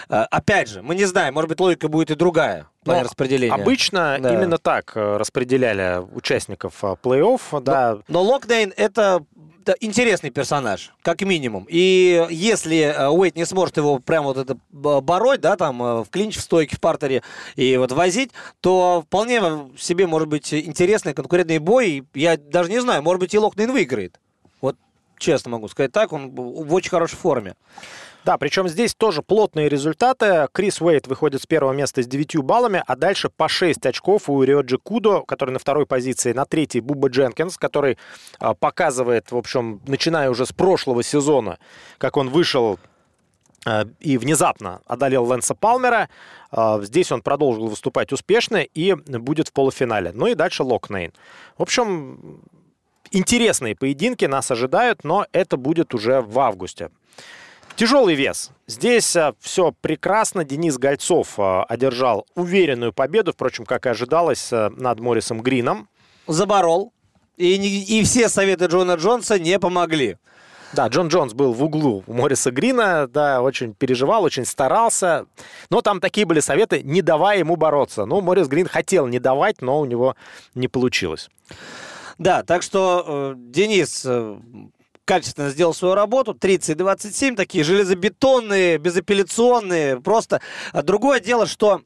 Опять 0.07 0.69
же, 0.69 0.81
мы 0.81 0.95
не 0.95 1.05
знаем, 1.05 1.33
может 1.33 1.49
быть, 1.49 1.59
логика 1.59 1.87
будет 1.87 2.11
и 2.11 2.15
другая 2.15 2.67
плане 2.83 3.03
распределения. 3.03 3.53
Обычно 3.53 4.17
да. 4.19 4.33
именно 4.33 4.57
так 4.57 4.91
распределяли 4.95 6.03
участников 6.13 6.83
плей-офф. 6.83 7.61
Да. 7.61 7.95
Но, 8.07 8.21
но 8.21 8.23
Локнейн 8.23 8.73
это 8.75 9.23
это 9.69 9.77
интересный 9.85 10.31
персонаж, 10.31 10.91
как 11.03 11.21
минимум. 11.21 11.67
И 11.69 12.25
если 12.31 12.77
э, 12.77 13.07
Уэйт 13.09 13.35
не 13.35 13.45
сможет 13.45 13.77
его 13.77 13.99
прямо 13.99 14.27
вот 14.27 14.37
это 14.37 14.57
бороть, 14.71 15.41
да, 15.41 15.55
там, 15.57 15.81
э, 15.81 16.03
в 16.03 16.09
клинч, 16.09 16.37
в 16.37 16.41
стойке, 16.41 16.75
в 16.75 16.79
партере 16.79 17.21
и 17.55 17.77
вот 17.77 17.91
возить, 17.91 18.31
то 18.61 19.03
вполне 19.05 19.41
себе 19.77 20.07
может 20.07 20.27
быть 20.27 20.53
интересный 20.53 21.13
конкурентный 21.13 21.59
бой. 21.59 22.03
Я 22.15 22.37
даже 22.37 22.71
не 22.71 22.79
знаю, 22.81 23.03
может 23.03 23.19
быть, 23.19 23.33
и 23.33 23.37
Локнейн 23.37 23.71
выиграет. 23.71 24.19
Честно 25.19 25.51
могу 25.51 25.67
сказать 25.67 25.91
так, 25.91 26.13
он 26.13 26.31
в 26.31 26.73
очень 26.73 26.89
хорошей 26.89 27.17
форме. 27.17 27.55
Да, 28.25 28.37
причем 28.37 28.67
здесь 28.67 28.95
тоже 28.95 29.21
плотные 29.21 29.69
результаты. 29.69 30.47
Крис 30.51 30.81
Уэйт 30.81 31.07
выходит 31.07 31.41
с 31.41 31.45
первого 31.45 31.73
места 31.73 32.03
с 32.03 32.07
9 32.07 32.37
баллами, 32.37 32.83
а 32.85 32.95
дальше 32.95 33.29
по 33.29 33.47
6 33.47 33.85
очков 33.85 34.29
у 34.29 34.41
Риоджи 34.43 34.77
Кудо, 34.77 35.21
который 35.21 35.51
на 35.51 35.59
второй 35.59 35.85
позиции, 35.85 36.33
на 36.33 36.45
третьей 36.45 36.81
Буба 36.81 37.09
Дженкинс, 37.09 37.57
который 37.57 37.97
а, 38.39 38.53
показывает, 38.53 39.31
в 39.31 39.37
общем, 39.37 39.81
начиная 39.87 40.29
уже 40.29 40.45
с 40.45 40.51
прошлого 40.51 41.03
сезона, 41.03 41.59
как 41.97 42.17
он 42.17 42.29
вышел 42.29 42.79
а, 43.65 43.85
и 43.99 44.17
внезапно 44.17 44.81
одолел 44.85 45.25
Лэнса 45.25 45.55
Палмера. 45.55 46.09
А, 46.51 46.81
здесь 46.81 47.11
он 47.11 47.21
продолжил 47.21 47.67
выступать 47.67 48.11
успешно 48.11 48.57
и 48.57 48.93
будет 48.93 49.49
в 49.49 49.53
полуфинале. 49.53 50.11
Ну 50.13 50.27
и 50.27 50.35
дальше 50.35 50.63
Локнейн. 50.63 51.13
В 51.57 51.61
общем, 51.61 52.41
интересные 53.11 53.75
поединки 53.75 54.25
нас 54.25 54.51
ожидают, 54.51 55.03
но 55.03 55.25
это 55.31 55.57
будет 55.57 55.93
уже 55.93 56.21
в 56.21 56.39
августе. 56.39 56.89
Тяжелый 57.75 58.15
вес. 58.15 58.51
Здесь 58.67 59.15
а, 59.15 59.33
все 59.39 59.71
прекрасно. 59.71 60.43
Денис 60.43 60.77
Гольцов 60.77 61.39
а, 61.39 61.63
одержал 61.63 62.25
уверенную 62.35 62.91
победу, 62.91 63.31
впрочем, 63.31 63.65
как 63.65 63.85
и 63.85 63.89
ожидалось, 63.89 64.49
а, 64.51 64.69
над 64.75 64.99
Моррисом 64.99 65.41
Грином. 65.41 65.87
Заборол. 66.27 66.91
И, 67.37 67.55
и 67.55 68.03
все 68.03 68.27
советы 68.27 68.65
Джона 68.65 68.95
Джонса 68.95 69.39
не 69.39 69.57
помогли. 69.59 70.17
Да, 70.73 70.87
Джон 70.87 71.07
Джонс 71.07 71.33
был 71.33 71.53
в 71.53 71.63
углу 71.63 72.03
у 72.05 72.13
Морриса 72.13 72.51
Грина, 72.51 73.07
да, 73.07 73.41
очень 73.41 73.73
переживал, 73.73 74.23
очень 74.23 74.45
старался. 74.45 75.25
Но 75.71 75.81
там 75.81 75.99
такие 75.99 76.27
были 76.27 76.41
советы, 76.41 76.83
не 76.83 77.01
давая 77.01 77.39
ему 77.39 77.55
бороться. 77.55 78.05
Ну, 78.05 78.21
Моррис 78.21 78.47
Грин 78.47 78.67
хотел 78.67 79.07
не 79.07 79.19
давать, 79.19 79.61
но 79.61 79.79
у 79.79 79.85
него 79.85 80.15
не 80.53 80.67
получилось. 80.67 81.29
Да, 82.19 82.43
так 82.43 82.63
что 82.63 83.05
э, 83.07 83.33
Денис 83.37 84.03
э, 84.05 84.37
качественно 85.05 85.49
сделал 85.49 85.73
свою 85.73 85.95
работу. 85.95 86.33
30-27 86.33 87.35
такие 87.35 87.63
железобетонные, 87.63 88.77
безапелляционные. 88.77 90.01
Просто 90.01 90.41
другое 90.73 91.21
дело, 91.21 91.47
что 91.47 91.81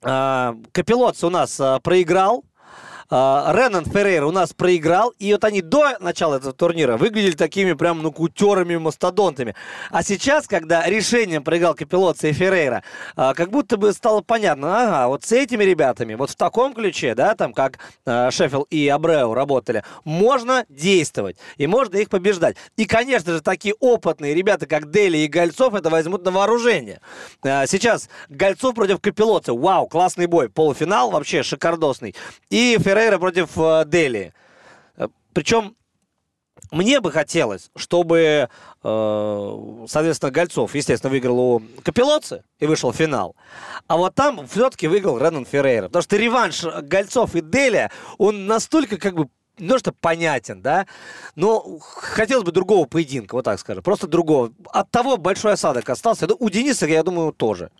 э, 0.00 0.54
Капелоц 0.72 1.24
у 1.24 1.30
нас 1.30 1.58
э, 1.58 1.80
проиграл. 1.82 2.44
А, 3.10 3.52
Ренан 3.54 3.86
Феррейра 3.86 4.26
у 4.26 4.32
нас 4.32 4.52
проиграл, 4.52 5.14
и 5.18 5.32
вот 5.32 5.44
они 5.44 5.62
до 5.62 5.96
начала 6.00 6.36
этого 6.36 6.52
турнира 6.52 6.98
выглядели 6.98 7.32
такими 7.34 7.72
прям, 7.72 8.02
ну, 8.02 8.12
кутерами, 8.12 8.76
мастодонтами. 8.76 9.54
А 9.90 10.02
сейчас, 10.02 10.46
когда 10.46 10.86
решением 10.86 11.42
проиграл 11.42 11.74
Капелоца 11.74 12.28
и 12.28 12.32
Феррейра, 12.32 12.82
а, 13.16 13.32
как 13.32 13.50
будто 13.50 13.78
бы 13.78 13.94
стало 13.94 14.20
понятно, 14.20 14.82
ага, 14.82 15.08
вот 15.08 15.24
с 15.24 15.32
этими 15.32 15.64
ребятами, 15.64 16.14
вот 16.14 16.30
в 16.30 16.36
таком 16.36 16.74
ключе, 16.74 17.14
да, 17.14 17.34
там, 17.34 17.54
как 17.54 17.78
а, 18.04 18.30
Шеффил 18.30 18.66
и 18.68 18.86
Абреу 18.88 19.32
работали, 19.32 19.84
можно 20.04 20.66
действовать, 20.68 21.38
и 21.56 21.66
можно 21.66 21.96
их 21.96 22.10
побеждать. 22.10 22.56
И, 22.76 22.84
конечно 22.84 23.32
же, 23.32 23.40
такие 23.40 23.74
опытные 23.80 24.34
ребята, 24.34 24.66
как 24.66 24.90
Дели 24.90 25.18
и 25.18 25.28
Гольцов, 25.28 25.72
это 25.74 25.88
возьмут 25.88 26.24
на 26.24 26.30
вооружение. 26.30 27.00
Сейчас 27.42 28.10
Гольцов 28.28 28.74
против 28.74 29.00
Капелоца, 29.00 29.54
вау, 29.54 29.86
классный 29.86 30.26
бой, 30.26 30.50
полуфинал 30.50 31.10
вообще 31.10 31.42
шикардосный. 31.42 32.14
И 32.50 32.76
Феррейра 32.78 32.97
Феррейра 32.98 33.18
против 33.18 33.50
э, 33.56 33.84
Дели. 33.86 34.34
Э, 34.96 35.06
Причем 35.32 35.76
мне 36.72 37.00
бы 37.00 37.12
хотелось, 37.12 37.70
чтобы, 37.76 38.48
э, 38.82 39.84
соответственно, 39.86 40.32
Гольцов, 40.32 40.74
естественно, 40.74 41.10
выиграл 41.10 41.38
у 41.38 41.62
Капелоцы 41.84 42.42
и 42.58 42.66
вышел 42.66 42.90
в 42.90 42.96
финал. 42.96 43.36
А 43.86 43.96
вот 43.96 44.16
там 44.16 44.48
все-таки 44.48 44.88
выиграл 44.88 45.18
Ренан 45.18 45.46
Феррейра. 45.46 45.86
Потому 45.86 46.02
что 46.02 46.16
реванш 46.16 46.64
Гольцов 46.64 47.36
и 47.36 47.40
Деля, 47.40 47.92
он 48.18 48.46
настолько 48.46 48.96
как 48.96 49.14
бы 49.14 49.28
то, 49.56 49.78
что 49.78 49.92
понятен, 49.92 50.60
да, 50.60 50.86
но 51.36 51.78
хотелось 51.80 52.44
бы 52.44 52.52
другого 52.52 52.86
поединка, 52.86 53.34
вот 53.34 53.44
так 53.44 53.60
скажем, 53.60 53.82
просто 53.82 54.08
другого. 54.08 54.52
От 54.72 54.90
того 54.90 55.16
большой 55.16 55.52
осадок 55.52 55.88
остался. 55.88 56.26
У 56.26 56.50
Дениса, 56.50 56.86
я 56.86 57.02
думаю, 57.04 57.32
тоже. 57.32 57.70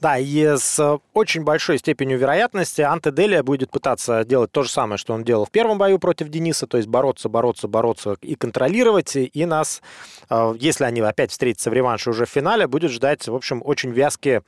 Да, 0.00 0.18
и 0.18 0.56
с 0.58 1.00
очень 1.14 1.42
большой 1.42 1.78
степенью 1.78 2.18
вероятности 2.18 2.82
Анте 2.82 3.10
Делия 3.10 3.42
будет 3.42 3.70
пытаться 3.70 4.24
делать 4.24 4.52
то 4.52 4.62
же 4.62 4.68
самое, 4.68 4.98
что 4.98 5.14
он 5.14 5.24
делал 5.24 5.46
в 5.46 5.50
первом 5.50 5.78
бою 5.78 5.98
против 5.98 6.28
Дениса, 6.28 6.66
то 6.66 6.76
есть 6.76 6.86
бороться, 6.86 7.30
бороться, 7.30 7.66
бороться 7.66 8.16
и 8.20 8.34
контролировать. 8.34 9.16
И 9.16 9.46
нас, 9.46 9.80
э, 10.28 10.54
если 10.60 10.84
они 10.84 11.00
опять 11.00 11.30
встретятся 11.30 11.70
в 11.70 11.72
реванше 11.72 12.10
уже 12.10 12.26
в 12.26 12.28
финале, 12.28 12.66
будет 12.66 12.90
ждать, 12.90 13.26
в 13.26 13.34
общем, 13.34 13.62
очень 13.64 13.90
вязкие 13.90 14.42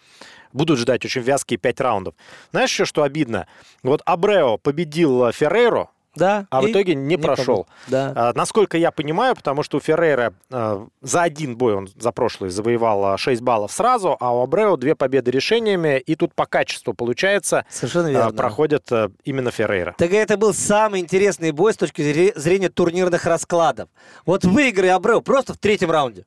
будут 0.52 0.78
ждать 0.78 1.04
очень 1.04 1.20
вязкие 1.20 1.58
пять 1.58 1.80
раундов. 1.80 2.14
Знаешь 2.52 2.70
еще, 2.70 2.84
что 2.84 3.02
обидно? 3.02 3.46
Вот 3.82 4.02
Абрео 4.04 4.56
победил 4.56 5.30
Феррейро, 5.30 5.88
да. 6.18 6.46
А 6.50 6.60
в 6.60 6.70
итоге 6.70 6.94
не, 6.94 7.16
не 7.16 7.16
прошел. 7.16 7.66
Да. 7.86 8.12
А, 8.14 8.32
насколько 8.34 8.76
я 8.76 8.90
понимаю, 8.90 9.34
потому 9.34 9.62
что 9.62 9.78
у 9.78 9.80
Феррейра 9.80 10.34
а, 10.50 10.86
за 11.00 11.22
один 11.22 11.56
бой 11.56 11.74
он 11.74 11.88
за 11.98 12.12
прошлый 12.12 12.50
завоевал 12.50 13.16
6 13.16 13.40
а, 13.40 13.44
баллов 13.44 13.72
сразу, 13.72 14.16
а 14.20 14.36
у 14.36 14.42
Абрео 14.42 14.76
две 14.76 14.94
победы 14.94 15.30
решениями, 15.30 15.98
и 15.98 16.14
тут 16.14 16.34
по 16.34 16.46
качеству 16.46 16.92
получается 16.92 17.64
Совершенно 17.70 18.08
верно. 18.08 18.32
проходит 18.32 18.90
а, 18.92 19.10
именно 19.24 19.50
Феррейра. 19.50 19.94
Так 19.96 20.12
это 20.12 20.36
был 20.36 20.52
самый 20.52 21.00
интересный 21.00 21.52
бой 21.52 21.72
с 21.72 21.76
точки 21.76 22.02
зрения 22.36 22.68
турнирных 22.68 23.24
раскладов. 23.24 23.88
Вот 24.26 24.44
выиграй 24.44 24.90
Абрео 24.90 25.20
просто 25.20 25.54
в 25.54 25.58
третьем 25.58 25.90
раунде. 25.90 26.24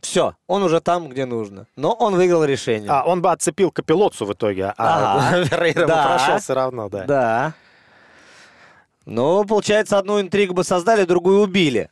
Все, 0.00 0.34
он 0.46 0.62
уже 0.62 0.80
там, 0.80 1.08
где 1.08 1.24
нужно. 1.24 1.66
Но 1.76 1.92
он 1.92 2.14
выиграл 2.14 2.44
решение. 2.44 2.88
А, 2.88 3.02
он 3.04 3.20
бы 3.20 3.32
отцепил 3.32 3.72
Капелоцу 3.72 4.26
в 4.26 4.32
итоге, 4.32 4.72
а 4.76 5.30
ага. 5.30 5.44
Феррейра 5.46 5.86
да. 5.86 6.02
бы 6.02 6.08
прошел 6.08 6.38
все 6.38 6.54
равно, 6.54 6.88
да. 6.88 7.04
Да. 7.04 7.54
Ну, 9.08 9.42
получается, 9.46 9.96
одну 9.96 10.20
интригу 10.20 10.52
бы 10.52 10.64
создали, 10.64 11.04
другую 11.04 11.40
убили. 11.40 11.88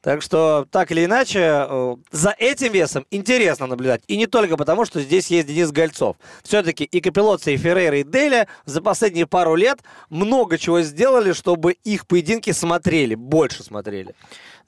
Так 0.00 0.22
что, 0.22 0.66
так 0.70 0.90
или 0.90 1.04
иначе, 1.04 1.66
э, 1.68 1.96
за 2.10 2.34
этим 2.38 2.72
весом 2.72 3.06
интересно 3.10 3.66
наблюдать. 3.66 4.02
И 4.08 4.16
не 4.16 4.26
только 4.26 4.56
потому, 4.56 4.86
что 4.86 5.00
здесь 5.02 5.28
есть 5.28 5.46
Денис 5.46 5.70
Гольцов. 5.70 6.16
Все-таки 6.42 6.84
и 6.84 7.00
Капелоца, 7.02 7.50
и 7.50 7.58
Феррейра, 7.58 7.98
и 7.98 8.02
Деля 8.02 8.48
за 8.64 8.80
последние 8.80 9.26
пару 9.26 9.54
лет 9.54 9.80
много 10.08 10.56
чего 10.56 10.80
сделали, 10.80 11.32
чтобы 11.32 11.72
их 11.84 12.06
поединки 12.06 12.50
смотрели, 12.50 13.14
больше 13.14 13.62
смотрели. 13.62 14.14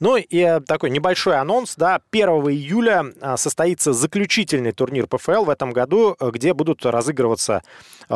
Ну 0.01 0.17
и 0.19 0.39
э, 0.39 0.61
такой 0.61 0.91
небольшой 0.91 1.39
анонс, 1.39 1.77
да, 1.77 2.01
1 2.13 2.29
июля 2.29 3.07
э, 3.21 3.37
состоится 3.39 3.95
заключительный 3.95 4.73
турнир 4.73 5.07
ПФЛ 5.07 5.45
в 5.45 5.51
этом 5.51 5.73
году, 5.73 6.15
где 6.21 6.53
будут 6.53 6.85
разыгрываться 6.85 7.63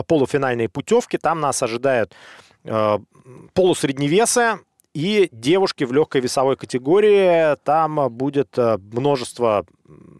полуфинальные 0.06 0.68
путевки. 0.68 1.16
Там 1.16 1.40
нас 1.40 1.62
ожидают 1.62 2.14
Э, 2.68 2.98
полусредневеса 3.54 4.60
и 4.94 5.28
девушки 5.32 5.84
в 5.84 5.92
легкой 5.92 6.20
весовой 6.20 6.56
категории. 6.56 7.56
Там 7.64 8.08
будет 8.10 8.56
э, 8.58 8.78
множество 8.92 9.64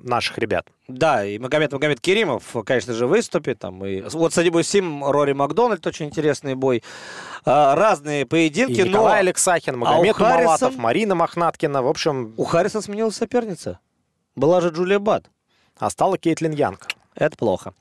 наших 0.02 0.38
ребят. 0.38 0.66
Да, 0.86 1.24
и 1.24 1.38
Магомед 1.38 1.72
Магомед 1.72 2.00
Керимов, 2.00 2.42
конечно 2.64 2.94
же, 2.94 3.06
выступит. 3.06 3.58
Там, 3.58 3.84
и... 3.84 4.00
Вот 4.12 4.32
Садибу 4.32 4.62
Сим, 4.62 5.04
Рори 5.04 5.32
Макдональд, 5.32 5.86
очень 5.86 6.06
интересный 6.06 6.54
бой. 6.54 6.82
А, 7.44 7.74
разные 7.74 8.24
поединки, 8.24 8.80
И 8.80 8.88
Николай 8.88 9.14
но... 9.14 9.28
Алексахин, 9.28 9.78
Магомед 9.78 10.16
а 10.16 10.20
Харрисон- 10.20 10.40
Умалатов, 10.42 10.76
Марина 10.76 11.14
Мохнаткина. 11.14 11.82
В 11.82 11.88
общем, 11.88 12.32
У 12.36 12.44
Харриса 12.44 12.80
сменилась 12.80 13.16
соперница. 13.16 13.80
Была 14.34 14.60
же 14.60 14.70
Джулия 14.70 14.98
Бат. 14.98 15.24
а 15.78 15.90
стала 15.90 16.16
Кейтлин 16.16 16.52
Янг. 16.52 16.86
Это 17.14 17.36
плохо. 17.36 17.74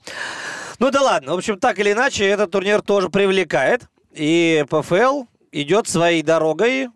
Ну 0.79 0.91
да 0.91 1.01
ладно. 1.01 1.33
В 1.33 1.37
общем, 1.37 1.59
так 1.59 1.79
или 1.79 1.91
иначе, 1.91 2.25
этот 2.25 2.51
турнир 2.51 2.81
тоже 2.81 3.09
привлекает. 3.09 3.83
И 4.17 4.65
ПФЛ 4.69 5.25
идет 5.51 5.87
своей 5.87 6.21
дорогой. 6.23 6.89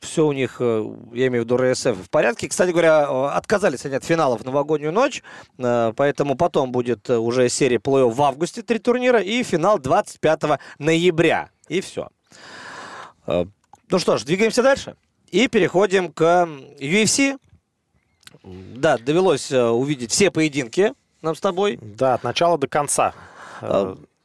Все 0.00 0.26
у 0.26 0.32
них, 0.32 0.56
э, 0.60 0.84
я 1.12 1.26
имею 1.28 1.42
в 1.42 1.46
виду 1.46 1.56
РСФ, 1.56 1.96
в 1.96 2.10
порядке. 2.10 2.48
Кстати 2.48 2.70
говоря, 2.70 3.06
э, 3.08 3.26
отказались 3.36 3.84
они 3.84 3.96
от 3.96 4.04
финалов 4.04 4.42
в 4.42 4.44
новогоднюю 4.44 4.92
ночь. 4.92 5.22
э, 5.58 5.92
Поэтому 5.96 6.36
потом 6.36 6.70
будет 6.72 7.08
э, 7.10 7.16
уже 7.16 7.48
серия 7.48 7.78
плей-офф 7.78 8.10
в 8.10 8.22
августе, 8.22 8.62
три 8.62 8.78
турнира. 8.78 9.20
И 9.20 9.42
финал 9.42 9.78
25 9.78 10.42
ноября. 10.78 11.50
И 11.68 11.80
все. 11.80 12.08
Ну 13.26 13.98
что 13.98 14.16
ж, 14.18 14.24
двигаемся 14.24 14.62
дальше. 14.62 14.96
И 15.30 15.48
переходим 15.48 16.12
к 16.12 16.48
UFC. 16.78 17.38
Да, 18.42 18.98
довелось 18.98 19.50
э, 19.50 19.62
увидеть 19.62 20.10
все 20.10 20.30
поединки 20.30 20.94
нам 21.22 21.34
с 21.34 21.40
тобой. 21.40 21.78
Да, 21.80 22.14
от 22.14 22.22
начала 22.24 22.58
до 22.58 22.68
конца. 22.68 23.14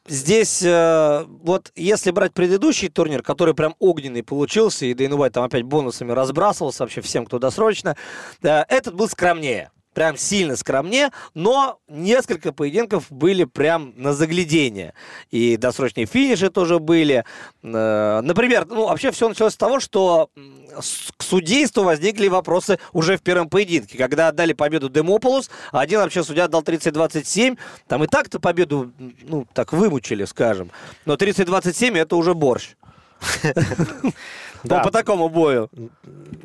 Здесь, 0.07 0.61
э, 0.61 1.25
вот 1.41 1.71
если 1.75 2.11
брать 2.11 2.33
предыдущий 2.33 2.89
турнир, 2.89 3.23
который 3.23 3.55
прям 3.55 3.75
огненный 3.79 4.21
получился, 4.21 4.85
и 4.85 4.93
Дэйн 4.93 5.13
Уайт 5.13 5.33
там 5.33 5.43
опять 5.43 5.63
бонусами 5.63 6.11
разбрасывался 6.11 6.83
вообще 6.83 7.01
всем, 7.01 7.25
кто 7.25 7.39
досрочно, 7.39 7.97
э, 8.43 8.63
этот 8.69 8.93
был 8.93 9.09
скромнее. 9.09 9.71
Прям 9.95 10.17
сильно 10.17 10.57
скромнее, 10.57 11.09
но 11.33 11.79
несколько 11.87 12.51
поединков 12.51 13.05
были 13.09 13.45
прям 13.45 13.93
на 13.95 14.13
заглядение. 14.13 14.93
И 15.31 15.55
досрочные 15.55 16.05
финиши 16.05 16.49
тоже 16.49 16.79
были. 16.79 17.23
Э, 17.63 18.19
Например, 18.21 18.65
ну, 18.67 18.87
вообще 18.87 19.11
все 19.11 19.29
началось 19.29 19.53
с 19.53 19.57
того, 19.57 19.79
что 19.79 20.29
к 21.15 21.23
судейству 21.23 21.83
возникли 21.83 22.27
вопросы 22.27 22.77
уже 22.91 23.15
в 23.15 23.21
первом 23.21 23.49
поединке, 23.49 23.97
когда 23.97 24.27
отдали 24.27 24.51
победу 24.51 24.89
Демополус, 24.89 25.49
один 25.71 26.01
вообще 26.01 26.25
судья 26.25 26.43
отдал 26.43 26.61
30-27. 26.61 27.57
Там 27.87 28.03
и 28.03 28.07
так-то 28.07 28.41
победу, 28.41 28.91
ну, 29.23 29.47
так 29.53 29.71
вымучили, 29.71 30.25
скажем. 30.25 30.71
Но 31.05 31.15
30-27 31.15 31.97
это 31.97 32.17
уже 32.17 32.33
борщ. 32.33 32.75
Да. 34.65 34.77
Ну, 34.77 34.83
по 34.83 34.91
такому 34.91 35.29
бою. 35.29 35.69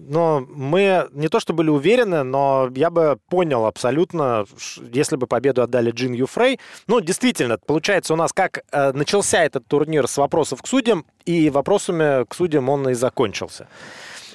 Но 0.08 0.44
мы 0.48 1.08
не 1.12 1.28
то 1.28 1.40
что 1.40 1.52
были 1.52 1.70
уверены, 1.70 2.22
но 2.22 2.70
я 2.74 2.90
бы 2.90 3.18
понял 3.28 3.66
абсолютно, 3.66 4.44
если 4.92 5.16
бы 5.16 5.26
победу 5.26 5.62
отдали 5.62 5.90
Джин 5.90 6.12
Юфрей. 6.12 6.58
Ну, 6.86 7.00
действительно, 7.00 7.58
получается 7.58 8.14
у 8.14 8.16
нас 8.16 8.32
как 8.32 8.62
э, 8.72 8.92
начался 8.92 9.44
этот 9.44 9.66
турнир 9.66 10.08
с 10.08 10.16
вопросов 10.16 10.62
к 10.62 10.66
судьям, 10.66 11.04
и 11.24 11.50
вопросами 11.50 12.24
к 12.24 12.34
судьям 12.34 12.68
он 12.68 12.88
и 12.88 12.94
закончился. 12.94 13.68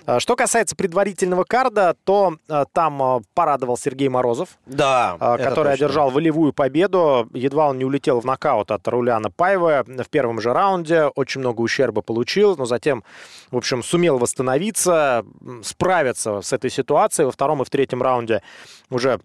А 0.06 0.20
Что 0.20 0.36
касается 0.36 0.76
предварительного 0.76 1.43
карда, 1.43 1.95
то 2.03 2.38
э, 2.47 2.66
там 2.74 3.01
э, 3.01 3.22
порадовал 3.34 3.76
Сергей 3.78 4.08
Морозов, 4.08 4.49
Да. 4.66 5.18
а, 5.20 5.38
который 5.38 5.74
одержал 5.74 6.12
волевую 6.12 6.53
победу. 6.53 7.28
Едва 7.34 7.70
он 7.70 7.78
не 7.80 7.86
улетел 7.86 8.20
в 8.20 8.26
нокаут 8.26 8.70
от 8.72 8.88
Руляна 8.88 9.32
Паева 9.32 9.84
в 9.88 10.10
первом 10.10 10.39
же 10.41 10.53
раунде. 10.53 11.06
Очень 11.16 11.41
много 11.41 11.62
ущерба 11.62 12.01
получил, 12.01 12.56
но 12.56 12.66
затем, 12.66 13.03
в 13.49 13.58
общем, 13.58 13.82
сумел 13.84 14.18
восстановиться, 14.20 15.26
справиться 15.64 16.41
с 16.41 16.53
этой 16.53 16.70
ситуацией. 16.70 17.26
Во 17.26 17.32
втором 17.32 17.62
и 17.62 17.66
в 17.66 17.70
третьем 17.70 18.01
раунде 18.03 18.43
уже 18.91 19.14
а, 19.14 19.20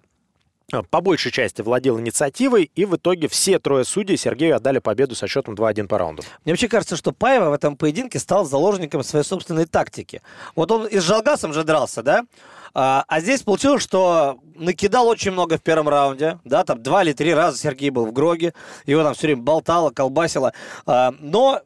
по 0.90 1.00
большей 1.00 1.32
части 1.32 1.62
владел 1.62 1.98
инициативой, 1.98 2.70
и 2.74 2.84
в 2.84 2.96
итоге 2.96 3.28
все 3.28 3.58
трое 3.58 3.84
судей 3.84 4.16
Сергею 4.16 4.56
отдали 4.56 4.78
победу 4.78 5.14
со 5.14 5.26
счетом 5.26 5.54
2-1 5.54 5.86
по 5.86 5.98
раунду. 5.98 6.22
Мне 6.44 6.52
вообще 6.52 6.68
кажется, 6.68 6.96
что 6.96 7.12
Паева 7.12 7.50
в 7.50 7.52
этом 7.52 7.76
поединке 7.76 8.18
стал 8.18 8.44
заложником 8.44 9.02
своей 9.02 9.24
собственной 9.24 9.66
тактики. 9.66 10.22
Вот 10.54 10.70
он 10.70 10.86
и 10.86 10.98
с 10.98 11.02
Жалгасом 11.02 11.52
же 11.52 11.64
дрался, 11.64 12.02
да? 12.02 12.24
А, 12.72 13.04
а 13.08 13.20
здесь 13.20 13.42
получилось, 13.42 13.82
что 13.82 14.38
накидал 14.54 15.08
очень 15.08 15.32
много 15.32 15.58
в 15.58 15.62
первом 15.62 15.88
раунде, 15.88 16.38
да, 16.44 16.64
там 16.64 16.82
два 16.82 17.02
или 17.02 17.12
три 17.12 17.34
раза 17.34 17.58
Сергей 17.58 17.90
был 17.90 18.06
в 18.06 18.12
Гроге, 18.12 18.54
его 18.86 19.02
там 19.02 19.14
все 19.14 19.26
время 19.28 19.42
болтало, 19.42 19.90
колбасило, 19.90 20.52
А, 20.86 21.12
но 21.18 21.62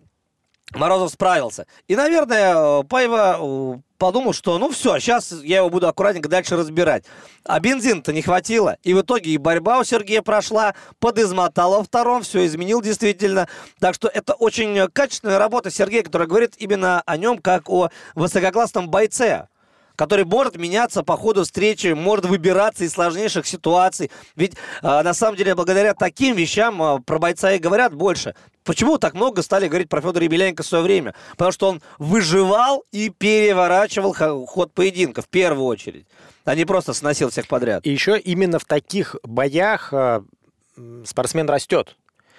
Морозов 0.73 1.11
справился. 1.12 1.67
И, 1.89 1.95
наверное, 1.95 2.81
э, 2.81 2.85
Паева 2.85 3.37
э, 3.39 3.81
подумал, 3.99 4.33
что 4.33 4.59
ну 4.59 4.71
все, 4.71 4.99
сейчас 4.99 5.33
я 5.43 5.59
его 5.59 5.71
буду 5.71 5.87
аккуратненько 5.87 6.29
дальше 6.29 6.57
разбирать. 6.57 7.05
А 7.45 7.61
бензина-то 7.61 8.12
не 8.12 8.23
хватило. 8.23 8.77
И 8.83 8.95
в 8.95 9.03
итоге 9.03 9.31
и 9.31 9.39
борьба 9.39 9.79
у 9.79 9.85
Сергея 9.85 10.23
прошла, 10.23 10.75
подизмотал 10.99 11.79
во 11.79 11.85
втором, 11.85 12.23
все 12.23 12.47
изменил 12.47 12.81
действительно. 12.83 13.49
Так 13.79 13.95
что 13.95 14.09
это 14.09 14.35
очень 14.35 14.89
качественная 14.89 15.39
работа 15.39 15.71
Сергея, 15.71 16.03
которая 16.03 16.27
говорит 16.27 16.55
именно 16.59 17.03
о 17.07 17.17
нем 17.17 17.39
как 17.39 17.69
о 17.69 17.91
высококлассном 18.15 18.89
бойце 18.89 19.49
который 19.97 20.24
может 20.24 20.57
меняться 20.57 21.03
по 21.03 21.16
ходу 21.16 21.45
встречи, 21.45 21.88
может 21.88 22.26
выбираться 22.26 22.84
из 22.84 22.92
сложнейших 22.92 23.47
ситуаций. 23.47 24.11
Ведь 24.36 24.55
э, 24.82 25.03
на 25.03 25.14
самом 25.14 25.36
деле 25.36 25.55
благодаря 25.55 25.95
таким 25.95 26.36
вещам 26.36 26.82
э, 26.82 27.01
про 27.01 27.18
бойца 27.18 27.53
и 27.53 27.59
говорят 27.59 27.95
больше. 27.95 28.34
Почему 28.64 28.99
так 28.99 29.14
много 29.14 29.42
стали 29.42 29.68
говорить 29.68 29.88
про 29.88 30.01
Федора 30.01 30.24
Емельяненко 30.24 30.62
в 30.62 30.66
свое 30.66 30.82
время? 30.82 31.14
Потому 31.32 31.53
что 31.53 31.68
он 31.68 31.82
выживал 31.99 32.84
и 32.92 33.11
переворачивал 33.11 34.14
хо- 34.14 34.47
ход 34.47 34.72
поединка 34.72 35.22
в 35.22 35.28
первую 35.28 35.66
очередь, 35.66 36.07
а 36.45 36.55
не 36.55 36.64
просто 36.64 36.95
сносил 36.95 37.30
всех 37.30 37.47
подряд. 37.47 37.86
И 37.86 37.90
еще 37.90 38.18
именно 38.18 38.59
в 38.59 38.64
таких 38.64 39.16
боях 39.22 39.92
э, 39.92 40.22
спортсмен 41.05 41.49
растет. 41.49 41.97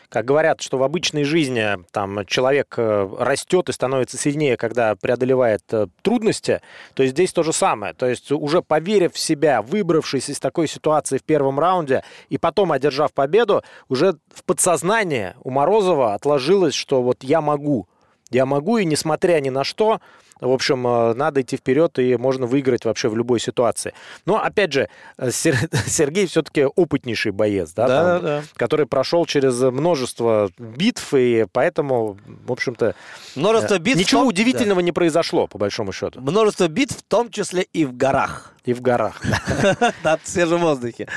Как 0.10 0.26
говорят, 0.26 0.62
что 0.62 0.78
в 0.78 0.84
обычной 0.84 1.24
жизни 1.24 1.78
там 1.92 2.26
человек 2.26 2.76
э, 2.78 3.10
растет 3.20 3.70
и 3.70 3.74
становится 3.74 4.18
сильнее, 4.18 4.58
когда 4.58 4.96
преодолевает 4.96 5.62
э, 5.72 5.88
трудности, 6.02 6.62
то 6.94 7.06
здесь 7.06 7.34
то 7.34 7.44
же 7.44 7.54
самое. 7.54 7.94
То 7.94 8.06
есть 8.08 8.32
уже 8.32 8.62
поверив 8.62 9.14
в 9.14 9.20
себя, 9.20 9.62
выбравшись 9.62 10.30
из 10.30 10.40
такой 10.40 10.68
ситуации 10.68 11.18
в 11.18 11.24
первом 11.24 11.60
раунде 11.60 12.04
и 12.30 12.38
потом 12.38 12.72
одержав 12.72 13.14
победу, 13.14 13.64
уже 13.90 14.16
в 14.34 14.44
подсознании 14.44 15.34
у 15.44 15.50
Морозова 15.50 16.14
отложилось, 16.14 16.74
что 16.74 17.02
вот 17.02 17.24
я 17.24 17.42
могу. 17.42 17.88
Я 18.32 18.46
могу, 18.46 18.78
и 18.78 18.86
несмотря 18.86 19.40
ни 19.40 19.50
на 19.50 19.64
что, 19.64 20.02
в 20.42 20.52
общем, 20.52 20.86
э, 20.86 21.14
надо 21.14 21.42
идти 21.42 21.56
вперед, 21.58 21.98
и 22.00 22.18
можно 22.18 22.46
выиграть 22.46 22.84
вообще 22.86 23.08
в 23.10 23.16
любой 23.18 23.40
ситуации. 23.40 23.94
Но, 24.26 24.42
опять 24.42 24.74
же, 24.74 24.90
э, 25.18 25.32
Сер- 25.32 25.70
Сергей 25.88 26.28
все-таки 26.28 26.66
опытнейший 26.66 27.32
боец, 27.32 27.72
да, 27.74 27.88
там, 27.88 28.22
да. 28.24 28.44
который 28.56 28.86
прошел 28.86 29.26
через 29.26 29.60
множество 29.62 30.50
битв, 30.58 31.14
и 31.14 31.46
поэтому, 31.52 32.18
в 32.46 32.52
общем-то, 32.52 32.96
Множество 33.36 33.76
э, 33.76 33.80
битв. 33.80 34.00
ничего 34.00 34.22
том- 34.22 34.28
удивительного 34.30 34.82
не 34.82 34.92
произошло, 34.92 35.48
по 35.48 35.58
большому 35.58 35.92
счету. 35.94 36.20
да. 36.20 36.32
Множество 36.32 36.68
битв, 36.68 36.98
в 36.98 37.04
том 37.04 37.30
числе 37.32 37.64
и 37.74 37.86
в 37.86 37.96
горах. 37.96 38.54
И 38.66 38.74
в 38.74 38.82
горах. 38.82 39.22
на 40.04 40.20
свежем 40.24 40.60
воздухе. 40.62 41.08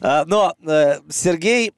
А, 0.00 0.24
Но 0.26 0.54
Сергей 1.08 1.72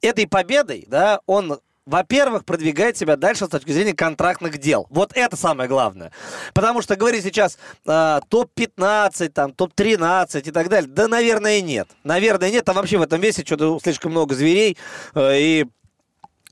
этой 0.00 0.26
победой, 0.26 0.84
да, 0.88 1.20
он 1.26 1.58
во-первых, 1.86 2.44
продвигает 2.44 2.96
себя 2.96 3.16
дальше 3.16 3.46
с 3.46 3.48
точки 3.48 3.70
зрения 3.70 3.94
контрактных 3.94 4.58
дел. 4.58 4.86
Вот 4.90 5.12
это 5.14 5.36
самое 5.36 5.68
главное. 5.68 6.10
Потому 6.52 6.82
что 6.82 6.96
говорить 6.96 7.22
сейчас 7.22 7.58
э, 7.86 8.20
топ-15, 8.28 9.28
там, 9.28 9.52
топ-13 9.52 10.42
и 10.48 10.50
так 10.50 10.68
далее, 10.68 10.90
да, 10.90 11.06
наверное, 11.06 11.60
нет. 11.60 11.88
Наверное, 12.02 12.50
нет. 12.50 12.64
Там 12.64 12.74
вообще 12.74 12.98
в 12.98 13.02
этом 13.02 13.20
весе 13.20 13.44
что-то 13.44 13.78
слишком 13.80 14.10
много 14.10 14.34
зверей. 14.34 14.76
э, 15.14 15.38
и 15.38 15.66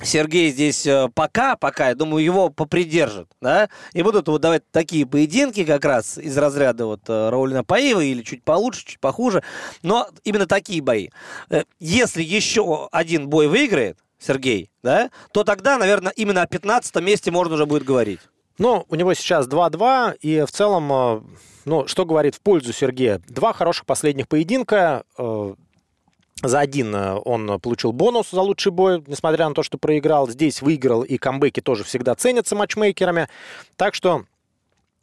Сергей 0.03 0.51
здесь 0.51 0.87
э, 0.87 1.09
пока, 1.15 1.57
пока, 1.57 1.89
я 1.89 1.95
думаю, 1.95 2.25
его 2.25 2.51
попридержит, 2.51 3.29
да, 3.41 3.69
и 3.93 4.03
будут 4.03 4.27
вот 4.27 4.41
давать 4.41 4.69
такие 4.71 5.07
поединки 5.07 5.65
как 5.65 5.85
раз 5.85 6.19
из 6.19 6.37
разряда 6.37 6.87
вот 6.87 7.03
э, 7.09 7.29
Раулина 7.31 7.63
Паева 7.63 8.01
или 8.01 8.23
чуть 8.23 8.43
получше, 8.43 8.85
чуть 8.85 9.01
похуже, 9.01 9.43
но 9.83 10.09
именно 10.25 10.47
такие 10.47 10.83
бои. 10.83 11.11
Э, 11.49 11.63
Если 11.79 12.23
еще 12.23 12.89
один 12.91 13.29
бой 13.29 13.47
выиграет 13.47 13.99
Сергей, 14.25 14.71
да, 14.83 15.11
то 15.33 15.45
тогда, 15.45 15.79
наверное, 15.79 16.13
именно 16.17 16.43
о 16.43 16.47
15 16.47 16.97
месте 17.03 17.31
можно 17.31 17.55
уже 17.55 17.67
будет 17.67 17.85
говорить. 17.85 18.21
Ну, 18.59 18.85
у 18.89 18.95
него 18.95 19.13
сейчас 19.15 19.49
2-2, 19.49 20.17
и 20.21 20.45
в 20.47 20.51
целом, 20.51 20.93
э, 20.93 21.21
ну, 21.65 21.87
что 21.89 22.05
говорит 22.05 22.37
в 22.37 22.41
пользу 22.41 22.73
Сергея? 22.73 23.21
Два 23.29 23.53
хороших 23.53 23.85
последних 23.85 24.29
поединка. 24.29 25.05
э, 25.19 25.55
За 26.43 26.61
один 26.61 26.95
э, 26.95 27.15
он 27.25 27.59
получил 27.61 27.93
бонус 27.93 28.31
за 28.31 28.41
лучший 28.41 28.71
бой, 28.71 29.03
несмотря 29.07 29.49
на 29.49 29.55
то, 29.55 29.63
что 29.63 29.77
проиграл. 29.77 30.29
Здесь 30.29 30.63
выиграл, 30.63 31.03
и 31.03 31.17
камбэки 31.19 31.61
тоже 31.61 31.83
всегда 31.85 32.15
ценятся 32.15 32.55
матчмейкерами. 32.55 33.29
Так 33.77 33.95
что 33.95 34.25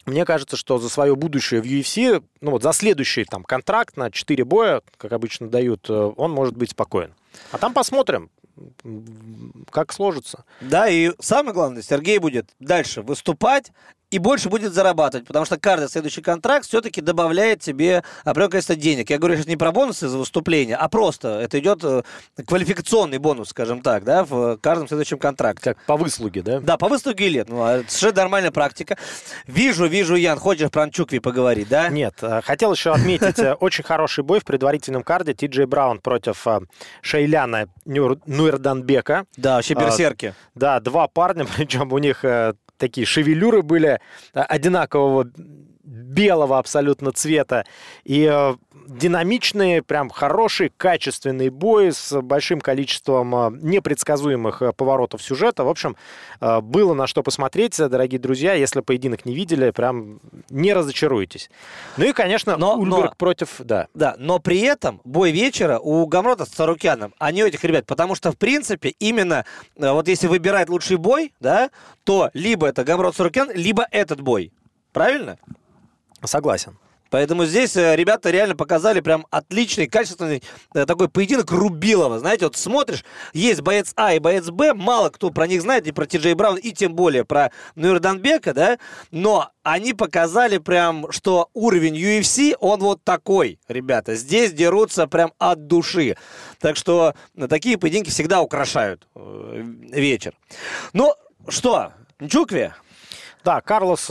мне 0.06 0.24
кажется, 0.26 0.56
что 0.56 0.78
за 0.80 0.88
свое 0.90 1.16
будущее 1.16 1.62
в 1.62 1.66
UFC, 1.66 2.24
ну 2.40 2.52
вот 2.52 2.64
за 2.64 2.72
следующий 2.74 3.26
там 3.26 3.44
контракт 3.44 3.98
на 3.98 4.10
4 4.12 4.44
боя, 4.46 4.82
как 4.98 5.12
обычно 5.12 5.48
дают, 5.50 5.90
он 5.90 6.32
может 6.32 6.56
быть 6.56 6.72
спокоен. 6.72 7.14
А 7.52 7.58
там 7.58 7.74
посмотрим, 7.74 8.30
как 9.70 9.94
сложится. 9.94 10.46
Да, 10.62 10.88
и 10.90 11.12
самое 11.20 11.54
главное, 11.54 11.82
Сергей 11.82 12.20
будет 12.20 12.54
дальше 12.60 13.02
выступать 13.02 13.72
и 14.12 14.20
больше 14.20 14.50
будет 14.50 14.74
зарабатывать, 14.74 15.26
потому 15.26 15.46
что 15.46 15.58
каждый 15.58 15.90
следующий 15.90 16.22
контракт 16.22 16.66
все-таки 16.68 17.02
добавляет 17.02 17.62
тебе 17.62 18.04
определенное 18.24 18.52
количество 18.52 18.76
денег. 18.76 19.10
Я 19.10 19.18
говорю 19.18 19.36
сейчас 19.36 19.48
не 19.48 19.56
про 19.56 19.72
бонусы 19.72 20.10
за 20.10 20.18
выступление, 20.18 20.76
а 20.76 20.90
просто 20.90 21.40
это 21.40 21.60
идет 21.60 21.84
э, 21.84 22.04
квалификационный 22.46 23.18
бонус, 23.18 23.50
скажем 23.50 23.82
так, 23.82 24.04
да, 24.04 24.26
в 24.26 24.58
каждом 24.58 24.90
следующем 24.90 25.18
контракте. 25.18 25.74
Как 25.74 25.86
по 25.86 25.96
выслуге, 25.96 26.42
да? 26.42 26.60
Да, 26.60 26.78
по 26.78 26.90
выслуге 26.90 27.30
лет. 27.30 27.50
Ну, 27.50 27.64
а 27.64 27.78
это 27.78 27.92
совершенно 27.92 28.24
нормальная 28.24 28.52
практика. 28.52 28.98
Вижу, 29.48 29.86
вижу, 29.88 30.16
Ян, 30.16 30.38
хочешь 30.38 30.70
про 30.70 30.84
Анчукви 30.84 31.20
поговорить, 31.20 31.70
да? 31.70 31.88
Нет, 31.88 32.16
э, 32.22 32.42
хотел 32.42 32.74
еще 32.74 32.92
отметить 32.92 33.40
э, 33.40 33.54
очень 33.60 33.86
хороший 33.86 34.26
бой 34.26 34.42
в 34.42 34.44
предварительном 34.44 35.04
карде. 35.04 35.34
Ти 35.34 35.48
Джей 35.48 35.66
Браун 35.66 36.00
против 36.00 36.46
Шейляна 37.02 37.68
Нуэрданбека. 37.86 39.26
Да, 39.38 39.56
вообще 39.56 39.76
А, 39.76 39.80
берсерки. 39.80 40.36
Да, 40.56 40.82
два 40.82 41.08
парня, 41.08 41.46
причем 41.56 41.94
у 41.94 41.98
них 41.98 42.26
такие 42.82 43.06
шевелюры 43.06 43.62
были 43.62 44.00
э, 44.34 44.40
одинакового 44.40 45.32
белого 45.84 46.58
абсолютно 46.58 47.12
цвета. 47.12 47.66
И 48.04 48.30
э, 48.32 48.56
динамичный, 48.88 49.82
прям 49.82 50.10
хороший, 50.10 50.72
качественный 50.76 51.50
бой 51.50 51.92
с 51.92 52.20
большим 52.22 52.62
количеством 52.62 53.36
э, 53.36 53.52
непредсказуемых 53.62 54.62
э, 54.62 54.74
поворотов 54.74 55.22
сюжета. 55.24 55.64
В 55.64 55.70
общем, 55.70 55.96
э, 56.40 56.62
было 56.62 56.94
на 56.94 57.08
что 57.08 57.24
посмотреть, 57.24 57.78
дорогие 57.78 58.20
друзья. 58.20 58.54
Если 58.54 58.82
поединок 58.82 59.26
не 59.26 59.34
видели, 59.34 59.72
прям 59.72 60.20
не 60.50 60.74
разочаруйтесь. 60.74 61.50
Ну 61.98 62.06
и, 62.06 62.14
конечно, 62.14 62.58
Но- 62.58 62.76
Ульберг 62.78 63.12
но- 63.12 63.16
против... 63.18 63.56
Да. 63.60 63.88
Да, 63.94 64.16
но 64.18 64.40
при 64.40 64.60
этом 64.62 65.02
бой 65.04 65.32
вечера 65.32 65.80
у 65.80 66.06
Гамрота 66.06 66.46
с 66.46 66.50
Царукяном, 66.50 67.14
а 67.20 67.32
не 67.32 67.44
у 67.44 67.48
этих 67.48 67.64
ребят, 67.64 67.86
потому 67.86 68.16
что, 68.16 68.32
в 68.32 68.38
принципе, 68.38 68.90
именно 69.00 69.46
э, 69.78 69.92
вот 69.92 70.08
если 70.08 70.28
выбирать 70.28 70.70
лучший 70.70 70.98
бой, 70.98 71.34
да, 71.40 71.70
то 72.04 72.30
либо 72.34 72.68
это 72.68 72.84
Гамрот 72.84 73.16
Царукян, 73.16 73.52
либо 73.54 73.86
этот 73.92 74.22
бой. 74.22 74.52
Правильно? 74.94 75.38
Согласен. 76.24 76.78
Поэтому 77.12 77.44
здесь 77.44 77.76
э, 77.76 77.96
ребята 77.98 78.32
реально 78.32 78.56
показали 78.56 79.02
прям 79.02 79.28
отличный, 79.30 79.88
качественный 79.88 80.42
э, 80.74 80.86
такой 80.86 81.10
поединок 81.10 81.52
Рубилова. 81.52 82.20
Знаете, 82.20 82.46
вот 82.46 82.56
смотришь, 82.56 83.04
есть 83.34 83.60
боец 83.62 83.92
А 83.98 84.14
и 84.14 84.20
боец 84.20 84.50
Б, 84.50 84.74
мало 84.74 85.10
кто 85.10 85.30
про 85.30 85.46
них 85.46 85.62
знает, 85.62 85.86
и 85.88 85.92
про 85.92 86.06
Ти 86.06 86.18
Джей 86.18 86.34
Браун, 86.36 86.56
и 86.56 86.72
тем 86.72 86.96
более 86.96 87.26
про 87.26 87.52
Нурданбека, 87.76 88.54
да, 88.54 88.80
но 89.12 89.52
они 89.62 89.94
показали 89.94 90.58
прям, 90.58 91.12
что 91.12 91.50
уровень 91.54 91.98
UFC, 91.98 92.56
он 92.62 92.80
вот 92.80 93.04
такой, 93.04 93.60
ребята. 93.68 94.16
Здесь 94.16 94.54
дерутся 94.54 95.06
прям 95.06 95.34
от 95.38 95.68
души. 95.68 96.16
Так 96.60 96.78
что 96.78 97.14
э, 97.36 97.48
такие 97.50 97.78
поединки 97.78 98.10
всегда 98.10 98.42
украшают 98.42 99.06
вечер. 99.14 100.34
Ну, 100.94 101.14
что, 101.50 101.92
Нчукви? 102.20 102.72
Да, 103.44 103.60
Карлос 103.60 104.10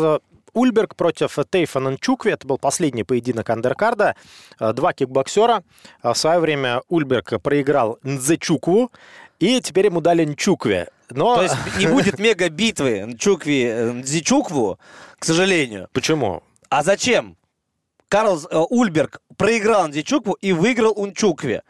Ульберг 0.52 0.96
против 0.96 1.38
Тейфана 1.50 1.90
Нчукви. 1.90 2.32
Это 2.32 2.46
был 2.46 2.58
последний 2.58 3.04
поединок 3.04 3.48
андеркарда. 3.50 4.16
Э, 4.58 4.72
Два 4.72 4.92
кикбоксера. 4.92 5.62
Э, 6.02 6.12
В 6.12 6.16
свое 6.16 6.38
время 6.40 6.82
Ульберг 6.88 7.40
проиграл 7.42 7.98
Нзечукву, 8.02 8.90
и 9.38 9.60
теперь 9.60 9.86
ему 9.86 10.00
дали 10.00 10.24
Нчукви. 10.24 10.86
Но... 11.10 11.36
То 11.36 11.42
есть 11.42 11.56
не 11.78 11.86
будет 11.86 12.18
мега-битвы 12.18 13.06
Нчукви 13.06 13.64
э, 13.64 13.92
Нзичукву, 13.92 14.78
к 15.18 15.24
сожалению. 15.24 15.88
Почему? 15.92 16.42
А 16.68 16.82
зачем? 16.82 17.36
Карлс 18.08 18.46
э, 18.50 18.56
Ульберг 18.56 19.20
проиграл 19.36 19.88
Нзичукву 19.88 20.34
и 20.34 20.52
выиграл 20.52 20.92
Унчукве. 20.96 21.62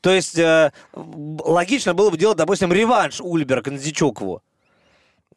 То 0.00 0.10
есть 0.10 0.38
э, 0.38 0.72
логично 0.94 1.94
было 1.94 2.10
бы 2.10 2.16
делать, 2.16 2.38
допустим, 2.38 2.72
реванш 2.72 3.20
Ульберг 3.20 3.68
Нзичукву. 3.68 4.42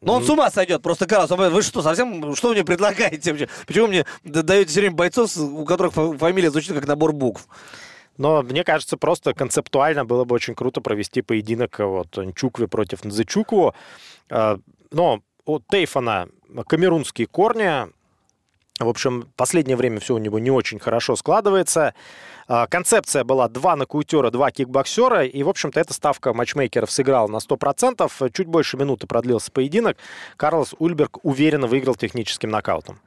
Но 0.04 0.14
он 0.14 0.24
с 0.24 0.30
ума 0.30 0.50
сойдет, 0.50 0.82
просто 0.82 1.06
говорит, 1.06 1.52
вы 1.52 1.62
что, 1.62 1.82
совсем, 1.82 2.34
что 2.36 2.52
мне 2.52 2.64
предлагаете? 2.64 3.48
Почему 3.66 3.86
мне 3.86 4.04
даете 4.22 4.70
все 4.70 4.80
время 4.80 4.96
бойцов, 4.96 5.36
у 5.36 5.64
которых 5.64 5.94
фа- 5.94 6.16
фамилия 6.18 6.50
звучит 6.50 6.74
как 6.74 6.86
набор 6.86 7.12
букв? 7.12 7.48
Но 8.16 8.42
мне 8.42 8.62
кажется, 8.64 8.96
просто 8.96 9.34
концептуально 9.34 10.04
было 10.04 10.24
бы 10.24 10.34
очень 10.34 10.54
круто 10.54 10.80
провести 10.80 11.20
поединок 11.22 11.80
э, 11.80 11.84
вот 11.84 12.16
Нчукви 12.16 12.66
против 12.66 13.04
Нзечукву. 13.04 13.74
Э, 14.30 14.58
Но 14.92 15.20
у 15.46 15.58
Тейфана 15.58 16.28
камерунские 16.68 17.26
корни. 17.26 17.88
В 18.78 18.88
общем, 18.88 19.28
последнее 19.36 19.76
время 19.76 20.00
все 20.00 20.14
у 20.14 20.18
него 20.18 20.38
не 20.38 20.50
очень 20.50 20.78
хорошо 20.78 21.16
складывается. 21.16 21.94
А, 22.46 22.66
Концепция 22.66 23.24
была 23.24 23.48
два 23.48 23.76
нокаутера, 23.76 24.30
два 24.30 24.50
кикбоксера. 24.50 25.24
И, 25.24 25.42
в 25.42 25.48
общем-то, 25.48 25.80
эта 25.80 25.92
ставка 25.92 26.32
матчмейкеров 26.34 26.90
сыграла 26.90 27.28
на 27.28 27.38
100%. 27.38 28.32
Чуть 28.32 28.46
больше 28.46 28.76
минуты 28.76 29.06
продлился 29.06 29.50
поединок. 29.50 29.96
Карлос 30.36 30.74
Ульберг 30.78 31.18
уверенно 31.22 31.66
выиграл 31.66 31.94
техническим 31.94 32.50
нокаутом. 32.50 33.00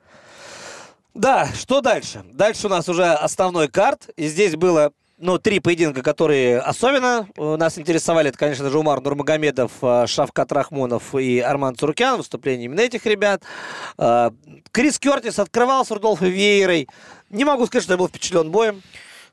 Да, 1.14 1.48
что 1.56 1.82
дальше? 1.82 2.24
Дальше 2.32 2.68
у 2.68 2.70
нас 2.70 2.88
уже 2.90 3.06
основной 3.06 3.68
карт. 3.68 4.10
И 4.18 4.28
здесь 4.28 4.56
было 4.56 4.92
ну, 5.18 5.40
три 5.40 5.60
поединка, 5.60 6.04
которые 6.04 6.60
особенно 6.60 7.28
э, 7.36 7.56
нас 7.56 7.80
интересовали. 7.80 8.30
Это, 8.30 8.38
конечно 8.38 8.70
же, 8.70 8.78
Умар 8.78 9.02
Нурмагомедов, 9.02 9.72
э, 9.82 10.06
Шавкат 10.06 10.52
Рахмонов 10.52 11.16
и 11.16 11.40
Арман 11.40 11.76
Цурукян. 11.76 12.18
Выступление 12.18 12.66
именно 12.66 12.82
этих 12.82 13.06
ребят. 13.08 13.42
Э, 13.98 14.30
Крис 14.72 15.00
Кертис 15.00 15.40
открывал 15.40 15.84
с 15.86 15.90
Рудольфом 15.92 16.28
Вейерой. 16.28 16.88
Не 17.32 17.46
могу 17.46 17.66
сказать, 17.66 17.84
что 17.84 17.94
я 17.94 17.98
был 17.98 18.08
впечатлен 18.10 18.52
боем. 18.52 18.84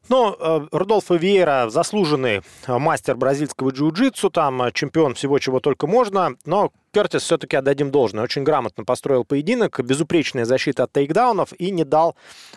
Ну, 0.09 0.37
э, 0.39 0.67
Рудольфо 0.71 1.15
Виера 1.15 1.71
заслуженный 1.71 2.43
э, 2.67 2.79
мастер 2.79 3.17
бразильского 3.17 3.71
джиу-джитсу, 3.71 4.31
там 4.31 4.63
э, 4.63 4.73
чемпион 4.73 5.15
всего, 5.15 5.39
чего 5.39 5.61
только 5.61 5.87
можно, 5.87 6.35
но 6.45 6.73
Кертис 6.93 7.23
все-таки 7.23 7.57
отдадим 7.57 7.91
должное. 7.91 8.23
Очень 8.23 8.45
грамотно 8.45 8.85
построил 8.85 9.25
поединок, 9.25 9.81
безупречная 9.81 10.45
защита 10.45 10.85
от 10.85 10.93
тейкдаунов 10.93 11.53
и 11.59 11.71
не 11.71 11.85
дал 11.85 12.17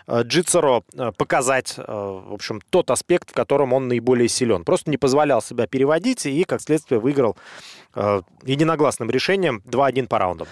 Джитсеро 0.10 0.84
э, 0.94 1.12
показать, 1.18 1.76
в 1.78 2.34
общем, 2.34 2.62
тот 2.70 2.92
аспект, 2.92 3.32
в 3.32 3.34
котором 3.34 3.72
он 3.74 3.88
наиболее 3.88 4.28
силен. 4.28 4.64
Просто 4.66 4.92
не 4.92 4.98
позволял 4.98 5.42
себя 5.42 5.68
переводить 5.68 6.26
и, 6.26 6.44
как 6.44 6.62
следствие, 6.62 7.00
выиграл 7.00 7.38
единогласным 8.44 9.10
решением 9.10 9.64
2-1 9.66 10.08
по 10.08 10.20
раундам. 10.20 10.48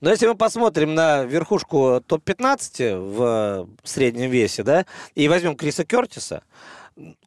Но 0.00 0.10
если 0.10 0.26
мы 0.26 0.36
посмотрим 0.36 0.94
на 0.94 1.24
верхушку 1.24 2.02
топ-15 2.06 2.96
в 2.98 3.68
среднем 3.82 4.30
весе, 4.30 4.62
да, 4.62 4.86
и 5.14 5.28
возьмем 5.28 5.56
Криса 5.56 5.84
Кертиса, 5.84 6.42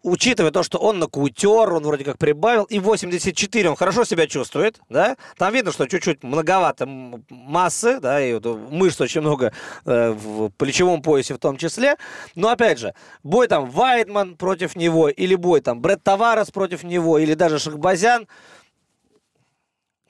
учитывая 0.04 0.52
то, 0.52 0.64
что 0.64 0.78
он 0.78 1.00
нокаутер, 1.00 1.74
он 1.74 1.84
вроде 1.84 2.04
как 2.04 2.18
прибавил, 2.18 2.64
и 2.64 2.80
84 2.80 3.70
он 3.70 3.76
хорошо 3.76 4.04
себя 4.04 4.28
чувствует, 4.28 4.80
да, 4.90 5.18
там 5.38 5.54
видно, 5.54 5.72
что 5.72 5.88
чуть-чуть 5.88 6.24
многовато 6.24 6.86
массы, 7.30 8.00
да, 8.00 8.22
и 8.22 8.40
мышц 8.70 9.00
очень 9.02 9.22
много 9.22 9.54
э, 9.86 10.12
в 10.12 10.50
плечевом 10.52 11.02
поясе 11.02 11.34
в 11.34 11.40
том 11.40 11.58
числе, 11.58 11.96
но 12.36 12.50
опять 12.50 12.80
же, 12.80 12.94
бой 13.24 13.48
там 13.48 13.70
Вайтман 13.70 14.36
против 14.36 14.76
него, 14.76 15.10
или 15.10 15.36
бой 15.36 15.62
там 15.62 15.82
Бред 15.82 16.04
Таварес 16.04 16.52
против 16.52 16.84
него, 16.84 17.18
или 17.18 17.34
даже 17.34 17.60
Шахбазян, 17.60 18.28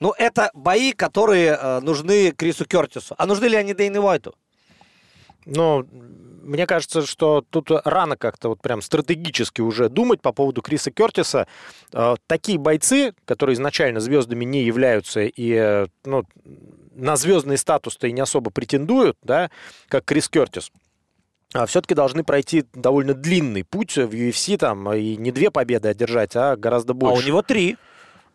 ну, 0.02 0.12
это 0.18 0.50
бои, 0.52 0.90
которые 0.92 1.56
э, 1.56 1.80
нужны 1.80 2.32
Крису 2.32 2.64
Кертису. 2.64 3.14
А 3.18 3.24
нужны 3.24 3.44
ли 3.44 3.56
они 3.56 3.72
Дейну 3.72 4.02
Уайту? 4.02 4.34
Ну, 5.46 5.86
мне 6.42 6.66
кажется, 6.66 7.06
что 7.06 7.44
тут 7.48 7.70
рано 7.84 8.16
как-то 8.16 8.48
вот 8.48 8.60
прям 8.60 8.82
стратегически 8.82 9.60
уже 9.60 9.88
думать 9.88 10.20
по 10.20 10.32
поводу 10.32 10.60
Криса 10.60 10.90
Кертиса. 10.90 11.46
Э, 11.92 12.16
Такие 12.26 12.58
бойцы, 12.58 13.14
которые 13.26 13.54
изначально 13.54 14.00
звездами 14.00 14.44
не 14.44 14.64
являются 14.64 15.20
и 15.20 15.52
э, 15.52 15.86
ну, 16.04 16.24
на 16.96 17.14
звездный 17.14 17.56
статус-то 17.56 18.08
и 18.08 18.12
не 18.12 18.22
особо 18.22 18.50
претендуют, 18.50 19.16
да, 19.22 19.52
как 19.86 20.04
Крис 20.04 20.28
Кертис, 20.28 20.72
все-таки 21.68 21.94
должны 21.94 22.24
пройти 22.24 22.64
довольно 22.72 23.14
длинный 23.14 23.62
путь 23.62 23.96
в 23.96 24.10
UFC, 24.10 24.56
там, 24.56 24.92
и 24.92 25.16
не 25.16 25.30
две 25.30 25.52
победы 25.52 25.88
одержать, 25.90 26.34
а 26.34 26.56
гораздо 26.56 26.92
А 26.92 26.94
больше. 26.94 27.22
у 27.22 27.26
него 27.28 27.42
три. 27.42 27.76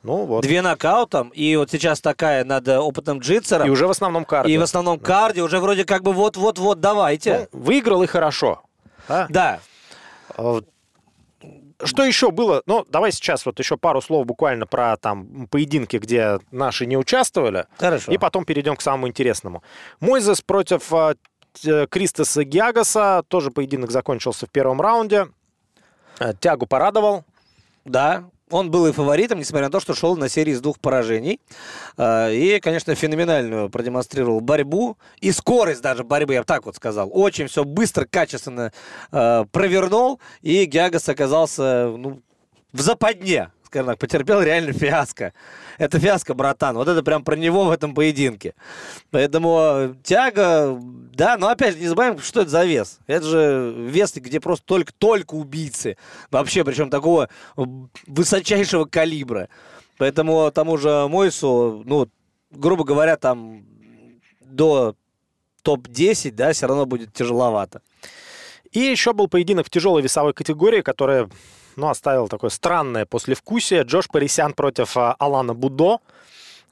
Ну, 0.03 0.25
вот. 0.25 0.43
Две 0.43 0.61
нокаутом. 0.61 1.29
И 1.29 1.55
вот 1.55 1.71
сейчас 1.71 1.99
такая 2.01 2.45
над 2.45 2.67
э, 2.67 2.77
опытным 2.77 3.19
джитсером. 3.19 3.67
И 3.67 3.69
уже 3.69 3.87
в 3.87 3.91
основном 3.91 4.25
карте. 4.25 4.51
И 4.51 4.57
в 4.57 4.61
основном 4.61 4.99
карди 4.99 5.41
уже 5.41 5.59
вроде 5.59 5.83
как 5.85 6.03
бы 6.03 6.13
вот-вот-вот 6.13 6.79
давайте. 6.79 7.49
Ну, 7.51 7.59
выиграл 7.59 8.03
и 8.03 8.07
хорошо. 8.07 8.61
да? 9.07 9.27
Да. 9.29 9.59
А, 10.37 10.61
Что 11.83 12.03
еще 12.03 12.31
было? 12.31 12.61
Ну, 12.67 12.85
давай 12.89 13.11
сейчас 13.11 13.45
вот 13.45 13.59
еще 13.59 13.75
пару 13.77 14.01
слов 14.01 14.25
буквально 14.25 14.65
про 14.65 14.95
там 14.97 15.47
поединки, 15.47 15.97
где 15.97 16.39
наши 16.51 16.85
не 16.85 16.95
участвовали. 16.97 17.65
Хорошо. 17.77 18.11
И 18.11 18.17
потом 18.17 18.45
перейдем 18.45 18.75
к 18.75 18.81
самому 18.81 19.07
интересному. 19.07 19.61
Мойзес 19.99 20.41
против 20.41 20.93
а, 20.93 21.15
Т- 21.61 21.87
Кристоса 21.87 22.43
Гиагаса. 22.43 23.23
Тоже 23.27 23.51
поединок 23.51 23.91
закончился 23.91 24.45
в 24.45 24.49
первом 24.51 24.79
раунде. 24.79 25.27
А, 26.19 26.33
Тягу 26.33 26.65
порадовал. 26.65 27.25
Да. 27.83 28.23
Он 28.49 28.71
был 28.71 28.87
и 28.87 28.91
фаворитом, 28.91 29.39
несмотря 29.39 29.67
на 29.67 29.71
то, 29.71 29.79
что 29.79 29.93
шел 29.93 30.15
на 30.15 30.29
серии 30.29 30.53
из 30.53 30.61
двух 30.61 30.79
поражений. 30.79 31.41
А, 31.97 32.29
И, 32.29 32.59
конечно, 32.59 32.95
феноменальную 32.95 33.69
продемонстрировал 33.69 34.39
борьбу. 34.39 34.97
И 35.19 35.31
скорость 35.31 35.81
даже 35.81 36.03
борьбы, 36.03 36.33
я 36.33 36.41
бы 36.41 36.45
так 36.45 36.65
вот 36.65 36.75
сказал. 36.75 37.09
Очень 37.11 37.47
все 37.47 37.63
быстро, 37.63 38.05
качественно 38.05 38.71
э, 39.11 39.45
провернул. 39.51 40.21
И 40.41 40.65
Гиагас 40.65 41.09
оказался 41.09 41.87
ну, 41.97 42.21
в 42.71 42.81
западне, 42.81 43.51
скажем 43.67 43.87
так, 43.87 43.99
потерпел 43.99 44.41
реально 44.41 44.73
фиаско. 44.73 45.33
Это 45.77 45.99
фиаско, 45.99 46.33
братан. 46.33 46.75
Вот 46.75 46.87
это 46.87 47.03
прям 47.03 47.23
про 47.23 47.35
него 47.35 47.65
в 47.65 47.71
этом 47.71 47.93
поединке. 47.93 48.55
Поэтому 49.11 49.95
тяга, 50.03 50.77
да, 50.81 51.37
но 51.37 51.49
опять 51.49 51.75
же 51.75 51.81
не 51.81 51.87
забываем, 51.87 52.19
что 52.19 52.41
это 52.41 52.49
за 52.49 52.65
вес. 52.65 52.99
Это 53.05 53.25
же 53.25 53.73
вес, 53.77 54.13
где 54.15 54.39
просто 54.39 54.65
только, 54.65 54.91
только 54.93 55.35
убийцы. 55.35 55.97
Вообще, 56.31 56.63
причем 56.63 56.89
такого 56.89 57.29
высочайшего 58.07 58.85
калибра. 58.85 59.49
Поэтому 59.97 60.51
тому 60.51 60.77
же 60.77 61.07
Мойсу, 61.07 61.83
ну, 61.85 62.07
грубо 62.51 62.83
говоря, 62.83 63.17
там 63.17 63.65
до 64.41 64.95
топ-10, 65.61 66.31
да, 66.31 66.53
все 66.53 66.67
равно 66.67 66.85
будет 66.85 67.13
тяжеловато. 67.13 67.81
И 68.71 68.79
еще 68.79 69.13
был 69.13 69.27
поединок 69.27 69.67
в 69.67 69.69
тяжелой 69.69 70.01
весовой 70.01 70.33
категории, 70.33 70.81
которая 70.81 71.29
ну, 71.77 71.89
оставила 71.89 72.27
такое 72.27 72.49
странное 72.49 73.05
послевкусие. 73.05 73.83
Джош 73.83 74.09
Парисян 74.09 74.53
против 74.53 74.97
а, 74.97 75.13
Алана 75.19 75.53
Будо. 75.53 75.99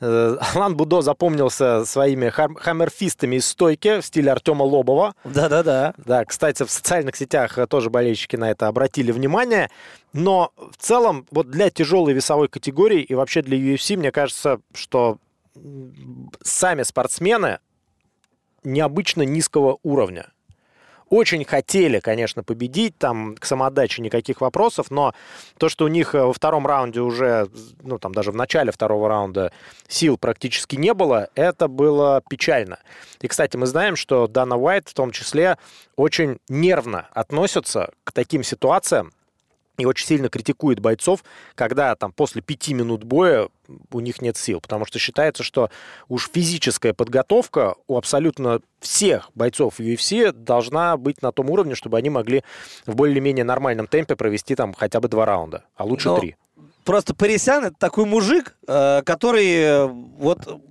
Э, 0.02 0.36
Алан 0.56 0.76
Будо 0.76 1.02
запомнился 1.02 1.86
своими 1.86 2.30
хаммерфистами 2.30 3.36
из 3.38 3.48
стойки 3.48 4.02
в 4.02 4.06
стиле 4.06 4.32
Артема 4.32 4.64
Лобова. 4.64 5.14
Да-да-да. 5.24 5.94
Да, 5.98 6.26
кстати, 6.26 6.64
в 6.64 6.72
социальных 6.72 7.16
сетях 7.16 7.58
тоже 7.70 7.92
болельщики 7.92 8.36
на 8.36 8.50
это 8.50 8.68
обратили 8.68 9.12
внимание. 9.12 9.70
Но 10.12 10.52
в 10.58 10.78
целом, 10.78 11.28
вот 11.30 11.52
для 11.52 11.70
тяжелой 11.70 12.14
весовой 12.14 12.48
категории 12.48 13.02
и 13.04 13.14
вообще 13.14 13.44
для 13.44 13.58
UFC, 13.58 13.98
мне 13.98 14.12
кажется, 14.12 14.60
что 14.74 15.20
сами 16.42 16.82
спортсмены 16.82 17.60
необычно 18.64 19.22
низкого 19.22 19.78
уровня. 19.84 20.32
Очень 21.16 21.46
хотели, 21.46 22.02
конечно, 22.02 22.44
победить, 22.44 22.98
там 22.98 23.38
к 23.38 23.46
самоотдаче 23.46 24.02
никаких 24.02 24.42
вопросов, 24.42 24.92
но 24.92 25.14
то, 25.58 25.70
что 25.70 25.86
у 25.86 25.88
них 25.88 26.14
э, 26.14 26.22
во 26.22 26.34
втором 26.34 26.68
раунде 26.68 27.00
уже, 27.00 27.48
ну 27.84 27.98
там 28.00 28.14
даже 28.14 28.34
в 28.34 28.36
начале 28.36 28.74
второго 28.74 29.08
раунда 29.08 29.54
сил 29.88 30.18
практически 30.18 30.76
не 30.76 30.94
было, 30.94 31.30
это 31.36 31.70
было 31.70 32.22
печально. 32.30 32.80
И, 33.22 33.30
кстати, 33.30 33.56
мы 33.56 33.66
знаем, 33.66 33.96
что 33.96 34.28
Дана 34.28 34.58
Уайт 34.58 34.90
в 34.90 34.94
том 34.94 35.12
числе 35.12 35.58
очень 35.96 36.40
нервно 36.50 37.08
относится 37.14 37.92
к 38.04 38.12
таким 38.12 38.44
ситуациям, 38.44 39.14
и 39.78 39.86
очень 39.86 40.08
сильно 40.08 40.30
критикует 40.30 40.80
бойцов, 40.80 41.24
когда 41.56 41.96
там 41.96 42.12
после 42.12 42.42
пяти 42.42 42.74
минут 42.74 43.04
боя 43.04 43.50
у 43.92 44.00
них 44.00 44.22
нет 44.22 44.38
сил, 44.38 44.62
потому 44.62 44.86
что 44.86 45.00
считается, 45.00 45.44
что 45.44 45.70
уж 46.08 46.30
физическая 46.32 46.94
подготовка 46.94 47.76
у 47.88 47.98
абсолютно 47.98 48.62
всех 48.80 49.32
бойцов 49.36 49.80
UFC 49.80 50.32
должна 50.32 50.98
быть 50.98 51.22
на 51.22 51.32
том 51.32 51.50
уровне, 51.50 51.76
чтобы 51.76 51.98
они 51.98 52.10
могли 52.10 52.44
в 52.86 52.96
более-менее 52.96 53.44
нормальном 53.44 53.88
темпе 53.88 54.16
провести 54.16 54.56
там 54.56 54.74
хотя 54.74 55.00
бы 55.00 55.08
два 55.08 55.26
раунда, 55.26 55.64
а 55.76 55.84
лучше 55.84 56.10
Но 56.10 56.20
три. 56.20 56.36
Просто 56.84 57.16
Парисян 57.16 57.66
это 57.66 57.76
такой 57.80 58.06
мужик, 58.06 58.56
э, 58.68 59.02
который 59.04 59.56
э, 59.56 59.86
вот 59.88 60.62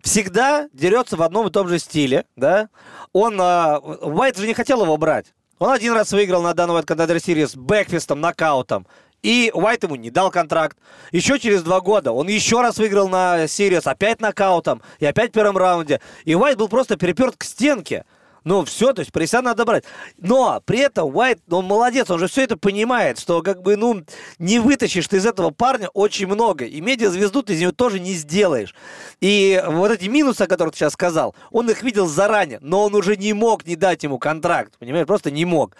всегда 0.00 0.68
дерется 0.72 1.16
в 1.16 1.22
одном 1.22 1.48
и 1.48 1.50
том 1.50 1.68
же 1.68 1.80
стиле, 1.80 2.26
да. 2.36 2.68
Он, 3.12 3.40
э, 3.40 3.78
Уайт 3.78 4.36
же 4.36 4.46
не 4.46 4.54
хотел 4.54 4.82
его 4.82 4.96
брать. 4.96 5.34
Он 5.58 5.70
один 5.70 5.92
раз 5.92 6.12
выиграл 6.12 6.42
на 6.42 6.54
данный 6.54 6.80
Contender 6.80 7.16
Series 7.16 7.56
бэкфистом, 7.56 8.20
нокаутом. 8.20 8.86
И 9.22 9.52
Уайт 9.54 9.84
ему 9.84 9.94
не 9.94 10.10
дал 10.10 10.30
контракт. 10.30 10.76
Еще 11.12 11.38
через 11.38 11.62
два 11.62 11.80
года 11.80 12.10
он 12.10 12.26
еще 12.26 12.60
раз 12.60 12.78
выиграл 12.78 13.08
на 13.08 13.46
Сириус, 13.46 13.86
опять 13.86 14.20
нокаутом, 14.20 14.82
и 14.98 15.06
опять 15.06 15.30
в 15.30 15.34
первом 15.34 15.56
раунде. 15.56 16.00
И 16.24 16.34
Уайт 16.34 16.58
был 16.58 16.68
просто 16.68 16.96
переперт 16.96 17.36
к 17.36 17.44
стенке. 17.44 18.04
Ну, 18.44 18.64
все, 18.64 18.92
то 18.92 19.00
есть 19.00 19.12
пресса 19.12 19.40
надо 19.40 19.64
брать. 19.64 19.84
Но 20.18 20.60
при 20.64 20.80
этом 20.80 21.14
Уайт, 21.14 21.40
ну, 21.46 21.58
он 21.58 21.66
молодец, 21.66 22.10
он 22.10 22.18
же 22.18 22.26
все 22.26 22.42
это 22.42 22.56
понимает, 22.56 23.18
что 23.18 23.42
как 23.42 23.62
бы, 23.62 23.76
ну, 23.76 24.02
не 24.38 24.58
вытащишь 24.58 25.06
ты 25.08 25.18
из 25.18 25.26
этого 25.26 25.50
парня 25.50 25.88
очень 25.88 26.26
много. 26.26 26.64
И 26.64 26.80
медиазвезду 26.80 27.42
ты 27.42 27.54
из 27.54 27.60
него 27.60 27.72
тоже 27.72 28.00
не 28.00 28.14
сделаешь. 28.14 28.74
И 29.20 29.62
вот 29.66 29.90
эти 29.90 30.06
минусы, 30.06 30.42
о 30.42 30.46
которых 30.46 30.72
ты 30.72 30.80
сейчас 30.80 30.94
сказал, 30.94 31.34
он 31.50 31.70
их 31.70 31.82
видел 31.82 32.06
заранее, 32.06 32.58
но 32.60 32.84
он 32.84 32.94
уже 32.94 33.16
не 33.16 33.32
мог 33.32 33.66
не 33.66 33.76
дать 33.76 34.02
ему 34.02 34.18
контракт, 34.18 34.76
понимаешь, 34.78 35.06
просто 35.06 35.30
не 35.30 35.44
мог. 35.44 35.76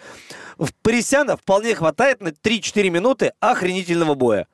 В 0.58 0.72
Парисяна 0.82 1.36
вполне 1.36 1.74
хватает 1.74 2.20
на 2.20 2.28
3-4 2.28 2.90
минуты 2.90 3.32
охренительного 3.40 4.14
боя. 4.14 4.46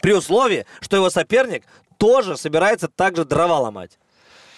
При 0.00 0.12
условии, 0.12 0.66
что 0.80 0.96
его 0.96 1.10
соперник 1.10 1.64
тоже 1.98 2.36
собирается 2.36 2.88
также 2.88 3.24
дрова 3.24 3.58
ломать. 3.58 3.98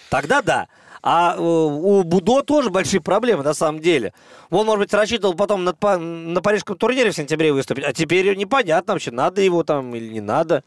Тогда 0.09 0.41
да. 0.41 0.67
А 1.03 1.35
э, 1.35 1.39
у 1.39 2.03
Будо 2.03 2.43
тоже 2.43 2.69
большие 2.69 3.01
проблемы 3.01 3.43
на 3.43 3.53
самом 3.53 3.81
деле. 3.81 4.13
Он, 4.49 4.65
может 4.65 4.79
быть, 4.79 4.93
рассчитывал 4.93 5.33
потом 5.33 5.65
на, 5.65 5.75
на 5.97 6.41
парижском 6.41 6.77
турнире 6.77 7.11
в 7.11 7.15
сентябре 7.15 7.51
выступить, 7.51 7.83
а 7.83 7.91
теперь 7.91 8.35
непонятно 8.37 8.93
вообще, 8.93 9.11
надо 9.11 9.41
его 9.41 9.63
там 9.63 9.93
или 9.93 10.07
не 10.07 10.21
надо. 10.21 10.63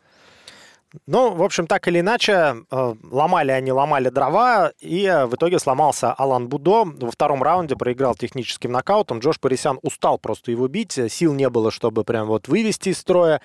Ну, 1.07 1.33
в 1.35 1.43
общем, 1.43 1.67
так 1.67 1.89
или 1.89 2.01
иначе, 2.01 2.57
э, 2.71 2.95
ломали 3.11 3.51
они, 3.51 3.73
ломали 3.73 4.09
дрова, 4.09 4.73
и 4.81 5.25
в 5.27 5.35
итоге 5.35 5.59
сломался 5.59 6.13
Алан 6.13 6.49
Будо. 6.49 6.85
Во 6.85 7.11
втором 7.11 7.43
раунде 7.43 7.77
проиграл 7.77 8.15
техническим 8.15 8.73
нокаутом. 8.73 9.19
Джош 9.19 9.41
Парисян 9.41 9.79
устал 9.83 10.19
просто 10.19 10.53
его 10.53 10.69
бить, 10.69 10.99
сил 11.09 11.35
не 11.35 11.49
было, 11.49 11.71
чтобы 11.71 12.05
прям 12.05 12.27
вот 12.27 12.49
вывести 12.49 12.91
из 12.91 12.99
строя. 12.99 13.41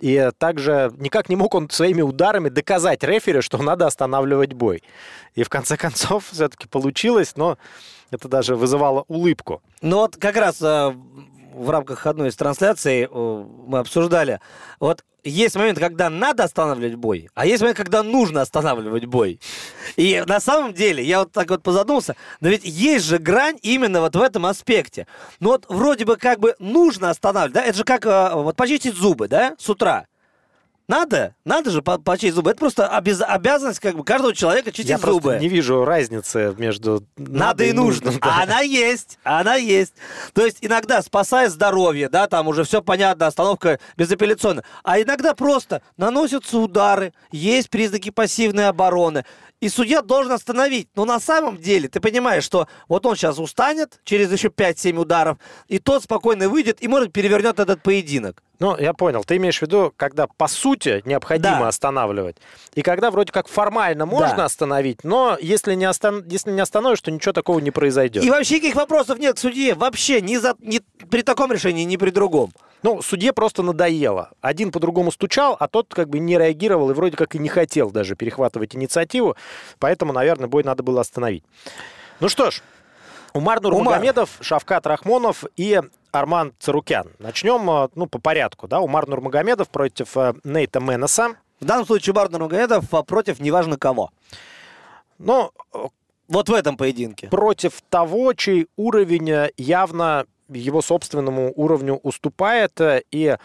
И 0.00 0.30
также 0.38 0.92
никак 0.98 1.28
не 1.28 1.36
мог 1.36 1.54
он 1.54 1.70
своими 1.70 2.02
ударами 2.02 2.48
доказать 2.50 3.02
рефери, 3.04 3.40
что 3.40 3.58
надо 3.58 3.86
останавливать 3.86 4.52
бой. 4.52 4.82
И 5.34 5.44
в 5.44 5.48
конце 5.48 5.76
концов 5.76 6.26
все-таки 6.32 6.68
получилось, 6.68 7.34
но 7.36 7.56
это 8.10 8.28
даже 8.28 8.54
вызывало 8.54 9.04
улыбку. 9.08 9.62
Ну 9.80 9.96
вот 9.96 10.16
как 10.16 10.36
раз 10.36 10.60
э, 10.60 10.94
в 11.54 11.70
рамках 11.70 12.06
одной 12.06 12.28
из 12.28 12.36
трансляций 12.36 13.08
мы 13.08 13.78
обсуждали, 13.78 14.40
вот 14.80 15.04
есть 15.24 15.54
момент, 15.54 15.78
когда 15.78 16.10
надо 16.10 16.44
останавливать 16.44 16.96
бой, 16.96 17.28
а 17.34 17.46
есть 17.46 17.60
момент, 17.60 17.78
когда 17.78 18.02
нужно 18.02 18.40
останавливать 18.40 19.06
бой. 19.06 19.40
И 19.96 20.22
на 20.26 20.40
самом 20.40 20.74
деле, 20.74 21.04
я 21.04 21.20
вот 21.20 21.32
так 21.32 21.48
вот 21.50 21.62
позадумался, 21.62 22.16
но 22.40 22.48
ведь 22.48 22.64
есть 22.64 23.04
же 23.04 23.18
грань 23.18 23.58
именно 23.62 24.00
вот 24.00 24.16
в 24.16 24.20
этом 24.20 24.46
аспекте. 24.46 25.06
Ну 25.38 25.50
вот 25.50 25.66
вроде 25.68 26.04
бы 26.04 26.16
как 26.16 26.40
бы 26.40 26.56
нужно 26.58 27.10
останавливать, 27.10 27.54
да, 27.54 27.64
это 27.64 27.78
же 27.78 27.84
как 27.84 28.04
э, 28.06 28.30
вот 28.34 28.56
почистить 28.56 28.94
зубы, 28.94 29.28
да, 29.28 29.54
с 29.58 29.68
утра. 29.70 30.06
Надо, 30.92 31.34
надо 31.46 31.70
же 31.70 31.80
почистить 31.80 32.34
зубы. 32.34 32.50
Это 32.50 32.60
просто 32.60 32.86
обяз... 32.86 33.22
обязанность 33.26 33.80
как 33.80 33.96
бы 33.96 34.04
каждого 34.04 34.34
человека 34.34 34.72
чистить 34.72 34.90
Я 34.90 34.98
зубы. 34.98 35.32
Я 35.32 35.38
не 35.38 35.48
вижу 35.48 35.86
разницы 35.86 36.54
между 36.58 37.02
надо, 37.16 37.38
надо 37.38 37.64
и 37.64 37.72
нужно. 37.72 38.06
нужно 38.06 38.20
да. 38.22 38.42
Она 38.42 38.60
есть, 38.60 39.18
она 39.24 39.54
есть. 39.54 39.94
То 40.34 40.44
есть 40.44 40.58
иногда 40.60 41.00
спасая 41.00 41.48
здоровье, 41.48 42.10
да, 42.10 42.26
там 42.26 42.46
уже 42.46 42.64
все 42.64 42.82
понятно, 42.82 43.26
остановка 43.26 43.80
безапелляционная. 43.96 44.64
А 44.84 45.00
иногда 45.00 45.34
просто 45.34 45.80
наносятся 45.96 46.58
удары, 46.58 47.14
есть 47.30 47.70
признаки 47.70 48.10
пассивной 48.10 48.68
обороны. 48.68 49.24
И 49.62 49.68
судья 49.68 50.02
должен 50.02 50.32
остановить. 50.32 50.88
Но 50.96 51.04
на 51.04 51.20
самом 51.20 51.56
деле 51.56 51.88
ты 51.88 52.00
понимаешь, 52.00 52.42
что 52.42 52.66
вот 52.88 53.06
он 53.06 53.14
сейчас 53.14 53.38
устанет 53.38 54.00
через 54.02 54.32
еще 54.32 54.48
5-7 54.48 54.98
ударов, 54.98 55.38
и 55.68 55.78
тот 55.78 56.02
спокойно 56.02 56.48
выйдет 56.48 56.82
и, 56.82 56.88
может, 56.88 57.12
перевернет 57.12 57.60
этот 57.60 57.80
поединок. 57.80 58.42
Ну, 58.58 58.76
я 58.76 58.92
понял. 58.92 59.22
Ты 59.22 59.36
имеешь 59.36 59.58
в 59.58 59.62
виду, 59.62 59.92
когда 59.96 60.26
по 60.26 60.48
сути 60.48 61.02
необходимо 61.04 61.60
да. 61.60 61.68
останавливать. 61.68 62.36
И 62.74 62.82
когда 62.82 63.12
вроде 63.12 63.32
как 63.32 63.46
формально 63.46 64.04
можно 64.04 64.36
да. 64.36 64.44
остановить, 64.46 65.04
но 65.04 65.38
если 65.40 65.74
не, 65.74 65.84
остан... 65.84 66.24
если 66.28 66.50
не 66.50 66.60
остановишь, 66.60 67.00
то 67.00 67.12
ничего 67.12 67.32
такого 67.32 67.60
не 67.60 67.70
произойдет. 67.70 68.24
И 68.24 68.30
вообще 68.30 68.56
никаких 68.56 68.74
вопросов 68.74 69.20
нет 69.20 69.36
к 69.36 69.38
судье. 69.38 69.74
Вообще 69.74 70.20
ни, 70.20 70.36
за... 70.38 70.56
ни 70.58 70.80
при 71.08 71.22
таком 71.22 71.52
решении, 71.52 71.84
ни 71.84 71.96
при 71.96 72.10
другом. 72.10 72.52
Ну, 72.82 73.00
судье 73.00 73.32
просто 73.32 73.62
надоело. 73.62 74.30
Один 74.40 74.72
по-другому 74.72 75.12
стучал, 75.12 75.56
а 75.58 75.68
тот 75.68 75.94
как 75.94 76.08
бы 76.08 76.18
не 76.18 76.36
реагировал 76.36 76.90
и 76.90 76.94
вроде 76.94 77.16
как 77.16 77.34
и 77.36 77.38
не 77.38 77.48
хотел 77.48 77.90
даже 77.90 78.16
перехватывать 78.16 78.74
инициативу. 78.74 79.36
Поэтому, 79.78 80.12
наверное, 80.12 80.48
бой 80.48 80.64
надо 80.64 80.82
было 80.82 81.00
остановить. 81.00 81.44
Ну 82.20 82.28
что 82.28 82.50
ж, 82.50 82.62
Умар 83.32 83.60
Нурмагомедов, 83.60 84.30
Умар. 84.36 84.44
Шавкат 84.44 84.86
Рахмонов 84.86 85.44
и 85.56 85.80
Арман 86.12 86.52
Царукян. 86.58 87.10
Начнем 87.18 87.68
э, 87.70 87.88
ну, 87.94 88.06
по 88.06 88.18
порядку. 88.18 88.68
Да? 88.68 88.80
Умар 88.80 89.08
Нурмагомедов 89.08 89.68
против 89.68 90.16
э, 90.16 90.34
Нейта 90.44 90.80
Менеса. 90.80 91.36
В 91.60 91.64
данном 91.64 91.86
случае 91.86 92.12
Умар 92.12 92.30
Нурмагомедов 92.30 92.84
против 93.06 93.40
неважно 93.40 93.78
кого. 93.78 94.10
Ну, 95.18 95.52
вот 96.28 96.48
в 96.48 96.54
этом 96.54 96.76
поединке. 96.76 97.28
Против 97.28 97.80
того, 97.88 98.32
чей 98.34 98.66
уровень 98.76 99.30
э, 99.30 99.50
явно 99.56 100.26
его 100.54 100.82
собственному 100.82 101.52
уровню 101.56 101.96
уступает. 102.02 102.80
И 103.10 103.36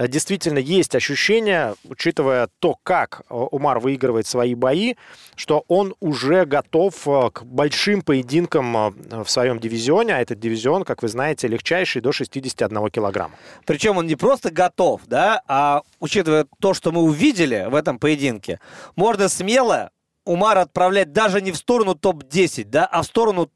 Э, 0.00 0.08
действительно 0.08 0.58
есть 0.58 0.94
ощущение, 0.94 1.74
учитывая 1.84 2.48
то, 2.58 2.76
как 2.82 3.22
э, 3.28 3.34
Умар 3.34 3.80
выигрывает 3.80 4.26
свои 4.26 4.54
бои, 4.54 4.94
что 5.36 5.64
он 5.68 5.94
уже 6.00 6.46
готов 6.46 7.06
э, 7.06 7.30
к 7.30 7.42
большим 7.44 8.00
поединкам 8.00 8.94
в 9.24 9.28
своем 9.28 9.60
дивизионе, 9.60 10.14
а 10.14 10.20
этот 10.20 10.40
дивизион, 10.40 10.84
как 10.84 11.02
вы 11.02 11.08
знаете, 11.08 11.48
легчайший 11.48 12.00
до 12.00 12.12
61 12.12 12.90
килограмма. 12.90 13.34
Причем 13.66 13.98
он 13.98 14.06
не 14.06 14.16
просто 14.16 14.50
готов, 14.50 15.02
да, 15.06 15.42
а 15.46 15.82
учитывая 15.98 16.46
то, 16.60 16.72
что 16.72 16.92
мы 16.92 17.02
увидели 17.02 17.66
в 17.68 17.74
этом 17.74 17.98
поединке, 17.98 18.58
можно 18.96 19.28
смело 19.28 19.90
Умар 20.24 20.58
отправлять 20.58 21.12
даже 21.12 21.40
не 21.40 21.50
в 21.50 21.56
сторону 21.56 21.94
топ-10, 21.94 22.64
да, 22.64 22.86
а 22.86 23.02
в 23.02 23.06
сторону 23.06 23.46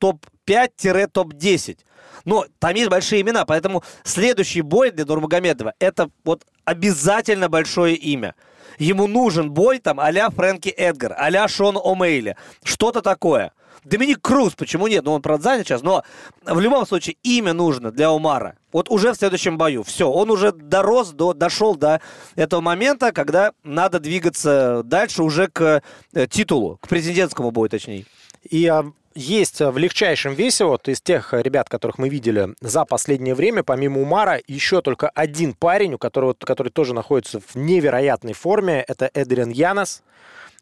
топ 0.45 0.71
топ-5-топ-10. 0.77 1.79
Но 2.25 2.47
там 2.59 2.75
есть 2.75 2.89
большие 2.89 3.23
имена, 3.23 3.45
поэтому 3.45 3.83
следующий 4.03 4.63
бой 4.63 4.91
для 4.91 5.05
Нурмагомедова– 5.05 5.75
это 5.79 6.11
вот 6.25 6.45
обязательно 6.65 7.49
большое 7.49 7.95
имя. 7.95 8.35
Ему 8.79 9.07
нужен 9.07 9.51
бой 9.51 9.79
там 9.79 10.01
а-ля 10.01 10.31
Фрэнки 10.31 10.69
Эдгар, 10.69 11.15
а-ля 11.19 11.47
Шон 11.49 11.77
О'Мейли. 11.77 12.35
Что-то 12.65 13.03
такое. 13.03 13.53
Доминик 13.85 14.23
Круз, 14.23 14.55
почему 14.55 14.87
нет? 14.87 15.05
Ну, 15.05 15.13
он, 15.13 15.21
правда, 15.21 15.45
занят 15.45 15.67
сейчас, 15.67 15.83
но 15.83 16.05
в 16.43 16.59
любом 16.59 16.87
случае 16.87 17.17
имя 17.23 17.53
нужно 17.53 17.93
для 17.93 18.11
Умара. 18.11 18.57
Вот 18.73 18.89
уже 18.89 19.13
в 19.13 19.17
следующем 19.17 19.59
бою. 19.59 19.83
Все, 19.83 20.11
он 20.11 20.31
уже 20.31 20.53
дорос, 20.53 21.11
до, 21.11 21.35
дошел 21.35 21.77
до 21.77 22.01
этого 22.35 22.63
момента, 22.63 23.13
когда 23.13 23.53
надо 23.63 24.01
двигаться 24.01 24.83
дальше 24.85 25.23
уже 25.23 25.49
к 25.49 25.83
э, 26.15 26.27
титулу, 26.27 26.79
к 26.81 26.89
президентскому 26.89 27.51
бою, 27.51 27.69
точнее. 27.69 28.07
И 28.49 28.67
а, 28.67 28.85
есть 29.15 29.61
в 29.61 29.79
легчайшем 29.79 30.35
весе, 30.35 30.65
вот 30.65 30.89
из 30.89 31.01
тех 31.01 31.33
ребят, 31.33 31.69
которых 31.69 31.99
мы 31.99 32.09
видели 32.09 32.55
за 32.61 32.85
последнее 32.85 33.35
время, 33.35 33.63
помимо 33.63 34.01
Умара, 34.01 34.41
еще 34.49 34.83
только 34.83 35.09
один 35.09 35.55
парень, 35.55 35.95
у 35.95 35.99
которого, 35.99 36.35
который 36.35 36.71
тоже 36.71 36.95
находится 36.95 37.41
в 37.41 37.55
невероятной 37.55 38.33
форме, 38.33 38.85
это 38.87 39.11
Эдриан 39.15 39.51
Янос. 39.51 40.03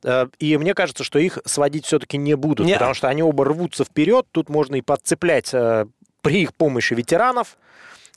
Э, 0.05 0.27
и 0.39 0.57
мне 0.59 0.75
кажется, 0.75 1.05
что 1.05 1.19
их 1.19 1.39
сводить 1.45 1.87
все-таки 1.87 2.19
не 2.19 2.35
будут, 2.35 2.67
не. 2.67 2.75
потому 2.75 2.95
что 2.95 3.09
они 3.09 3.23
оба 3.23 3.45
рвутся 3.47 3.85
вперед. 3.85 4.27
Тут 4.33 4.49
можно 4.49 4.77
и 4.77 4.83
подцеплять 4.83 5.53
э, 5.55 5.87
при 6.21 6.43
их 6.43 6.55
помощи 6.55 6.95
ветеранов 6.95 7.57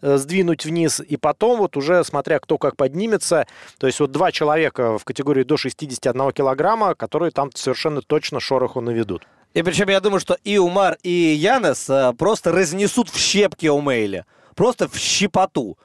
э, 0.02 0.18
сдвинуть 0.18 0.66
вниз, 0.66 1.00
и 1.00 1.16
потом 1.16 1.60
вот 1.60 1.78
уже 1.78 2.04
смотря 2.04 2.40
кто 2.40 2.58
как 2.58 2.76
поднимется, 2.76 3.48
то 3.78 3.88
есть 3.88 4.00
вот 4.00 4.12
два 4.12 4.32
человека 4.32 4.98
в 4.98 5.06
категории 5.06 5.44
до 5.44 5.58
61 5.58 6.32
килограмма, 6.32 6.96
которые 6.96 7.32
там 7.32 7.52
совершенно 7.54 8.02
точно 8.02 8.40
шороху 8.40 8.82
наведут. 8.82 9.26
И 9.56 9.64
причем 9.64 9.90
я 9.90 10.00
думаю, 10.00 10.20
что 10.20 10.38
и 10.44 10.60
Умар, 10.60 10.98
и 11.02 11.10
Янес 11.10 11.90
просто 12.18 12.52
разнесут 12.52 13.10
в 13.10 13.18
щепки 13.18 13.66
Омейли. 13.66 14.26
Просто 14.54 14.88
в 14.88 14.96
щепоту. 14.96 15.80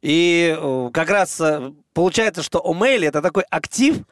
И 0.00 0.56
как 0.92 1.10
раз 1.10 1.40
Получается, 1.98 2.44
что 2.44 2.60
О'Мейли 2.60 3.08
это 3.08 3.20
такой 3.20 3.42
актив 3.50 3.96
э, 3.96 4.02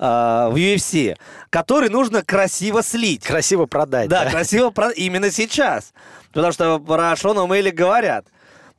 в 0.00 0.54
UFC, 0.56 1.16
который 1.48 1.90
нужно 1.90 2.24
красиво 2.24 2.82
слить. 2.82 3.22
Красиво 3.22 3.66
продать. 3.66 4.08
Да, 4.08 4.24
да? 4.24 4.30
красиво 4.32 4.70
продать 4.70 4.98
именно 4.98 5.30
сейчас. 5.30 5.92
Потому 6.32 6.52
что 6.52 6.80
про 6.80 7.14
Шона 7.14 7.42
О'Мейли 7.46 7.70
говорят. 7.70 8.26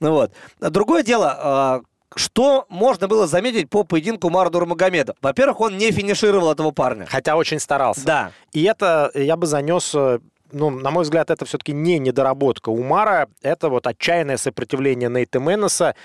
Ну 0.01 0.11
вот. 0.11 0.34
Другое 0.59 1.03
дело, 1.03 1.82
э, 1.82 1.88
что 2.16 2.66
можно 2.70 3.08
было 3.08 3.28
заметить 3.28 3.70
по 3.70 3.84
поединку 3.84 4.30
Мара 4.30 4.49
Магомеда? 4.49 5.16
Во-первых, 5.22 5.62
он 5.62 5.78
не 5.78 5.91
финишировал 5.91 6.51
этого 6.51 6.72
парня. 6.72 7.05
Хотя 7.08 7.36
очень 7.36 7.60
старался. 7.60 8.05
Да. 8.05 8.32
И 8.53 8.64
это 8.64 9.12
я 9.14 9.36
бы 9.36 9.45
занес 9.45 9.93
э, 9.93 10.20
ну, 10.51 10.70
на 10.70 10.91
мой 10.91 11.03
взгляд, 11.03 11.30
это 11.30 11.45
все-таки 11.45 11.74
не 11.74 11.99
недоработка 11.99 12.70
Умара, 12.70 13.28
это 13.41 13.70
вот 13.70 13.88
отчаянное 13.88 14.38
сопротивление 14.38 15.10
Нейта 15.10 15.39
Меннеса. 15.39 15.95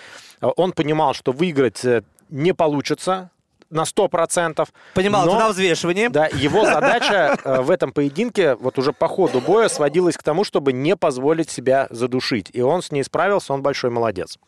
Он 0.41 0.73
понимал, 0.73 1.15
что 1.15 1.33
выиграть 1.33 1.85
э, 1.85 2.03
не 2.29 2.53
получится 2.53 3.31
на 3.71 3.83
100%. 3.83 4.69
Понимал, 4.95 5.27
но, 5.27 5.39
на 5.39 5.49
взвешивании. 5.49 6.09
Да, 6.09 6.27
его 6.27 6.65
задача 6.65 7.39
э, 7.43 7.61
в 7.63 7.71
этом 7.71 7.93
поединке, 7.93 8.55
вот 8.57 8.79
уже 8.79 8.93
по 8.93 9.09
ходу 9.09 9.41
боя, 9.41 9.69
сводилась 9.69 10.17
к 10.17 10.23
тому, 10.23 10.45
чтобы 10.45 10.73
не 10.73 10.97
позволить 10.97 11.51
себя 11.51 11.87
задушить. 11.91 12.51
И 12.53 12.61
он 12.61 12.83
с 12.83 12.91
ней 12.91 13.03
справился, 13.03 13.53
он 13.53 13.63
большой 13.63 13.91
молодец. 13.91 14.39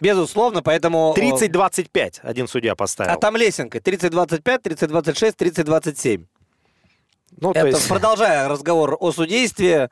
Безусловно, 0.00 0.62
поэтому... 0.62 1.14
30-25 1.16 2.20
один 2.22 2.46
судья 2.48 2.74
поставил. 2.74 3.12
А 3.12 3.16
там 3.16 3.36
лесенка. 3.36 3.78
30-25, 3.78 4.42
30-26, 4.62 5.36
30-27. 5.36 6.26
Ну, 7.40 7.52
Это 7.52 7.66
есть... 7.66 7.88
продолжая 7.88 8.48
разговор 8.48 8.96
о 8.98 9.12
судействе. 9.12 9.90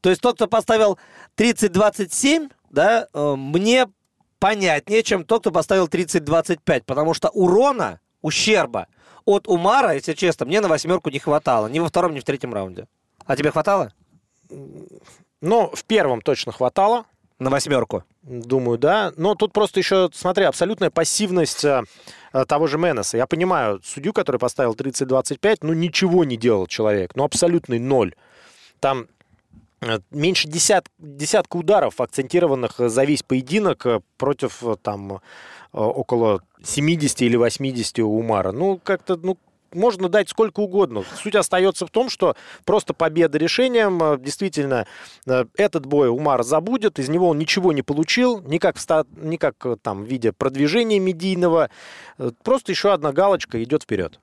То 0.00 0.10
есть 0.10 0.22
тот, 0.22 0.36
кто 0.36 0.46
поставил 0.46 0.98
30-27, 1.36 2.50
да, 2.70 3.08
э, 3.12 3.34
мне 3.36 3.86
понятнее, 4.38 5.02
чем 5.02 5.24
тот, 5.24 5.40
кто 5.40 5.50
поставил 5.50 5.86
30-25, 5.86 6.82
потому 6.86 7.14
что 7.14 7.28
урона, 7.30 8.00
ущерба 8.22 8.86
от 9.24 9.48
Умара, 9.48 9.94
если 9.94 10.14
честно, 10.14 10.46
мне 10.46 10.60
на 10.60 10.68
восьмерку 10.68 11.10
не 11.10 11.18
хватало. 11.18 11.66
Ни 11.66 11.80
во 11.80 11.88
втором, 11.88 12.14
ни 12.14 12.20
в 12.20 12.24
третьем 12.24 12.54
раунде. 12.54 12.86
А 13.26 13.36
тебе 13.36 13.50
хватало? 13.50 13.92
Ну, 15.40 15.70
в 15.74 15.84
первом 15.84 16.22
точно 16.22 16.52
хватало. 16.52 17.04
На 17.38 17.50
восьмерку? 17.50 18.04
Думаю, 18.26 18.76
да. 18.76 19.12
Но 19.16 19.34
тут 19.34 19.52
просто 19.52 19.80
еще, 19.80 20.10
смотри, 20.12 20.44
абсолютная 20.44 20.90
пассивность 20.90 21.64
э, 21.64 21.82
того 22.46 22.66
же 22.66 22.76
Менеса. 22.76 23.16
Я 23.16 23.26
понимаю, 23.26 23.80
судью, 23.84 24.12
который 24.12 24.38
поставил 24.38 24.74
30-25, 24.74 25.58
ну, 25.62 25.72
ничего 25.72 26.24
не 26.24 26.36
делал 26.36 26.66
человек. 26.66 27.14
Ну, 27.14 27.24
абсолютный 27.24 27.78
ноль. 27.78 28.14
Там 28.80 29.06
Э, 29.80 29.98
меньше 30.10 30.48
десят, 30.48 30.88
десятка 30.98 31.56
ударов, 31.56 32.00
акцентированных 32.00 32.74
за 32.78 33.04
весь 33.04 33.22
поединок 33.22 33.86
э, 33.86 34.00
против 34.16 34.62
э, 34.64 34.76
там 34.80 35.20
около 35.72 36.42
70 36.64 37.22
или 37.22 37.36
80 37.36 37.98
у 37.98 38.18
Умара. 38.18 38.52
Ну, 38.52 38.80
как-то, 38.82 39.16
ну, 39.16 39.36
можно 39.76 40.08
дать 40.08 40.28
сколько 40.28 40.60
угодно. 40.60 41.04
Суть 41.22 41.36
остается 41.36 41.86
в 41.86 41.90
том, 41.90 42.08
что 42.08 42.36
просто 42.64 42.94
победа 42.94 43.38
решением. 43.38 44.20
Действительно, 44.22 44.86
этот 45.56 45.86
бой 45.86 46.08
Умар 46.08 46.42
забудет, 46.42 46.98
из 46.98 47.08
него 47.08 47.28
он 47.28 47.38
ничего 47.38 47.72
не 47.72 47.82
получил, 47.82 48.40
никак, 48.40 48.76
никак 49.16 49.54
там 49.82 50.04
в 50.04 50.06
виде 50.06 50.32
продвижения 50.32 50.98
медийного. 50.98 51.70
Просто 52.42 52.72
еще 52.72 52.92
одна 52.92 53.12
галочка 53.12 53.62
идет 53.62 53.84
вперед. 53.84 54.18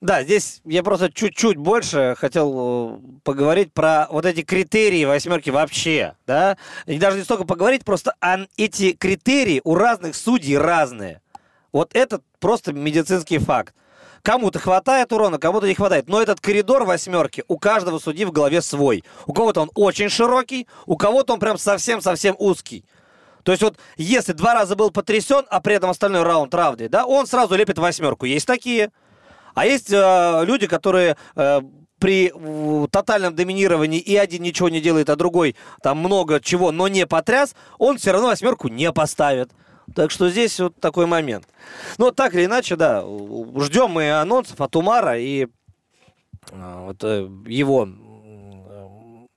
Да, 0.00 0.22
здесь 0.22 0.60
я 0.66 0.82
просто 0.82 1.10
чуть-чуть 1.10 1.56
больше 1.56 2.14
хотел 2.18 2.98
э, 2.98 3.18
поговорить 3.22 3.72
про 3.72 4.06
вот 4.10 4.26
эти 4.26 4.42
критерии 4.42 5.06
восьмерки 5.06 5.48
вообще, 5.48 6.14
да, 6.26 6.58
и 6.84 6.98
даже 6.98 7.16
не 7.16 7.24
столько 7.24 7.44
поговорить, 7.44 7.86
просто 7.86 8.14
эти 8.58 8.92
критерии 8.92 9.62
у 9.64 9.74
разных 9.74 10.14
судей 10.14 10.58
разные. 10.58 11.22
Вот 11.72 11.94
это 11.94 12.20
просто 12.38 12.74
медицинский 12.74 13.38
факт. 13.38 13.74
Кому-то 14.24 14.58
хватает 14.58 15.12
урона, 15.12 15.38
кому-то 15.38 15.66
не 15.66 15.74
хватает. 15.74 16.08
Но 16.08 16.22
этот 16.22 16.40
коридор 16.40 16.84
восьмерки 16.84 17.44
у 17.46 17.58
каждого 17.58 17.98
судьи 17.98 18.24
в 18.24 18.32
голове 18.32 18.62
свой. 18.62 19.04
У 19.26 19.34
кого-то 19.34 19.60
он 19.60 19.70
очень 19.74 20.08
широкий, 20.08 20.66
у 20.86 20.96
кого-то 20.96 21.34
он 21.34 21.40
прям 21.40 21.58
совсем-совсем 21.58 22.34
узкий. 22.38 22.86
То 23.42 23.52
есть 23.52 23.62
вот 23.62 23.76
если 23.98 24.32
два 24.32 24.54
раза 24.54 24.76
был 24.76 24.90
потрясен, 24.90 25.44
а 25.50 25.60
при 25.60 25.74
этом 25.74 25.90
остальной 25.90 26.22
раунд 26.22 26.54
равный, 26.54 26.88
да, 26.88 27.04
он 27.04 27.26
сразу 27.26 27.54
лепит 27.54 27.76
восьмерку. 27.76 28.24
Есть 28.24 28.46
такие. 28.46 28.90
А 29.54 29.66
есть 29.66 29.92
э, 29.92 30.42
люди, 30.46 30.66
которые 30.68 31.18
э, 31.36 31.60
при 31.98 32.32
э, 32.34 32.86
тотальном 32.90 33.36
доминировании 33.36 34.00
и 34.00 34.16
один 34.16 34.42
ничего 34.42 34.70
не 34.70 34.80
делает, 34.80 35.10
а 35.10 35.16
другой 35.16 35.54
там 35.82 35.98
много 35.98 36.40
чего, 36.40 36.72
но 36.72 36.88
не 36.88 37.06
потряс, 37.06 37.54
он 37.76 37.98
все 37.98 38.12
равно 38.12 38.28
восьмерку 38.28 38.68
не 38.68 38.90
поставит. 38.90 39.50
Так 39.94 40.10
что 40.10 40.30
здесь 40.30 40.58
вот 40.60 40.76
такой 40.80 41.06
момент. 41.06 41.46
Ну, 41.98 42.10
так 42.10 42.34
или 42.34 42.46
иначе, 42.46 42.76
да, 42.76 43.02
ждем 43.02 43.90
мы 43.90 44.12
анонсов 44.12 44.60
от 44.60 44.76
Умара 44.76 45.18
и 45.18 45.46
э, 46.50 46.84
вот, 46.86 47.02
э, 47.02 47.28
его 47.46 47.88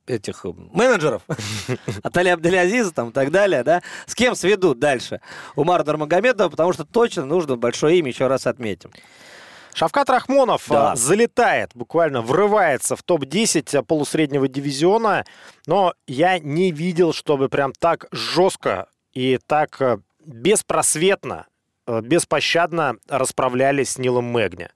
этих 0.08 0.46
менеджеров, 0.46 1.24
от 2.04 2.18
Али 2.18 2.30
Абделязиза 2.30 2.94
там 2.94 3.10
и 3.10 3.12
так 3.12 3.32
далее, 3.32 3.64
да, 3.64 3.82
с 4.06 4.16
кем 4.16 4.36
сведут 4.36 4.80
дальше 4.80 5.22
Умара 5.56 5.84
Дармагомедова, 5.84 6.50
потому 6.50 6.74
что 6.74 6.86
точно 6.86 7.26
нужно 7.26 7.58
большое 7.58 8.00
имя 8.00 8.10
еще 8.10 8.28
раз 8.28 8.48
отметим. 8.48 8.92
Шавкат 9.74 10.10
Рахмонов 10.10 10.66
да. 10.70 10.94
А, 10.94 10.96
залетает, 10.96 11.70
буквально 11.76 12.24
врывается 12.24 12.96
в 12.96 13.04
топ-10 13.04 13.84
полусреднего 13.84 14.48
дивизиона, 14.48 15.24
но 15.68 15.94
я 16.08 16.40
не 16.40 16.72
видел, 16.72 17.14
чтобы 17.14 17.48
прям 17.48 17.74
так 17.74 18.08
жестко 18.12 18.88
и 19.14 19.38
так 19.46 19.80
э, 19.80 20.00
беспросветно, 20.28 21.48
э, 21.88 22.02
беспощадно 22.02 22.98
расправлялись 23.08 23.92
с 23.92 23.98
Нилом 23.98 24.26
Мэгни. 24.26 24.70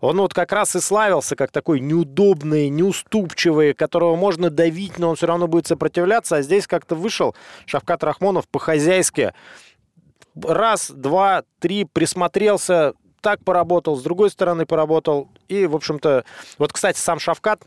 Он 0.00 0.18
вот 0.18 0.34
как 0.34 0.52
раз 0.52 0.76
и 0.76 0.80
славился 0.80 1.34
как 1.34 1.50
такой 1.50 1.80
неудобный, 1.80 2.68
неуступчивый, 2.68 3.74
которого 3.74 4.16
можно 4.16 4.50
давить, 4.50 4.98
но 4.98 5.10
он 5.10 5.16
все 5.16 5.26
равно 5.26 5.46
будет 5.48 5.66
сопротивляться. 5.66 6.36
А 6.36 6.42
здесь 6.42 6.66
как-то 6.66 6.94
вышел 6.94 7.34
Шавкат 7.66 8.04
Рахмонов 8.04 8.46
по-хозяйски. 8.48 9.32
Раз, 10.40 10.90
два, 10.90 11.44
три, 11.58 11.84
присмотрелся, 11.84 12.92
так 13.20 13.42
поработал, 13.44 13.96
с 13.96 14.02
другой 14.02 14.30
стороны 14.30 14.66
поработал. 14.66 15.30
И, 15.48 15.66
в 15.66 15.74
общем-то, 15.74 16.24
вот, 16.58 16.72
кстати, 16.72 16.98
сам 16.98 17.18
Шавкат 17.18 17.62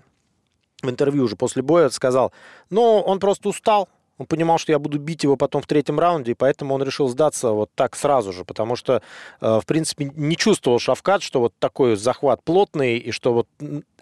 в 0.84 0.90
интервью 0.90 1.24
уже 1.24 1.36
после 1.36 1.64
боя 1.64 1.90
сказал, 1.90 2.32
ну, 2.70 3.00
он 3.00 3.20
просто 3.20 3.50
устал, 3.50 3.90
он 4.18 4.26
понимал, 4.26 4.58
что 4.58 4.72
я 4.72 4.80
буду 4.80 5.00
бить 5.00 5.24
его 5.24 5.38
потом 5.38 5.62
в 5.62 5.68
третьем 5.68 6.00
раунде, 6.00 6.32
и 6.32 6.36
поэтому 6.36 6.74
он 6.74 6.84
решил 6.84 7.08
сдаться 7.08 7.52
вот 7.52 7.70
так 7.76 7.96
сразу 7.96 8.34
же, 8.34 8.46
потому 8.46 8.76
что, 8.76 9.02
э, 9.42 9.60
в 9.62 9.66
принципе, 9.66 10.12
не 10.16 10.36
чувствовал 10.36 10.80
Шавкат, 10.80 11.22
что 11.22 11.40
вот 11.40 11.54
такой 11.60 11.96
захват 11.96 12.44
плотный, 12.44 12.98
и 12.98 13.12
что 13.12 13.34
вот 13.34 13.48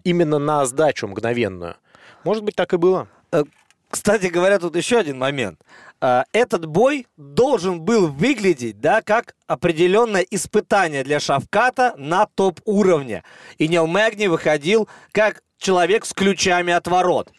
именно 0.03 0.39
на 0.39 0.65
сдачу 0.65 1.07
мгновенную. 1.07 1.75
Может 2.23 2.43
быть, 2.43 2.55
так 2.55 2.73
и 2.73 2.77
было. 2.77 3.07
Э, 3.31 3.43
кстати 3.89 4.27
говоря, 4.27 4.59
тут 4.59 4.75
еще 4.75 4.97
один 4.97 5.17
момент. 5.17 5.59
А, 6.01 6.25
этот 6.33 6.65
бой 6.65 7.07
должен 7.17 7.81
был 7.81 8.07
выглядеть, 8.07 8.79
да, 8.79 9.01
как 9.01 9.35
определенное 9.47 10.25
испытание 10.29 11.03
для 11.03 11.19
Шавката 11.19 11.93
на 11.97 12.25
топ-уровне. 12.25 13.23
И 13.57 13.67
Нил 13.67 13.87
Мэгни 13.87 14.27
выходил 14.27 14.89
как 15.11 15.43
человек 15.57 16.05
с 16.05 16.13
ключами 16.13 16.73
от 16.73 16.87
ворот. 16.87 17.31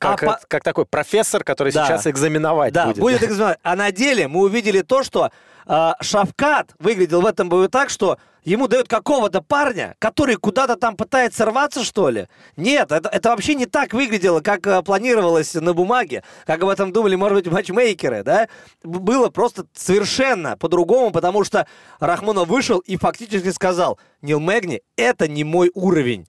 Как, 0.00 0.22
А 0.22 0.26
по- 0.26 0.40
как 0.48 0.64
такой 0.64 0.86
профессор, 0.86 1.44
который 1.44 1.72
Да. 1.72 1.86
сейчас 1.86 2.06
экзаменовать 2.06 2.72
Да, 2.72 2.86
будет. 2.86 2.98
будет 2.98 3.22
экзамен. 3.22 3.56
А 3.62 3.76
на 3.76 3.92
деле 3.92 4.26
мы 4.28 4.40
увидели 4.40 4.80
то, 4.80 5.02
что 5.04 5.30
э, 5.66 5.92
Шавкат 6.00 6.72
выглядел 6.78 7.20
в 7.20 7.26
этом 7.26 7.48
бою 7.50 7.68
так, 7.68 7.90
что 7.90 8.16
ему 8.44 8.66
дают 8.66 8.88
какого-то 8.88 9.42
парня, 9.42 9.94
который 9.98 10.36
куда-то 10.36 10.76
там 10.76 10.96
пытается 10.96 11.44
рваться, 11.44 11.84
что 11.84 12.08
ли. 12.08 12.28
Нет, 12.56 12.90
это, 12.90 13.10
это 13.10 13.28
вообще 13.28 13.54
не 13.54 13.66
так 13.66 13.92
выглядело, 13.92 14.40
как 14.40 14.66
э, 14.66 14.82
планировалось 14.82 15.52
на 15.54 15.74
бумаге, 15.74 16.24
как 16.46 16.62
об 16.62 16.70
этом 16.70 16.92
думали, 16.92 17.14
может 17.14 17.36
быть, 17.44 17.52
матчмейкеры, 17.52 18.22
да. 18.24 18.48
Было 18.82 19.28
просто 19.28 19.66
совершенно 19.74 20.56
по-другому, 20.56 21.10
потому 21.12 21.44
что 21.44 21.66
Рахмонов 22.00 22.48
вышел 22.48 22.78
и 22.78 22.96
фактически 22.96 23.50
сказал, 23.50 23.98
Нил 24.22 24.40
Мэгни, 24.40 24.80
это 24.96 25.28
не 25.28 25.44
мой 25.44 25.70
уровень. 25.74 26.26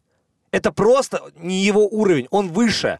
Это 0.51 0.73
просто 0.73 1.21
не 1.37 1.63
его 1.63 1.87
уровень, 1.87 2.27
он 2.31 2.49
выше. 2.49 2.99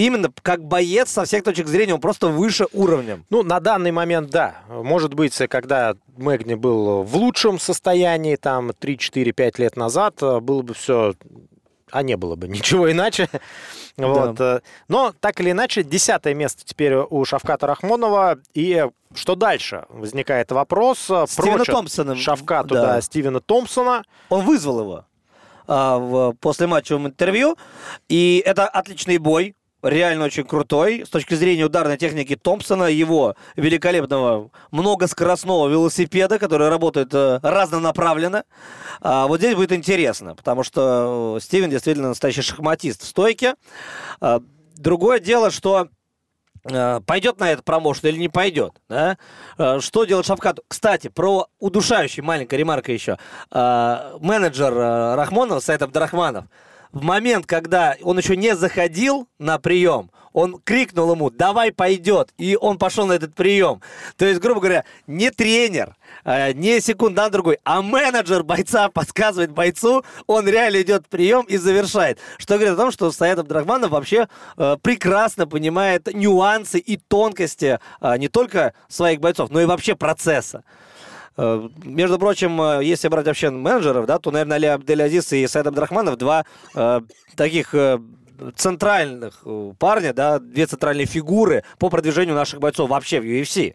Именно 0.00 0.32
как 0.42 0.64
боец 0.64 1.10
со 1.10 1.24
всех 1.26 1.44
точек 1.44 1.66
зрения, 1.66 1.92
он 1.92 2.00
просто 2.00 2.28
выше 2.28 2.66
уровнем. 2.72 3.26
Ну, 3.28 3.42
на 3.42 3.60
данный 3.60 3.90
момент, 3.90 4.30
да. 4.30 4.56
Может 4.68 5.12
быть, 5.12 5.36
когда 5.50 5.94
Мэгни 6.16 6.54
был 6.54 7.02
в 7.02 7.16
лучшем 7.16 7.58
состоянии, 7.58 8.36
там, 8.36 8.70
3-4-5 8.70 9.60
лет 9.60 9.76
назад, 9.76 10.14
э, 10.22 10.40
было 10.40 10.62
бы 10.62 10.72
все... 10.72 11.14
А 11.90 12.02
не 12.02 12.16
было 12.16 12.34
бы 12.34 12.48
ничего 12.48 12.90
иначе. 12.90 13.28
Вот. 13.98 14.40
э, 14.40 14.60
Но, 14.88 15.12
так 15.20 15.38
или 15.40 15.50
иначе, 15.50 15.82
десятое 15.82 16.32
место 16.32 16.62
теперь 16.64 16.94
у 16.94 17.22
Шавката 17.26 17.66
Рахмонова. 17.66 18.38
И 18.54 18.86
что 19.14 19.34
дальше? 19.34 19.84
Возникает 19.90 20.50
вопрос. 20.50 21.10
э, 21.10 21.26
Стивена 21.28 21.64
Томпсона. 21.64 22.16
Шавкату, 22.16 22.74
Да. 22.74 22.82
да, 22.94 23.00
Стивена 23.02 23.40
Томпсона. 23.40 24.04
Он 24.30 24.46
вызвал 24.46 24.80
его 24.80 25.04
а, 25.68 25.98
в 25.98 26.32
послематчевом 26.40 27.06
интервью, 27.08 27.56
и 28.08 28.42
это 28.44 28.66
отличный 28.66 29.18
бой, 29.18 29.54
реально 29.82 30.26
очень 30.26 30.44
крутой. 30.44 31.04
С 31.06 31.08
точки 31.08 31.34
зрения 31.34 31.64
ударной 31.64 31.96
техники 31.96 32.36
Томпсона, 32.36 32.84
его 32.84 33.36
великолепного 33.56 34.50
многоскоростного 34.70 35.68
велосипеда, 35.68 36.38
который 36.38 36.68
работает 36.68 37.12
э, 37.12 37.40
разнонаправленно. 37.42 38.44
А, 39.00 39.26
вот 39.26 39.38
здесь 39.38 39.54
будет 39.54 39.72
интересно, 39.72 40.34
потому 40.34 40.62
что 40.62 41.36
э, 41.38 41.40
Стивен 41.40 41.70
действительно 41.70 42.08
настоящий 42.08 42.42
шахматист 42.42 43.02
в 43.02 43.06
стойке. 43.06 43.54
А, 44.20 44.40
другое 44.76 45.20
дело, 45.20 45.50
что 45.50 45.88
э, 46.64 47.00
пойдет 47.06 47.40
на 47.40 47.50
это 47.50 47.62
промоушен 47.62 48.08
или 48.08 48.18
не 48.18 48.28
пойдет. 48.28 48.74
Да? 48.88 49.16
Что 49.80 50.04
делать 50.04 50.26
Шавкату? 50.26 50.62
Кстати, 50.68 51.08
про 51.08 51.46
удушающий, 51.58 52.22
маленькая 52.22 52.56
ремарка 52.56 52.92
еще. 52.92 53.18
Менеджер 53.50 54.74
Рахмонова, 54.74 55.60
Сайт 55.60 55.82
Абдрахманов, 55.82 56.46
в 56.92 57.02
момент, 57.02 57.46
когда 57.46 57.96
он 58.02 58.18
еще 58.18 58.36
не 58.36 58.56
заходил 58.56 59.28
на 59.38 59.58
прием, 59.58 60.10
он 60.32 60.60
крикнул 60.64 61.12
ему, 61.12 61.30
давай 61.30 61.72
пойдет, 61.72 62.32
и 62.38 62.56
он 62.60 62.78
пошел 62.78 63.06
на 63.06 63.14
этот 63.14 63.34
прием. 63.34 63.80
То 64.16 64.24
есть, 64.24 64.40
грубо 64.40 64.60
говоря, 64.60 64.84
не 65.06 65.30
тренер, 65.30 65.96
э, 66.24 66.52
не 66.52 66.80
секундант 66.80 67.32
другой, 67.32 67.58
а 67.64 67.82
менеджер 67.82 68.42
бойца 68.44 68.88
подсказывает 68.88 69.50
бойцу, 69.50 70.04
он 70.26 70.48
реально 70.48 70.82
идет 70.82 71.06
в 71.06 71.08
прием 71.08 71.44
и 71.46 71.56
завершает. 71.56 72.18
Что 72.38 72.54
говорит 72.54 72.74
о 72.74 72.76
том, 72.76 72.92
что 72.92 73.10
Саид 73.10 73.38
Абдрахманов 73.38 73.90
вообще 73.90 74.28
э, 74.56 74.76
прекрасно 74.80 75.46
понимает 75.46 76.12
нюансы 76.14 76.78
и 76.78 76.96
тонкости 76.96 77.78
э, 78.00 78.18
не 78.18 78.28
только 78.28 78.74
своих 78.88 79.20
бойцов, 79.20 79.50
но 79.50 79.60
и 79.60 79.64
вообще 79.64 79.96
процесса. 79.96 80.62
Э, 81.42 81.68
Между 81.84 82.18
прочим, 82.18 82.60
э, 82.60 82.84
если 82.84 83.08
брать 83.08 83.26
вообще 83.26 83.48
менеджеров, 83.48 84.04
да, 84.04 84.18
то, 84.18 84.30
наверное, 84.30 84.56
Али 84.56 84.66
Абделязис 84.66 85.32
и 85.32 85.46
Сайд 85.46 85.66
Абдрахманов 85.66 86.18
два 86.18 86.44
э, 86.74 87.00
таких 87.34 87.74
э, 87.74 87.98
центральных 88.56 89.40
э, 89.46 89.72
парня, 89.78 90.12
да, 90.12 90.38
две 90.38 90.66
центральные 90.66 91.06
фигуры 91.06 91.64
по 91.78 91.88
продвижению 91.88 92.34
наших 92.34 92.60
бойцов 92.60 92.90
вообще 92.90 93.20
в 93.20 93.24
UFC. 93.24 93.74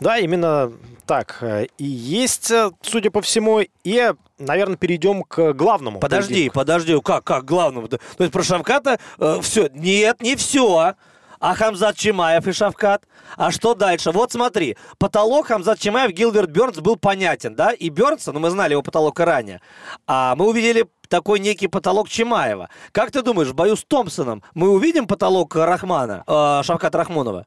Да, 0.00 0.18
именно 0.18 0.70
так. 1.06 1.38
э, 1.40 1.66
И 1.78 1.84
есть, 1.84 2.50
э, 2.50 2.70
судя 2.82 3.10
по 3.10 3.22
всему, 3.22 3.60
и, 3.82 4.12
наверное, 4.38 4.76
перейдем 4.76 5.22
к 5.22 5.54
главному. 5.54 5.98
Подожди, 5.98 6.34
поединку. 6.34 6.54
подожди, 6.54 7.00
как, 7.02 7.24
как 7.24 7.44
главному? 7.46 7.88
То 7.88 7.98
есть 8.18 8.32
про 8.32 8.42
Шавката 8.42 8.98
все? 9.40 9.70
Нет, 9.72 10.20
не 10.20 10.36
все. 10.36 10.94
А 11.40 11.54
Хамзат 11.54 11.96
Чимаев 11.96 12.46
и 12.46 12.52
Шавкат? 12.52 13.04
А 13.36 13.50
что 13.50 13.74
дальше? 13.74 14.10
Вот 14.10 14.30
смотри, 14.30 14.76
потолок 14.98 15.46
Хамзат 15.46 15.78
Чимаев, 15.78 16.12
Гилберт 16.12 16.50
Бернс 16.50 16.78
был 16.78 16.96
понятен, 16.96 17.54
да? 17.54 17.72
И 17.72 17.88
Бернса, 17.88 18.32
ну 18.32 18.40
мы 18.40 18.50
знали 18.50 18.72
его 18.72 18.82
потолок 18.82 19.18
и 19.20 19.22
ранее, 19.22 19.60
а 20.06 20.36
мы 20.36 20.46
увидели 20.46 20.86
такой 21.08 21.40
некий 21.40 21.66
потолок 21.66 22.08
Чимаева. 22.08 22.68
Как 22.92 23.10
ты 23.10 23.22
думаешь, 23.22 23.48
в 23.48 23.54
бою 23.54 23.74
с 23.76 23.84
Томпсоном 23.84 24.42
мы 24.54 24.68
увидим 24.68 25.06
потолок 25.06 25.56
Рахмана, 25.56 26.24
э, 26.26 26.62
Шавката 26.62 26.98
Рахмонова? 26.98 27.46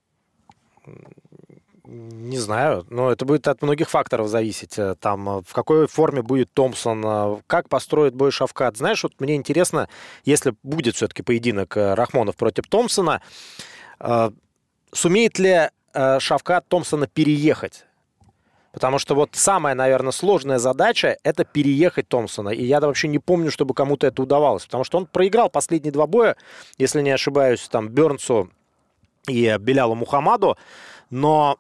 Не 1.86 2.40
знаю, 2.40 2.86
но 2.90 3.12
это 3.12 3.26
будет 3.26 3.48
от 3.48 3.62
многих 3.62 3.90
факторов 3.90 4.28
зависеть. 4.28 4.80
Э, 4.80 4.96
Там, 5.00 5.30
э, 5.30 5.42
в 5.46 5.54
какой 5.54 5.88
форме 5.88 6.22
будет 6.24 6.52
Томпсон, 6.54 7.04
э, 7.06 7.42
как 7.46 7.70
построит 7.70 8.16
бой 8.16 8.32
Шавкат. 8.32 8.78
Знаешь, 8.78 9.04
вот 9.04 9.14
мне 9.20 9.36
интересно, 9.36 9.88
если 10.26 10.56
будет 10.64 10.96
все-таки 10.96 11.22
поединок 11.22 11.76
Рахмонов 11.76 12.36
против 12.38 12.68
Томпсона, 12.68 13.22
сумеет 14.92 15.40
ли 15.40 15.70
э, 15.94 16.20
Шавкат 16.20 16.68
Томпсона 16.68 17.08
переехать? 17.08 17.86
Потому 18.74 18.98
что 18.98 19.14
вот 19.14 19.32
самая, 19.34 19.76
наверное, 19.76 20.12
сложная 20.12 20.58
задача– 20.58 21.18
это 21.24 21.46
переехать 21.46 22.08
Томпсона. 22.08 22.50
И 22.50 22.66
я 22.66 22.80
вообще 22.80 23.08
не 23.08 23.20
помню, 23.20 23.52
чтобы 23.52 23.76
кому-то 23.76 24.08
это 24.08 24.24
удавалось. 24.24 24.66
Потому 24.66 24.84
что 24.84 24.98
он 24.98 25.06
проиграл 25.06 25.50
последние 25.50 25.92
два 25.92 26.08
боя, 26.08 26.36
если 26.80 27.02
не 27.02 27.12
ошибаюсь, 27.12 27.68
там, 27.70 27.90
Бернсу 27.90 28.50
и 29.28 29.56
Белялу 29.60 29.94
Мухаммаду. 29.94 30.58
Но 31.12 31.60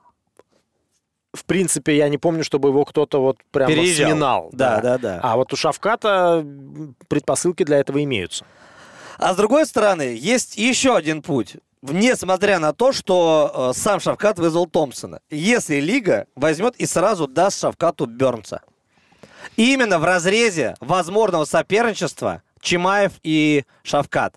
в 1.33 1.45
принципе, 1.45 1.97
я 1.97 2.09
не 2.09 2.17
помню, 2.17 2.43
чтобы 2.43 2.69
его 2.69 2.85
кто-то 2.85 3.21
вот 3.21 3.37
прям 3.51 3.67
Переезжал. 3.67 4.11
сминал. 4.11 4.49
Да, 4.51 4.81
да, 4.81 4.97
да. 4.97 5.19
А 5.23 5.35
вот 5.35 5.51
у 5.51 5.55
Шавката 5.55 6.45
предпосылки 7.07 7.63
для 7.63 7.77
этого 7.77 8.03
имеются. 8.03 8.45
А 9.17 9.33
с 9.33 9.37
другой 9.37 9.65
стороны, 9.65 10.15
есть 10.19 10.57
еще 10.57 10.95
один 10.95 11.21
путь. 11.21 11.57
Несмотря 11.85 12.59
на 12.59 12.71
то, 12.71 12.93
что 12.93 13.71
э, 13.75 13.77
сам 13.77 13.99
Шавкат 13.99 14.39
вызвал 14.39 14.67
Томпсона. 14.67 15.19
Если 15.29 15.81
Лига 15.81 16.27
возьмет 16.33 16.77
и 16.77 16.85
сразу 16.85 17.27
даст 17.27 17.59
Шавкату 17.59 18.05
Бернса. 18.05 18.61
Именно 19.57 19.99
в 19.99 20.05
разрезе 20.05 20.75
возможного 20.79 21.43
соперничества 21.43 22.41
Чимаев 22.61 23.11
и 23.21 23.65
Шавкат. 23.83 24.35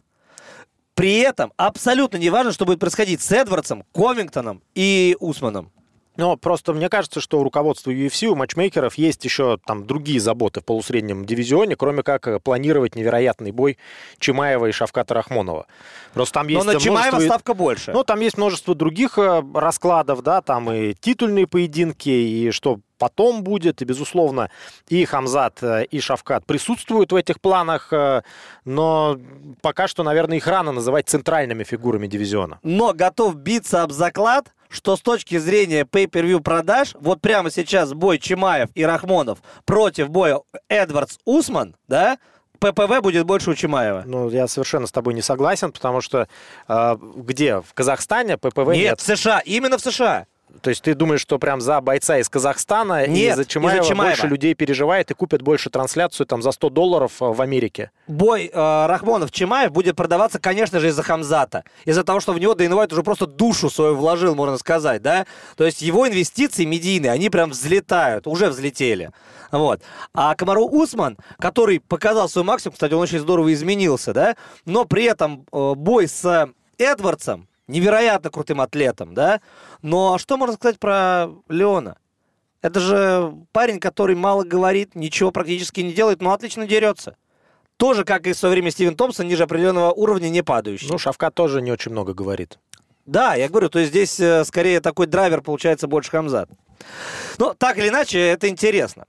При 0.94 1.18
этом 1.18 1.52
абсолютно 1.56 2.16
не 2.16 2.30
важно, 2.30 2.50
что 2.50 2.64
будет 2.64 2.80
происходить 2.80 3.22
с 3.22 3.30
Эдвардсом, 3.30 3.84
Ковингтоном 3.92 4.60
и 4.74 5.16
Усманом. 5.20 5.70
Но 6.16 6.36
просто 6.36 6.72
мне 6.72 6.88
кажется, 6.88 7.20
что 7.20 7.40
у 7.40 7.44
руководства 7.44 7.90
UFC, 7.90 8.26
у 8.26 8.34
матчмейкеров 8.34 8.94
есть 8.94 9.24
еще 9.24 9.58
там 9.66 9.86
другие 9.86 10.20
заботы 10.20 10.60
в 10.60 10.64
полусреднем 10.64 11.24
дивизионе, 11.24 11.76
кроме 11.76 12.02
как 12.02 12.26
э, 12.28 12.40
планировать 12.40 12.94
невероятный 12.94 13.50
бой 13.52 13.78
Чимаева 14.18 14.66
и 14.66 14.72
Шавката 14.72 15.14
Рахмонова. 15.14 15.66
Просто 16.14 16.34
там 16.34 16.46
Но 16.46 16.52
есть 16.52 16.66
на 16.66 16.80
Чимаева 16.80 17.16
множество- 17.16 17.34
ставка 17.34 17.54
больше. 17.54 17.92
Ну, 17.92 18.04
там 18.04 18.20
есть 18.20 18.36
множество 18.38 18.74
других 18.74 19.18
э, 19.18 19.42
раскладов, 19.54 20.22
да, 20.22 20.40
там 20.42 20.70
и 20.72 20.94
титульные 20.94 21.46
поединки, 21.46 22.08
и 22.08 22.50
что 22.50 22.80
потом 22.98 23.42
будет, 23.42 23.82
и, 23.82 23.84
безусловно, 23.84 24.50
и 24.88 25.04
Хамзат, 25.04 25.62
э, 25.62 25.84
и 25.84 26.00
Шавкат 26.00 26.46
присутствуют 26.46 27.12
в 27.12 27.14
этих 27.16 27.40
планах, 27.40 27.92
но 28.64 29.18
пока 29.60 29.86
что, 29.88 30.02
наверное, 30.02 30.38
их 30.38 30.46
рано 30.46 30.72
называть 30.72 31.08
центральными 31.08 31.64
фигурами 31.64 32.06
дивизиона. 32.06 32.58
но 32.62 32.92
готов 32.94 33.36
биться 33.36 33.82
об 33.82 33.92
заклад, 33.92 34.52
что 34.76 34.96
с 34.96 35.00
точки 35.00 35.38
зрения 35.38 35.84
pay-per-view 35.84 36.40
продаж, 36.40 36.94
вот 37.00 37.20
прямо 37.20 37.50
сейчас 37.50 37.94
бой 37.94 38.18
Чимаев 38.18 38.68
и 38.74 38.84
Рахмонов 38.84 39.38
против 39.64 40.10
боя 40.10 40.40
Эдвардс-Усман, 40.68 41.74
да, 41.88 42.18
ППВ 42.58 43.00
будет 43.00 43.24
больше 43.24 43.50
у 43.50 43.54
Чимаева. 43.54 44.04
Ну, 44.06 44.28
я 44.30 44.46
совершенно 44.48 44.86
с 44.86 44.92
тобой 44.92 45.14
не 45.14 45.22
согласен, 45.22 45.72
потому 45.72 46.00
что 46.00 46.28
э, 46.68 46.96
где? 47.16 47.60
В 47.60 47.72
Казахстане 47.74 48.36
ППВ 48.36 48.68
нет. 48.68 48.76
Нет, 48.76 49.00
в 49.00 49.02
США, 49.02 49.40
именно 49.40 49.78
в 49.78 49.80
США. 49.80 50.26
То 50.60 50.70
есть 50.70 50.82
ты 50.82 50.94
думаешь, 50.94 51.20
что 51.20 51.38
прям 51.38 51.60
за 51.60 51.80
бойца 51.80 52.18
из 52.18 52.28
Казахстана 52.28 53.04
и 53.04 53.10
Нет, 53.10 53.36
за 53.36 53.42
из-за 53.42 53.50
Чимаева, 53.50 53.84
Чимаева. 53.84 54.10
больше 54.12 54.26
людей 54.26 54.54
переживает 54.54 55.10
и 55.10 55.14
купят 55.14 55.42
больше 55.42 55.70
трансляцию 55.70 56.26
там 56.26 56.42
за 56.42 56.52
100 56.52 56.70
долларов 56.70 57.12
э, 57.20 57.26
в 57.26 57.40
Америке? 57.42 57.90
Бой 58.06 58.50
э, 58.52 58.56
Рахмонов-Чимаев 58.86 59.70
будет 59.70 59.96
продаваться, 59.96 60.38
конечно 60.38 60.80
же, 60.80 60.88
из-за 60.88 61.02
Хамзата. 61.02 61.64
Из-за 61.84 62.04
того, 62.04 62.20
что 62.20 62.32
в 62.32 62.38
него 62.38 62.52
Уайт 62.52 62.92
уже 62.92 63.02
просто 63.02 63.26
душу 63.26 63.70
свою 63.70 63.96
вложил, 63.96 64.34
можно 64.34 64.58
сказать, 64.58 65.02
да? 65.02 65.26
То 65.56 65.64
есть 65.64 65.82
его 65.82 66.08
инвестиции 66.08 66.64
медийные, 66.64 67.12
они 67.12 67.30
прям 67.30 67.50
взлетают, 67.50 68.26
уже 68.26 68.48
взлетели. 68.48 69.10
Вот. 69.52 69.80
А 70.14 70.34
Камару 70.34 70.66
Усман, 70.66 71.16
который 71.38 71.80
показал 71.80 72.28
свой 72.28 72.44
максимум, 72.44 72.74
кстати, 72.74 72.92
он 72.92 73.00
очень 73.00 73.18
здорово 73.18 73.52
изменился, 73.52 74.12
да? 74.12 74.36
Но 74.64 74.84
при 74.84 75.04
этом 75.04 75.46
э, 75.52 75.74
бой 75.74 76.08
с 76.08 76.50
Эдвардсом, 76.78 77.48
невероятно 77.68 78.30
крутым 78.30 78.60
атлетом, 78.60 79.14
да? 79.14 79.40
Но 79.82 80.18
что 80.18 80.36
можно 80.36 80.56
сказать 80.56 80.78
про 80.78 81.28
Леона? 81.48 81.96
Это 82.62 82.80
же 82.80 83.34
парень, 83.52 83.78
который 83.78 84.16
мало 84.16 84.42
говорит, 84.42 84.94
ничего 84.94 85.30
практически 85.30 85.80
не 85.82 85.92
делает, 85.92 86.20
но 86.20 86.32
отлично 86.32 86.66
дерется. 86.66 87.16
тоже, 87.76 88.04
как 88.04 88.26
и 88.26 88.32
в 88.32 88.38
свое 88.38 88.52
время 88.54 88.70
Стивен 88.70 88.96
Томпсон, 88.96 89.28
ниже 89.28 89.44
определенного 89.44 89.92
уровня 89.92 90.28
не 90.28 90.42
падающий. 90.42 90.88
Ну, 90.90 90.98
Шавка 90.98 91.30
тоже 91.30 91.60
не 91.60 91.70
очень 91.70 91.92
много 91.92 92.14
говорит. 92.14 92.58
Да, 93.04 93.34
я 93.34 93.48
говорю, 93.48 93.68
то 93.68 93.78
есть 93.78 93.90
здесь 93.90 94.18
э, 94.18 94.44
скорее 94.44 94.80
такой 94.80 95.06
драйвер 95.06 95.40
получается 95.40 95.86
больше 95.86 96.10
Хамзат. 96.10 96.48
Ну, 97.38 97.54
так 97.54 97.78
или 97.78 97.88
иначе, 97.88 98.18
это 98.18 98.48
интересно. 98.48 99.04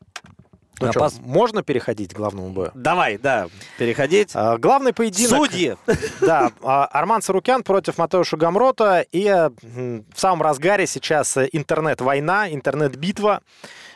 Ну 0.80 0.88
А, 0.88 0.92
что, 0.92 1.00
пос- 1.02 1.20
можно 1.22 1.64
переходить 1.64 2.14
к 2.14 2.18
главному 2.18 2.50
бою? 2.50 2.72
Давай, 2.76 3.18
да, 3.18 3.48
переходить. 3.78 4.32
А, 4.34 4.58
главный 4.58 4.94
поединок... 4.94 5.38
Судьи. 5.38 5.76
Да, 6.22 6.52
а, 6.62 6.86
Арман 6.86 7.22
Сарукян 7.22 7.64
против 7.64 7.98
Матеуша 7.98 8.38
Гамрота. 8.38 9.02
И 9.12 9.26
э, 9.26 9.50
в 9.50 10.20
самом 10.20 10.42
разгаре 10.42 10.88
сейчас 10.88 11.38
э, 11.38 11.48
интернет-война, 11.52 12.52
интернет-битва 12.54 13.42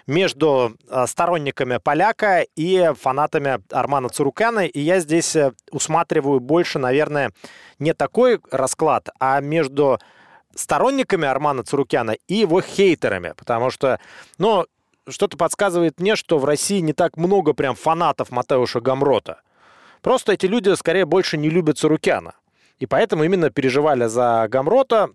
между 0.08 0.76
э, 0.90 1.06
сторонниками 1.08 1.78
поляка 1.78 2.46
и 2.56 2.92
фанатами 3.00 3.60
Армана 3.72 4.10
Цурукяна. 4.10 4.66
И 4.66 4.80
я 4.80 5.00
здесь 5.00 5.36
усматриваю 5.72 6.40
больше, 6.40 6.80
наверное, 6.80 7.32
не 7.80 7.94
такой 7.94 8.40
расклад, 8.52 9.10
а 9.20 9.40
между 9.42 10.00
сторонниками 10.56 11.28
Армана 11.28 11.64
Цурукяна 11.64 12.12
и 12.28 12.36
его 12.36 12.62
хейтерами. 12.62 13.34
Потому 13.38 13.70
что, 13.72 14.00
ну, 14.38 14.66
что-то 15.08 15.38
подсказывает 15.38 16.00
мне, 16.00 16.16
что 16.16 16.38
в 16.38 16.46
России 16.46 16.80
не 16.80 16.94
так 16.94 17.18
много 17.18 17.54
прям 17.54 17.76
фанатов 17.76 18.32
Матеуша 18.32 18.82
Гамрота. 18.82 19.42
Просто 20.02 20.34
эти 20.34 20.46
люди 20.46 20.74
скорее 20.76 21.06
больше 21.06 21.38
не 21.38 21.50
любят 21.50 21.78
Цурукяна. 21.78 22.34
И 22.80 22.86
поэтому 22.88 23.24
именно 23.24 23.50
переживали 23.50 24.08
за 24.08 24.48
Гамрота. 24.50 25.10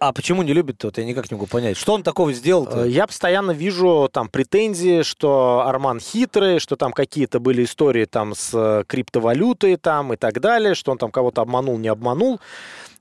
А 0.00 0.12
почему 0.12 0.42
не 0.42 0.52
любит-то? 0.52 0.88
Вот 0.88 0.98
я 0.98 1.04
никак 1.04 1.30
не 1.30 1.36
могу 1.36 1.46
понять. 1.46 1.76
Что 1.76 1.94
он 1.94 2.02
такого 2.02 2.32
сделал 2.32 2.66
Э, 2.68 2.88
Я 2.88 3.06
постоянно 3.06 3.52
вижу 3.52 4.08
там 4.12 4.28
претензии, 4.28 5.02
что 5.02 5.62
Арман 5.66 6.00
хитрый, 6.00 6.58
что 6.58 6.74
там 6.76 6.92
какие-то 6.92 7.38
были 7.38 7.62
истории 7.64 8.04
там 8.04 8.34
с 8.34 8.50
э, 8.54 8.84
криптовалютой 8.88 9.76
там 9.76 10.12
и 10.12 10.16
так 10.16 10.40
далее, 10.40 10.74
что 10.74 10.90
он 10.90 10.98
там 10.98 11.10
кого-то 11.12 11.42
обманул, 11.42 11.78
не 11.78 11.88
обманул. 11.88 12.40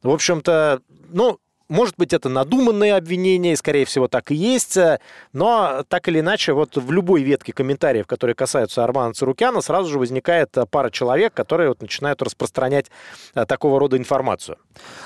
В 0.04 0.12
общем-то, 0.12 0.82
ну, 1.10 1.39
может 1.74 1.95
быть, 1.97 2.13
это 2.13 2.30
надуманные 2.30 2.95
обвинения, 2.95 3.53
и, 3.53 3.55
скорее 3.55 3.86
всего, 3.86 4.07
так 4.07 4.32
и 4.32 4.36
есть, 4.36 4.78
э, 4.78 4.99
но 5.34 5.84
так 5.89 6.07
или 6.07 6.19
иначе, 6.19 6.53
вот 6.53 6.78
в 6.78 6.91
любой 6.91 7.24
ветке 7.24 7.51
комментариев, 7.51 8.05
которые 8.05 8.36
касаются 8.36 8.84
Армана 8.84 9.13
Царукяна, 9.15 9.59
сразу 9.61 9.89
же 9.89 9.97
возникает 9.97 10.55
э, 10.55 10.65
пара 10.69 10.91
человек, 10.91 11.34
которые 11.34 11.69
вот 11.69 11.82
начинают 11.82 12.21
распространять 12.21 12.91
э, 13.34 13.45
такого 13.45 13.80
рода 13.80 13.97
информацию. 13.97 14.57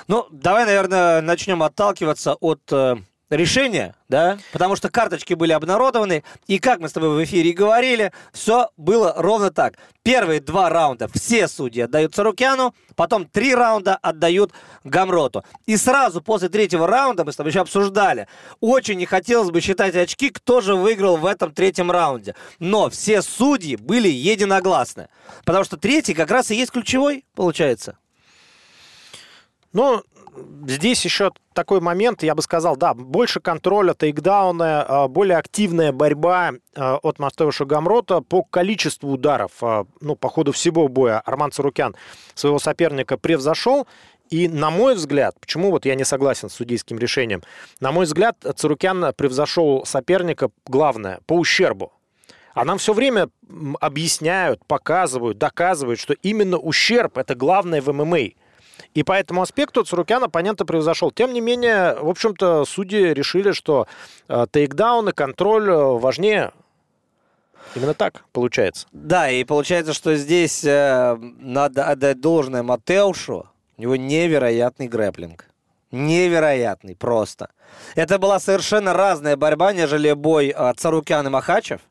Ну, 0.10 0.28
давай, 0.30 0.66
наверное, 0.66 1.22
начнем 1.22 1.64
отталкиваться 1.64 2.34
от 2.34 2.62
решения, 3.30 3.96
да, 4.08 4.38
потому 4.54 4.76
что 4.76 4.90
карточки 4.90 5.34
были 5.34 5.52
обнародованы, 5.52 6.24
и 6.48 6.60
как 6.60 6.80
мы 6.80 6.90
с 6.90 6.94
тобой 6.94 7.10
в 7.10 7.24
эфире 7.24 7.52
говорили, 7.52 8.14
все 8.32 8.70
было 8.78 9.14
ровно 9.18 9.52
так. 9.52 9.74
Первые 10.04 10.40
два 10.40 10.70
раунда 10.70 11.10
все 11.14 11.48
судьи 11.48 11.82
отдают 11.82 12.16
Сарукяну, 12.16 12.74
потом 12.96 13.26
три 13.26 13.54
раунда 13.54 13.96
отдают 13.96 14.54
Гамроту. 14.86 15.44
И 15.66 15.76
сразу 15.76 16.22
после 16.22 16.48
третьего 16.48 16.88
раунда, 16.88 17.26
мы 17.26 17.34
с 17.34 17.36
тобой 17.36 17.52
еще 17.52 17.60
обсуждали, 17.60 18.28
очень 18.62 18.98
не 18.98 19.06
хотелось 19.06 19.52
бы 19.52 19.60
считать 19.60 19.96
очки, 19.96 20.30
кто 20.30 20.62
же 20.62 20.76
выиграл 20.76 21.18
в 21.18 21.26
этом 21.26 21.54
третьем 21.54 21.92
раунде. 21.92 22.36
Но 22.60 22.90
все 22.90 23.22
судьи 23.22 23.76
были 23.76 24.08
единогласны, 24.08 25.10
потому 25.44 25.66
что 25.66 25.76
третий 25.76 26.14
как 26.14 26.32
раз 26.32 26.52
и 26.52 26.56
есть 26.56 26.72
ключевой, 26.72 27.26
получается. 27.36 27.98
Ну, 29.74 30.04
здесь 30.68 31.04
еще 31.06 31.32
такой 31.54 31.80
момент, 31.80 32.24
я 32.24 32.36
бы 32.36 32.42
сказал, 32.42 32.76
да, 32.76 32.94
больше 32.94 33.40
контроля, 33.40 33.94
тейкдауны, 33.94 34.64
э, 34.64 35.08
более 35.08 35.38
активная 35.38 35.92
борьба 35.92 36.52
э, 36.52 36.82
от 37.02 37.20
Мастеуша 37.20 37.66
Гамрота 37.66 38.22
по 38.22 38.44
количеству 38.44 39.12
ударов. 39.12 39.52
Э, 39.62 39.86
Ну, 40.02 40.16
по 40.16 40.30
ходу 40.30 40.52
всего 40.52 40.88
боя 40.88 41.22
Арман 41.26 41.52
Царукян 41.52 41.96
своего 42.36 42.60
соперника 42.60 43.18
превзошел. 43.18 43.88
И, 44.30 44.50
на 44.50 44.70
мой 44.70 44.96
взгляд, 44.96 45.40
почему 45.40 45.72
вот 45.72 45.86
я 45.86 45.96
не 45.96 46.04
согласен 46.04 46.50
с 46.50 46.54
судейским 46.54 47.00
решением, 47.00 47.44
на 47.80 47.94
мой 47.94 48.06
взгляд, 48.06 48.36
Царукян 48.56 49.14
превзошел 49.16 49.86
соперника, 49.86 50.50
главное, 50.66 51.20
по 51.26 51.34
ущербу. 51.34 51.94
А 52.54 52.66
нам 52.66 52.80
все 52.80 52.94
время 52.94 53.30
объясняют, 53.80 54.66
показывают, 54.66 55.38
доказывают, 55.38 56.00
что 56.00 56.14
именно 56.14 56.58
ущерб– 56.58 57.18
это 57.20 57.36
главное 57.36 57.82
в 57.82 57.94
ММА. 57.94 58.32
И 58.94 59.04
по 59.04 59.14
этому 59.14 59.42
аспекту 59.42 59.84
Цурукян 59.84 60.24
оппонента 60.24 60.66
превзошел. 60.66 61.12
Тем 61.12 61.34
не 61.34 61.42
менее, 61.42 61.96
в 61.96 62.10
общем-то, 62.10 62.66
судьи 62.66 63.14
решили, 63.14 63.52
что 63.52 63.88
э, 64.28 64.46
тейкдаун 64.52 65.10
и 65.10 65.12
контроль 65.12 65.70
э, 65.70 66.00
важнее. 66.00 66.52
Именно 67.76 67.94
так 67.94 68.24
получается. 68.32 68.88
Да, 68.92 69.30
и 69.30 69.44
получается, 69.44 69.94
что 69.94 70.16
здесь 70.16 70.64
э, 70.64 71.18
надо 71.40 71.86
отдать 71.86 72.22
должное 72.22 72.64
Матеушу. 72.64 73.48
У 73.78 73.82
него 73.82 73.96
невероятный 73.96 74.88
грэплинг. 74.88 75.46
Невероятный 75.92 76.96
просто. 76.96 77.50
Это 77.96 78.18
была 78.18 78.40
совершенно 78.40 78.94
разная 78.94 79.38
борьба, 79.38 79.74
нежели 79.74 80.12
бой 80.14 80.54
э, 80.56 80.74
Царукян 80.76 81.28
и 81.28 81.30
Махачев. 81.30 81.82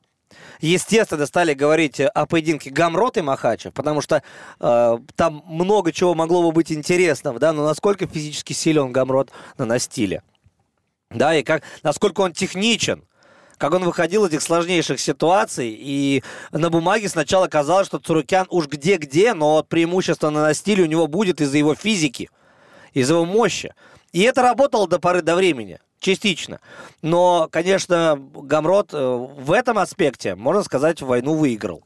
Естественно, 0.60 1.26
стали 1.26 1.54
говорить 1.54 2.00
о 2.00 2.26
поединке 2.26 2.70
Гамрот 2.70 3.16
и 3.16 3.22
Махачев, 3.22 3.72
потому 3.72 4.00
что 4.00 4.22
э, 4.58 4.98
там 5.14 5.44
много 5.46 5.92
чего 5.92 6.14
могло 6.14 6.42
бы 6.42 6.52
быть 6.52 6.72
интересного, 6.72 7.38
да, 7.38 7.52
но 7.52 7.64
насколько 7.64 8.06
физически 8.06 8.52
силен 8.52 8.92
Гамрот 8.92 9.30
на 9.58 9.64
настиле. 9.64 10.22
Да, 11.10 11.34
и 11.36 11.42
как, 11.42 11.62
насколько 11.82 12.22
он 12.22 12.32
техничен, 12.32 13.04
как 13.58 13.72
он 13.72 13.84
выходил 13.84 14.24
из 14.24 14.30
этих 14.30 14.42
сложнейших 14.42 15.00
ситуаций, 15.00 15.76
и 15.78 16.22
на 16.50 16.68
бумаге 16.70 17.08
сначала 17.08 17.46
казалось, 17.48 17.86
что 17.86 17.98
Цурукян 17.98 18.46
уж 18.50 18.66
где-где, 18.66 19.34
но 19.34 19.62
преимущество 19.62 20.30
на 20.30 20.42
настиле 20.42 20.82
у 20.82 20.86
него 20.86 21.06
будет 21.06 21.40
из-за 21.40 21.58
его 21.58 21.74
физики, 21.74 22.28
из-за 22.92 23.14
его 23.14 23.24
мощи. 23.24 23.74
И 24.12 24.22
это 24.22 24.42
работало 24.42 24.88
до 24.88 24.98
поры 24.98 25.22
до 25.22 25.36
времени, 25.36 25.78
частично. 26.06 26.60
Но, 27.02 27.48
конечно, 27.50 28.16
Гамрот 28.34 28.94
э, 28.94 28.96
в 28.98 29.50
этом 29.50 29.78
аспекте, 29.78 30.36
можно 30.36 30.62
сказать, 30.62 31.02
войну 31.02 31.34
выиграл. 31.34 31.82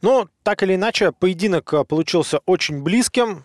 Но, 0.00 0.28
так 0.44 0.62
или 0.62 0.76
иначе, 0.76 1.10
поединок 1.10 1.72
э, 1.74 1.84
получился 1.84 2.38
очень 2.46 2.82
близким. 2.82 3.44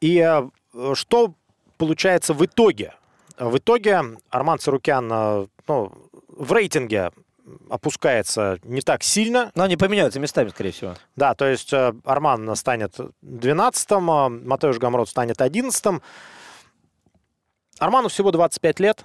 И 0.00 0.18
э, 0.18 0.94
что 0.94 1.34
получается 1.76 2.32
в 2.32 2.44
итоге? 2.44 2.94
В 3.38 3.58
итоге 3.58 4.00
Арман 4.30 4.58
Царукян 4.58 5.10
э, 5.12 5.46
ну, 5.68 5.92
в 6.28 6.52
рейтинге 6.52 7.10
опускается 7.68 8.58
не 8.62 8.80
так 8.80 9.02
сильно. 9.02 9.52
Но 9.54 9.64
они 9.64 9.76
поменяются 9.76 10.18
местами, 10.18 10.48
скорее 10.48 10.70
всего. 10.70 10.94
Да, 11.16 11.34
то 11.34 11.44
есть 11.44 11.74
Арман 11.74 12.56
станет 12.56 12.96
12-м, 13.22 14.10
а 14.10 14.28
Матеуш 14.30 14.78
Гамрот 14.78 15.10
станет 15.10 15.42
11-м. 15.42 16.00
Арману 17.78 18.08
всего 18.08 18.30
25 18.30 18.80
лет, 18.80 19.04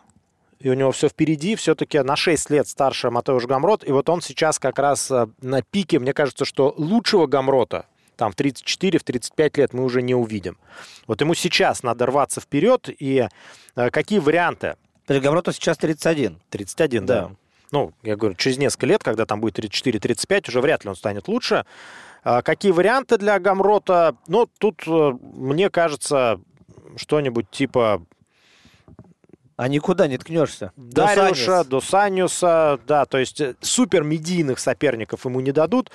и 0.59 0.70
у 0.70 0.74
него 0.74 0.91
все 0.91 1.09
впереди, 1.09 1.55
все-таки 1.55 1.99
на 1.99 2.15
6 2.15 2.49
лет 2.49 2.67
старше 2.67 3.09
Матеуш 3.09 3.45
Гамрот, 3.45 3.88
и 3.88 3.91
вот 3.91 4.09
он 4.09 4.22
сейчас 4.22 4.59
как 4.59 4.78
раз 4.78 5.09
э, 5.09 5.28
на 5.41 5.61
пике, 5.61 5.99
мне 5.99 6.13
кажется, 6.13 6.45
что 6.45 6.74
лучшего 6.78 7.28
Гамрота, 7.28 7.86
там 8.17 8.32
в 8.32 8.36
34, 8.36 8.99
в 8.99 9.03
35 9.03 9.57
лет 9.57 9.74
мы 9.74 9.84
уже 9.84 10.01
не 10.01 10.13
увидим. 10.13 10.57
Вот 11.07 11.22
ему 11.22 11.34
сейчас 11.34 11.84
надо 11.84 12.05
рваться 12.05 12.41
вперед, 12.41 12.89
и 12.89 13.28
э, 13.76 13.89
какие 13.89 14.20
варианты? 14.20 14.76
Гамроту 15.07 15.51
сейчас 15.53 15.78
31. 15.78 16.39
31, 16.49 17.05
да. 17.05 17.22
Да. 17.22 17.32
Ну, 17.72 17.93
я 18.03 18.15
говорю, 18.15 18.36
через 18.36 18.57
несколько 18.57 18.86
лет, 18.86 19.03
когда 19.03 19.26
там 19.26 19.41
будет 19.41 19.57
34-35, 19.57 20.49
уже 20.49 20.61
вряд 20.61 20.84
ли 20.84 20.89
он 20.89 20.95
станет 20.95 21.28
лучше. 21.28 21.65
А 22.24 22.41
Какие 22.41 22.72
варианты 22.72 23.17
для 23.17 23.39
Гамрота? 23.39 24.15
Ну, 24.28 24.47
тут, 24.59 24.84
э, 24.86 25.11
мне 25.22 25.70
кажется, 25.70 26.39
что-нибудь 26.97 27.49
типа 27.49 28.03
А 29.60 29.68
никуда 29.68 30.07
не 30.07 30.18
ткнешься. 30.18 30.72
Дариуша, 30.78 31.66
Досаниуса, 31.66 32.80
да, 32.88 33.05
то 33.05 33.18
есть 33.18 33.41
э, 33.41 33.55
супер 33.60 34.05
медийных 34.05 34.57
соперников 34.57 35.26
ему 35.26 35.41
не 35.41 35.51
дадут. 35.51 35.91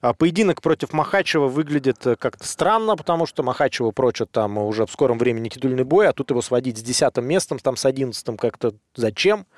А 0.00 0.14
Поединок 0.14 0.62
против 0.62 0.92
Махачева 0.92 1.48
выглядит 1.48 2.06
э, 2.06 2.14
как-то 2.14 2.46
странно, 2.46 2.94
потому 2.94 3.26
что 3.26 3.42
Махачева 3.42 3.90
прочат 3.90 4.30
там 4.30 4.56
уже 4.58 4.86
в 4.86 4.92
скором 4.92 5.18
времени 5.18 5.48
титульный 5.48 5.82
бой, 5.82 6.06
а 6.06 6.12
тут 6.12 6.30
его 6.30 6.40
сводить 6.42 6.78
с 6.78 6.80
десятым 6.80 7.24
местом, 7.24 7.58
там 7.58 7.76
с 7.76 7.84
одиннадцатым 7.84 8.36
как-то 8.36 8.74
зачем? 8.94 9.48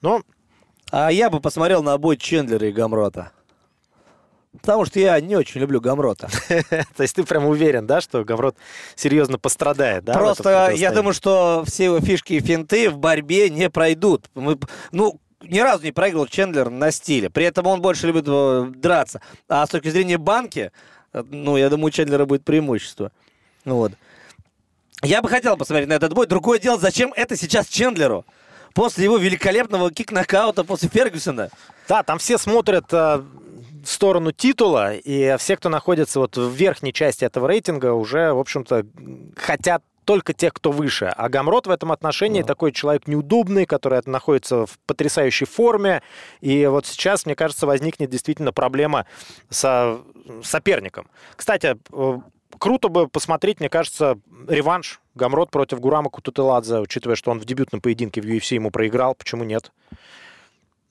Но 0.00 0.22
А 0.90 1.12
я 1.12 1.30
бы 1.30 1.38
посмотрел 1.38 1.84
на 1.84 1.96
бой 1.96 2.16
Чендлера 2.16 2.66
и 2.66 2.72
Гамрота. 2.72 3.30
Потому 4.60 4.84
что 4.84 4.98
я 4.98 5.20
не 5.20 5.36
очень 5.36 5.60
люблю 5.60 5.80
Гамрота. 5.80 6.28
То 6.48 7.02
есть 7.02 7.14
ты 7.14 7.22
прям 7.22 7.46
уверен, 7.46 7.86
да, 7.86 8.00
что 8.00 8.24
Гаврот 8.24 8.56
серьезно 8.96 9.38
пострадает, 9.38 10.04
да? 10.04 10.14
Просто 10.14 10.72
я 10.74 10.90
думаю, 10.90 11.14
что 11.14 11.64
все 11.66 11.84
его 11.84 12.00
фишки 12.00 12.32
и 12.32 12.40
финты 12.40 12.90
в 12.90 12.98
борьбе 12.98 13.48
не 13.48 13.70
пройдут. 13.70 14.28
Мы, 14.34 14.58
ну, 14.90 15.20
ни 15.42 15.60
разу 15.60 15.84
не 15.84 15.92
проиграл 15.92 16.26
Чендлер 16.26 16.68
на 16.68 16.90
стиле. 16.90 17.30
При 17.30 17.44
этом 17.44 17.66
он 17.66 17.80
больше 17.80 18.08
любит 18.08 18.24
э, 18.26 18.72
драться. 18.74 19.20
А 19.48 19.64
с 19.64 19.70
точки 19.70 19.88
зрения 19.88 20.18
банки, 20.18 20.72
э, 21.12 21.22
ну, 21.30 21.56
я 21.56 21.70
думаю, 21.70 21.86
у 21.86 21.90
Чендлера 21.90 22.26
будет 22.26 22.44
преимущество. 22.44 23.12
Вот. 23.64 23.92
Я 25.02 25.22
бы 25.22 25.28
хотел 25.28 25.56
посмотреть 25.56 25.88
на 25.88 25.94
этот 25.94 26.12
бой. 26.12 26.26
Другое 26.26 26.58
дело, 26.58 26.78
зачем 26.78 27.12
это 27.16 27.36
сейчас 27.36 27.68
Чендлеру? 27.68 28.26
После 28.74 29.04
его 29.04 29.16
великолепного 29.16 29.90
кик-нокаута 29.90 30.62
после 30.62 30.88
Фергюсона. 30.88 31.50
Да, 31.88 32.02
там 32.02 32.18
все 32.18 32.36
смотрят, 32.36 32.84
э, 32.92 33.22
сторону 33.84 34.32
титула, 34.32 34.94
и 34.94 35.36
все, 35.38 35.56
кто 35.56 35.68
находится 35.68 36.20
вот 36.20 36.36
в 36.36 36.50
верхней 36.50 36.92
части 36.92 37.24
этого 37.24 37.48
рейтинга, 37.48 37.92
уже, 37.92 38.32
в 38.32 38.38
общем-то, 38.38 38.86
хотят 39.36 39.82
только 40.04 40.32
тех, 40.32 40.52
кто 40.52 40.72
выше. 40.72 41.04
А 41.04 41.28
Гамрот 41.28 41.66
в 41.66 41.70
этом 41.70 41.92
отношении 41.92 42.40
да. 42.40 42.48
такой 42.48 42.72
человек 42.72 43.06
неудобный, 43.06 43.64
который 43.64 44.00
находится 44.06 44.66
в 44.66 44.78
потрясающей 44.86 45.46
форме. 45.46 46.02
И 46.40 46.66
вот 46.66 46.86
сейчас, 46.86 47.26
мне 47.26 47.36
кажется, 47.36 47.66
возникнет 47.66 48.10
действительно 48.10 48.52
проблема 48.52 49.06
со 49.50 50.00
соперником. 50.42 51.06
Кстати, 51.36 51.76
э, 51.92 52.18
круто 52.58 52.88
бы 52.88 53.08
посмотреть, 53.08 53.60
мне 53.60 53.68
кажется, 53.68 54.18
реванш 54.48 55.00
Гамрот 55.14 55.50
против 55.50 55.80
Гурама 55.80 56.10
Кутутеладзе, 56.10 56.80
учитывая, 56.80 57.14
что 57.14 57.30
он 57.30 57.38
в 57.38 57.44
дебютном 57.44 57.80
поединке 57.80 58.20
в 58.20 58.24
UFC 58.24 58.54
ему 58.54 58.70
проиграл. 58.70 59.14
Почему 59.14 59.44
нет? 59.44 59.70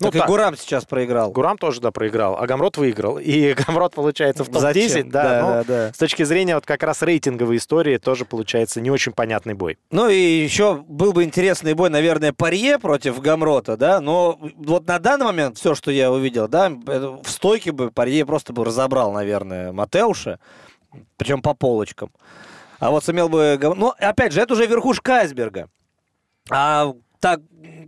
Ну, 0.02 0.12
так, 0.12 0.22
так 0.22 0.30
Гурам 0.30 0.56
сейчас 0.56 0.86
проиграл. 0.86 1.32
Гурам 1.32 1.58
тоже, 1.58 1.82
да, 1.82 1.92
проиграл, 1.92 2.38
а 2.40 2.48
Гамрот 2.48 2.78
выиграл. 2.78 3.20
И 3.20 3.54
Гамрот, 3.68 3.94
получается, 3.96 4.46
в 4.46 4.48
топ-10. 4.50 5.10
Да, 5.10 5.24
да, 5.24 5.42
да, 5.42 5.64
да. 5.64 5.94
С 5.94 5.98
точки 5.98 6.24
зрения 6.24 6.56
вот 6.56 6.66
как 6.66 6.84
раз 6.84 7.02
рейтинговой 7.02 7.58
истории 7.58 7.98
тоже 7.98 8.24
получается 8.24 8.80
не 8.80 8.92
очень 8.92 9.12
понятный 9.12 9.56
бой. 9.56 9.78
Ну 9.92 10.08
и 10.08 10.16
еще 10.16 10.76
был 10.88 11.12
бы 11.12 11.26
интересный 11.26 11.74
бой, 11.74 11.90
наверное, 11.90 12.32
Парье 12.32 12.80
против 12.80 13.20
Гамрота, 13.20 13.76
да, 13.76 14.00
но 14.00 14.40
вот 14.56 14.88
на 14.88 15.00
данный 15.00 15.26
момент 15.26 15.58
все, 15.58 15.76
что 15.76 15.92
я 15.92 16.12
увидел, 16.12 16.48
да, 16.48 16.70
в 16.70 17.28
стойке 17.30 17.74
бы 17.74 17.92
Парье 17.92 18.26
просто 18.26 18.54
бы 18.54 18.64
разобрал, 18.64 19.12
наверное, 19.12 19.74
Матеуша, 19.74 20.40
причем 21.18 21.42
по 21.42 21.54
полочкам. 21.54 22.12
А 22.80 22.92
вот 22.92 23.04
сумел 23.04 23.28
бы... 23.28 23.60
Ну, 23.62 23.94
опять 24.00 24.32
же, 24.32 24.40
это 24.40 24.54
уже 24.54 24.66
верхушка 24.66 25.18
айсберга. 25.18 25.68
А 26.50 26.94
так, 27.20 27.42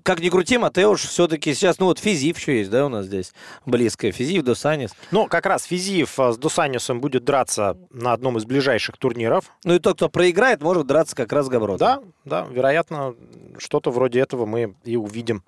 как 0.03 0.20
ни 0.20 0.30
крути, 0.30 0.58
Матеуш 0.58 1.02
все-таки 1.02 1.53
сейчас, 1.53 1.80
ну 1.80 1.86
вот 1.86 1.99
Физив 1.99 2.38
еще 2.38 2.58
есть, 2.58 2.70
да, 2.70 2.86
у 2.86 2.90
нас 2.90 3.06
здесь 3.06 3.34
близко. 3.66 4.12
Физив, 4.12 4.44
Досанис. 4.44 4.91
Ну, 5.12 5.28
как 5.28 5.45
раз 5.45 5.64
Физив 5.64 6.20
а, 6.20 6.34
с 6.34 6.38
Досанисом 6.38 6.99
будет 6.99 7.24
драться 7.24 7.78
на 7.91 8.14
одном 8.14 8.38
из 8.38 8.45
ближайших 8.45 8.98
турниров. 8.98 9.45
Ну 9.64 9.76
и 9.76 9.80
тот, 9.80 9.95
кто 9.95 10.10
проиграет, 10.10 10.62
может 10.62 10.88
драться 10.88 11.16
как 11.16 11.32
раз 11.32 11.45
с 11.45 11.49
Габродом. 11.49 11.78
Да, 11.78 12.02
да, 12.26 12.48
вероятно, 12.49 13.16
что-то 13.58 13.91
вроде 13.91 14.20
этого 14.20 14.45
мы 14.45 14.76
и 14.84 14.95
увидим 14.95 15.44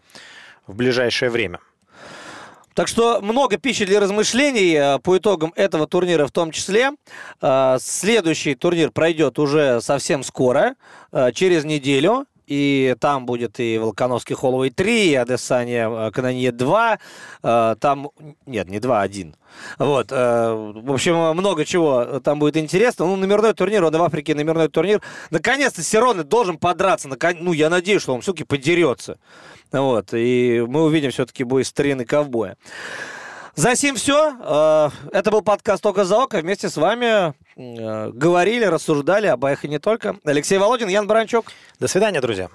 в 0.68 0.76
ближайшее 0.76 1.30
время. 1.30 1.60
Так 2.73 2.88
что 2.88 3.22
много 3.22 3.57
пищи 3.57 3.85
для 3.85 3.99
размышлений 3.99 4.76
а, 4.76 4.99
по 4.99 5.18
итогам 5.18 5.51
этого 5.55 5.88
турнира 5.88 6.26
в 6.26 6.31
том 6.31 6.51
числе. 6.51 6.91
А, 7.41 7.77
следующий 7.81 8.55
турнир 8.55 8.91
пройдет 8.91 9.39
уже 9.39 9.81
совсем 9.81 10.23
скоро, 10.23 10.76
через 11.34 11.64
неделю 11.64 12.26
и 12.48 12.95
там 12.99 13.26
будет 13.26 13.60
и 13.60 13.78
Волконовский 13.78 14.36
Холловый 14.36 14.70
3, 14.70 15.11
и 15.11 15.15
Адесания 15.15 15.90
э, 15.90 16.11
Канонье 16.11 16.52
2, 16.52 16.99
э, 17.44 17.76
там, 17.80 18.10
нет, 18.45 18.70
не 18.70 18.80
2, 18.80 18.99
а 18.99 19.02
1. 19.02 19.36
Вот, 19.78 20.11
э, 20.11 20.74
в 20.76 20.91
общем, 20.91 21.36
много 21.36 21.65
чего 21.65 22.20
там 22.20 22.40
будет 22.40 22.57
интересно. 22.57 23.06
Ну, 23.06 23.15
номерной 23.15 23.53
турнир, 23.53 23.84
он 23.84 23.95
в 23.95 24.03
Африке 24.03 24.36
номерной 24.36 24.68
турнир. 24.70 25.02
Наконец-то 25.30 25.82
Сироны 25.84 26.24
должен 26.24 26.57
подраться. 26.57 27.10
Ну, 27.40 27.53
я 27.53 27.70
надеюсь, 27.70 28.02
что 28.02 28.14
он 28.14 28.22
все-таки 28.22 28.44
подерется. 28.44 29.18
Вот, 29.72 30.14
и 30.14 30.64
мы 30.68 30.84
увидим 30.84 31.11
все-таки 31.11 31.44
бой 31.44 31.65
старины 31.65 32.06
ковбоя. 32.06 32.57
За 33.55 33.75
сим 33.75 33.95
все. 33.95 34.91
Это 35.11 35.30
был 35.30 35.41
подкаст 35.41 35.85
«Око 35.85 36.05
за 36.05 36.17
око». 36.17 36.39
Вместе 36.39 36.69
с 36.69 36.77
вами 36.77 37.34
говорили, 37.55 38.65
рассуждали 38.65 39.27
об 39.27 39.45
и 39.63 39.67
не 39.67 39.77
только. 39.77 40.15
Алексей 40.25 40.57
Володин, 40.57 40.88
Ян 40.88 41.05
Баранчук. 41.05 41.45
До 41.80 41.88
свидания, 41.88 42.19
друзья. 42.19 42.49